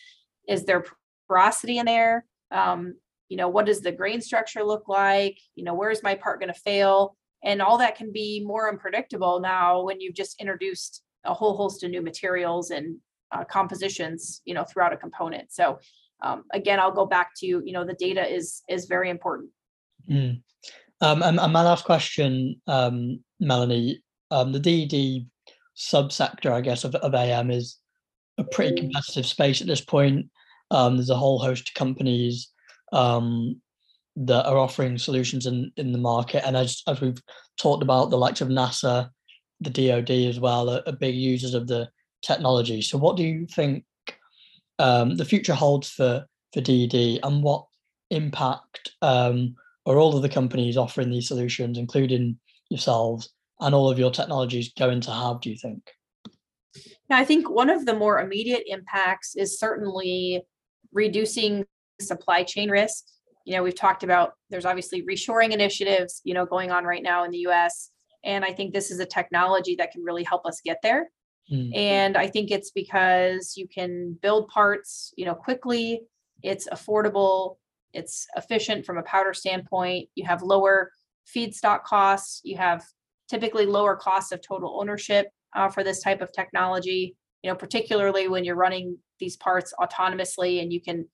Is 0.48 0.66
there 0.66 0.84
porosity 1.28 1.78
in 1.78 1.86
there? 1.86 2.26
Um, 2.52 2.96
you 3.30 3.38
know, 3.38 3.48
what 3.48 3.66
does 3.66 3.82
the 3.82 3.92
grain 3.92 4.22
structure 4.22 4.64
look 4.64 4.90
like? 4.90 5.38
You 5.56 5.64
know, 5.64 5.74
where 5.74 5.92
is 5.92 6.04
my 6.04 6.16
part 6.16 6.42
going 6.42 6.54
to 6.54 6.60
fail? 6.60 7.16
and 7.44 7.62
all 7.62 7.78
that 7.78 7.96
can 7.96 8.12
be 8.12 8.44
more 8.46 8.70
unpredictable 8.70 9.40
now 9.40 9.84
when 9.84 10.00
you've 10.02 10.16
just 10.16 10.40
introduced 10.42 11.04
a 11.26 11.34
whole 11.34 11.56
host 11.56 11.84
of 11.84 11.92
new 11.92 12.02
materials 12.02 12.72
and 12.72 12.98
uh, 13.32 13.44
compositions 13.44 14.42
you 14.46 14.54
know 14.54 14.64
throughout 14.64 14.94
a 14.94 14.98
component 14.98 15.52
so 15.52 15.80
um, 16.22 16.44
again 16.54 16.80
i'll 16.80 16.92
go 16.92 17.06
back 17.06 17.32
to 17.36 17.46
you 17.46 17.72
know 17.72 17.86
the 17.86 17.94
data 17.94 18.26
is 18.28 18.64
is 18.68 18.86
very 18.86 19.10
important 19.10 19.50
mm. 20.10 20.42
Um, 21.02 21.24
and, 21.24 21.40
and, 21.40 21.54
my 21.54 21.62
last 21.62 21.86
question 21.86 22.60
um, 22.68 23.20
melanie 23.40 24.02
um, 24.32 24.52
the 24.52 24.60
DD 24.60 25.26
subsector 25.78 26.52
i 26.52 26.62
guess 26.62 26.84
of, 26.84 26.96
of 26.96 27.14
am 27.14 27.52
is 27.52 27.78
a 28.38 28.44
pretty 28.44 28.76
mm. 28.76 28.80
competitive 28.80 29.26
space 29.26 29.62
at 29.62 29.68
this 29.68 29.82
point 29.82 30.26
um, 30.72 30.98
there's 30.98 31.10
a 31.10 31.16
whole 31.16 31.40
host 31.40 31.70
of 31.70 31.74
companies 31.74 32.50
um, 32.92 33.60
that 34.16 34.46
are 34.46 34.58
offering 34.58 34.98
solutions 34.98 35.46
in, 35.46 35.72
in 35.78 35.92
the 35.92 35.98
market. 35.98 36.46
And 36.46 36.56
as, 36.58 36.82
as 36.88 37.02
we've 37.02 37.22
talked 37.58 37.84
about, 37.84 38.10
the 38.10 38.18
likes 38.18 38.42
of 38.42 38.50
NASA, 38.50 39.10
the 39.62 39.70
DoD 39.70 40.12
as 40.12 40.40
well, 40.40 40.70
are, 40.70 40.84
are 40.86 40.94
big 40.94 41.16
users 41.16 41.54
of 41.54 41.68
the 41.68 41.90
technology. 42.22 42.82
So, 42.82 42.98
what 42.98 43.18
do 43.18 43.24
you 43.24 43.48
think 43.48 43.86
um, 44.78 45.16
the 45.16 45.26
future 45.26 45.54
holds 45.54 45.90
for 45.90 46.26
for 46.54 46.62
DED, 46.62 47.20
and 47.22 47.44
what 47.44 47.66
impact 48.10 48.92
are 49.90 49.98
all 49.98 50.16
of 50.16 50.22
the 50.22 50.30
companies 50.30 50.78
offering 50.78 51.10
these 51.10 51.28
solutions, 51.28 51.78
including 51.78 52.40
yourselves, 52.70 53.34
and 53.60 53.76
all 53.76 53.90
of 53.90 54.00
your 54.00 54.12
technologies, 54.12 54.72
going 54.78 55.02
to 55.02 55.12
have? 55.12 55.42
Do 55.42 55.50
you 55.50 55.58
think? 55.58 55.82
Yeah, 57.10 57.18
I 57.18 57.26
think 57.26 57.50
one 57.50 57.70
of 57.70 57.86
the 57.86 57.96
more 57.96 58.20
immediate 58.20 58.64
impacts 58.68 59.36
is 59.36 59.60
certainly 59.60 60.44
reducing 60.94 61.66
supply 62.00 62.44
chain 62.44 62.70
risk 62.70 63.04
you 63.50 63.56
know, 63.56 63.64
we've 63.64 63.74
talked 63.74 64.04
about 64.04 64.34
there's 64.52 64.66
obviously 64.66 65.02
reshoring 65.02 65.52
initiatives, 65.52 66.22
you 66.24 66.36
know, 66.36 66.46
going 66.46 66.70
on 66.70 66.84
right 66.84 67.02
now 67.02 67.24
in 67.24 67.32
the 67.32 67.40
US. 67.48 67.90
And 68.24 68.46
I 68.46 68.54
think 68.54 68.74
this 68.74 68.92
is 68.92 69.00
a 69.00 69.08
technology 69.08 69.76
that 69.78 69.92
can 69.92 70.04
really 70.04 70.24
help 70.24 70.46
us 70.46 70.62
get 70.64 70.78
there. 70.84 71.10
Mm. 71.52 71.76
And 71.76 72.16
I 72.16 72.28
think 72.28 72.52
it's 72.52 72.70
because 72.70 73.54
you 73.58 73.68
can 73.68 74.16
build 74.22 74.50
parts, 74.50 75.16
you 75.18 75.26
know, 75.26 75.34
quickly, 75.34 76.02
it's 76.44 76.68
affordable, 76.68 77.56
it's 77.94 78.28
efficient 78.36 78.86
from 78.86 78.98
a 78.98 79.04
powder 79.04 79.34
standpoint, 79.34 80.10
you 80.16 80.26
have 80.26 80.42
lower 80.42 80.92
feedstock 81.34 81.84
costs, 81.84 82.42
you 82.44 82.58
have 82.58 82.84
typically 83.30 83.66
lower 83.66 83.96
costs 83.96 84.32
of 84.32 84.42
total 84.42 84.80
ownership 84.80 85.28
uh, 85.56 85.70
for 85.70 85.84
this 85.84 86.02
type 86.02 86.22
of 86.22 86.32
technology, 86.32 87.16
you 87.44 87.50
know, 87.50 87.56
particularly 87.56 88.28
when 88.28 88.44
you're 88.44 88.56
running 88.56 88.98
these 89.20 89.38
parts 89.38 89.74
autonomously 89.80 90.62
and 90.62 90.72
you 90.72 90.82
can 90.82 91.06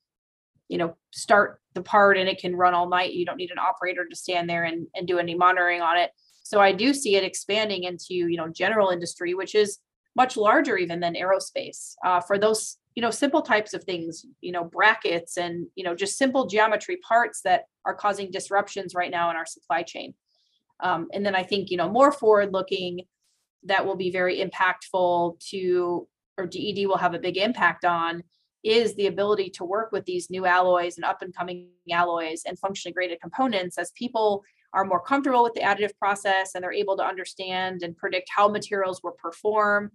you 0.68 0.78
know 0.80 0.96
start 1.12 1.62
the 1.74 1.82
part 1.82 2.18
and 2.18 2.28
it 2.28 2.40
can 2.40 2.56
run 2.56 2.74
all 2.74 2.90
night. 2.90 3.14
You 3.14 3.26
don't 3.26 3.38
need 3.38 3.52
an 3.52 3.60
operator 3.60 4.06
to 4.10 4.16
stand 4.16 4.50
there 4.50 4.64
and, 4.64 4.88
and 4.96 5.08
do 5.08 5.20
any 5.20 5.36
monitoring 5.36 5.82
on 5.82 5.98
it. 5.98 6.12
So 6.44 6.60
i 6.60 6.72
do 6.72 6.94
see 6.94 7.16
it 7.16 7.24
expanding 7.24 7.84
into 7.84 8.14
you 8.14 8.38
know 8.38 8.50
general 8.50 8.90
industry 8.90 9.34
which 9.34 9.56
is 9.56 9.80
much 10.16 10.38
larger 10.38 10.78
even 10.78 11.00
than 11.00 11.14
aerospace. 11.14 11.96
Uh, 12.04 12.22
for 12.22 12.40
those 12.40 12.78
you 12.96 13.02
know 13.02 13.12
simple 13.12 13.42
types 13.42 13.74
of 13.74 13.84
things 13.84 14.26
you 14.42 14.52
know 14.52 14.64
brackets 14.64 15.38
and 15.38 15.68
you 15.76 15.84
know 15.84 15.96
just 15.96 16.18
simple 16.18 16.48
geometry 16.48 16.98
parts 17.08 17.42
that 17.42 17.66
are 17.86 17.94
causing 17.94 18.32
disruptions 18.32 18.96
right 18.96 19.12
now 19.12 19.30
in 19.30 19.36
our 19.36 19.46
supply 19.46 19.84
chain. 19.84 20.14
Um, 20.82 21.08
and 21.14 21.26
then 21.26 21.36
i 21.36 21.44
think 21.44 21.72
you 21.72 21.78
know 21.78 21.90
more 21.90 22.12
forward 22.12 22.52
looking 22.52 23.02
that 23.64 23.86
will 23.86 23.96
be 23.96 24.12
very 24.12 24.44
impactful 24.44 25.40
to 25.52 26.08
or 26.38 26.46
ded 26.46 26.86
will 26.86 26.98
have 26.98 27.14
a 27.14 27.20
big 27.20 27.38
impact 27.38 27.86
on 27.86 28.24
is 28.64 28.96
the 28.96 29.08
ability 29.08 29.50
to 29.52 29.64
work 29.64 29.92
with 29.92 30.06
these 30.06 30.30
new 30.30 30.46
alloys 30.46 30.98
and 30.98 31.06
up 31.06 31.22
and 31.22 31.36
coming 31.36 31.70
alloys 31.92 32.44
and 32.46 32.60
functionally 32.60 32.94
graded 32.94 33.22
components 33.22 33.78
as 33.78 33.92
people 33.92 34.44
are 34.74 34.84
more 34.84 35.00
comfortable 35.00 35.44
with 35.44 35.54
the 35.54 35.62
additive 35.62 35.96
process 35.98 36.54
and 36.54 36.64
they're 36.64 36.74
able 36.74 36.98
to 36.98 37.06
understand 37.06 37.84
and 37.84 37.96
predict 37.96 38.30
how 38.36 38.48
materials 38.48 39.02
will 39.04 39.12
perform 39.12 39.92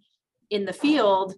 in 0.50 0.64
the 0.64 0.72
field 0.72 1.34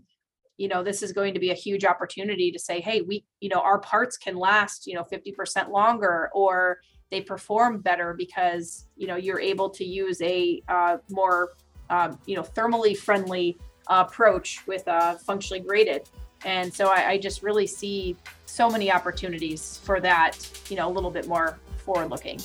you 0.63 0.69
know 0.69 0.81
this 0.85 1.03
is 1.03 1.13
going 1.13 1.35
to 1.35 1.41
be 1.41 1.51
a 1.51 1.55
huge 1.55 1.85
opportunity 1.85 2.53
to 2.53 2.59
say 2.59 2.81
hey 2.81 3.01
we 3.01 3.25
you 3.41 3.49
know 3.49 3.61
our 3.61 3.81
parts 3.81 4.17
can 4.17 4.37
last 4.37 4.87
you 4.87 4.95
know 4.95 5.03
50% 5.03 5.71
longer 5.71 6.31
or 6.33 6.79
they 7.11 7.21
perform 7.21 7.81
better 7.81 8.15
because 8.17 8.87
you 8.97 9.09
know 9.09 9.17
you're 9.17 9.41
able 9.41 9.69
to 9.71 9.85
use 9.85 10.23
a 10.23 10.63
uh, 10.69 10.99
more 11.11 11.51
um, 11.91 12.17
you 12.27 12.37
know 12.37 12.43
thermally 12.43 12.97
friendly 12.97 13.59
uh, 13.89 14.05
approach 14.07 14.65
with 14.69 14.87
uh, 14.87 15.17
functionally 15.17 15.61
graded 15.61 16.09
and 16.45 16.73
so 16.73 16.87
I, 16.89 17.11
I 17.11 17.19
just 17.19 17.43
really 17.43 17.67
see 17.67 18.17
so 18.47 18.69
many 18.69 18.91
opportunities 18.91 19.81
for 19.85 20.01
that, 20.01 20.37
you 20.69 20.77
know, 20.77 20.89
a 20.89 20.93
little 20.93 21.11
bit 21.11 21.29
more 21.29 21.59
forward 21.85 22.11
looking. 22.11 22.41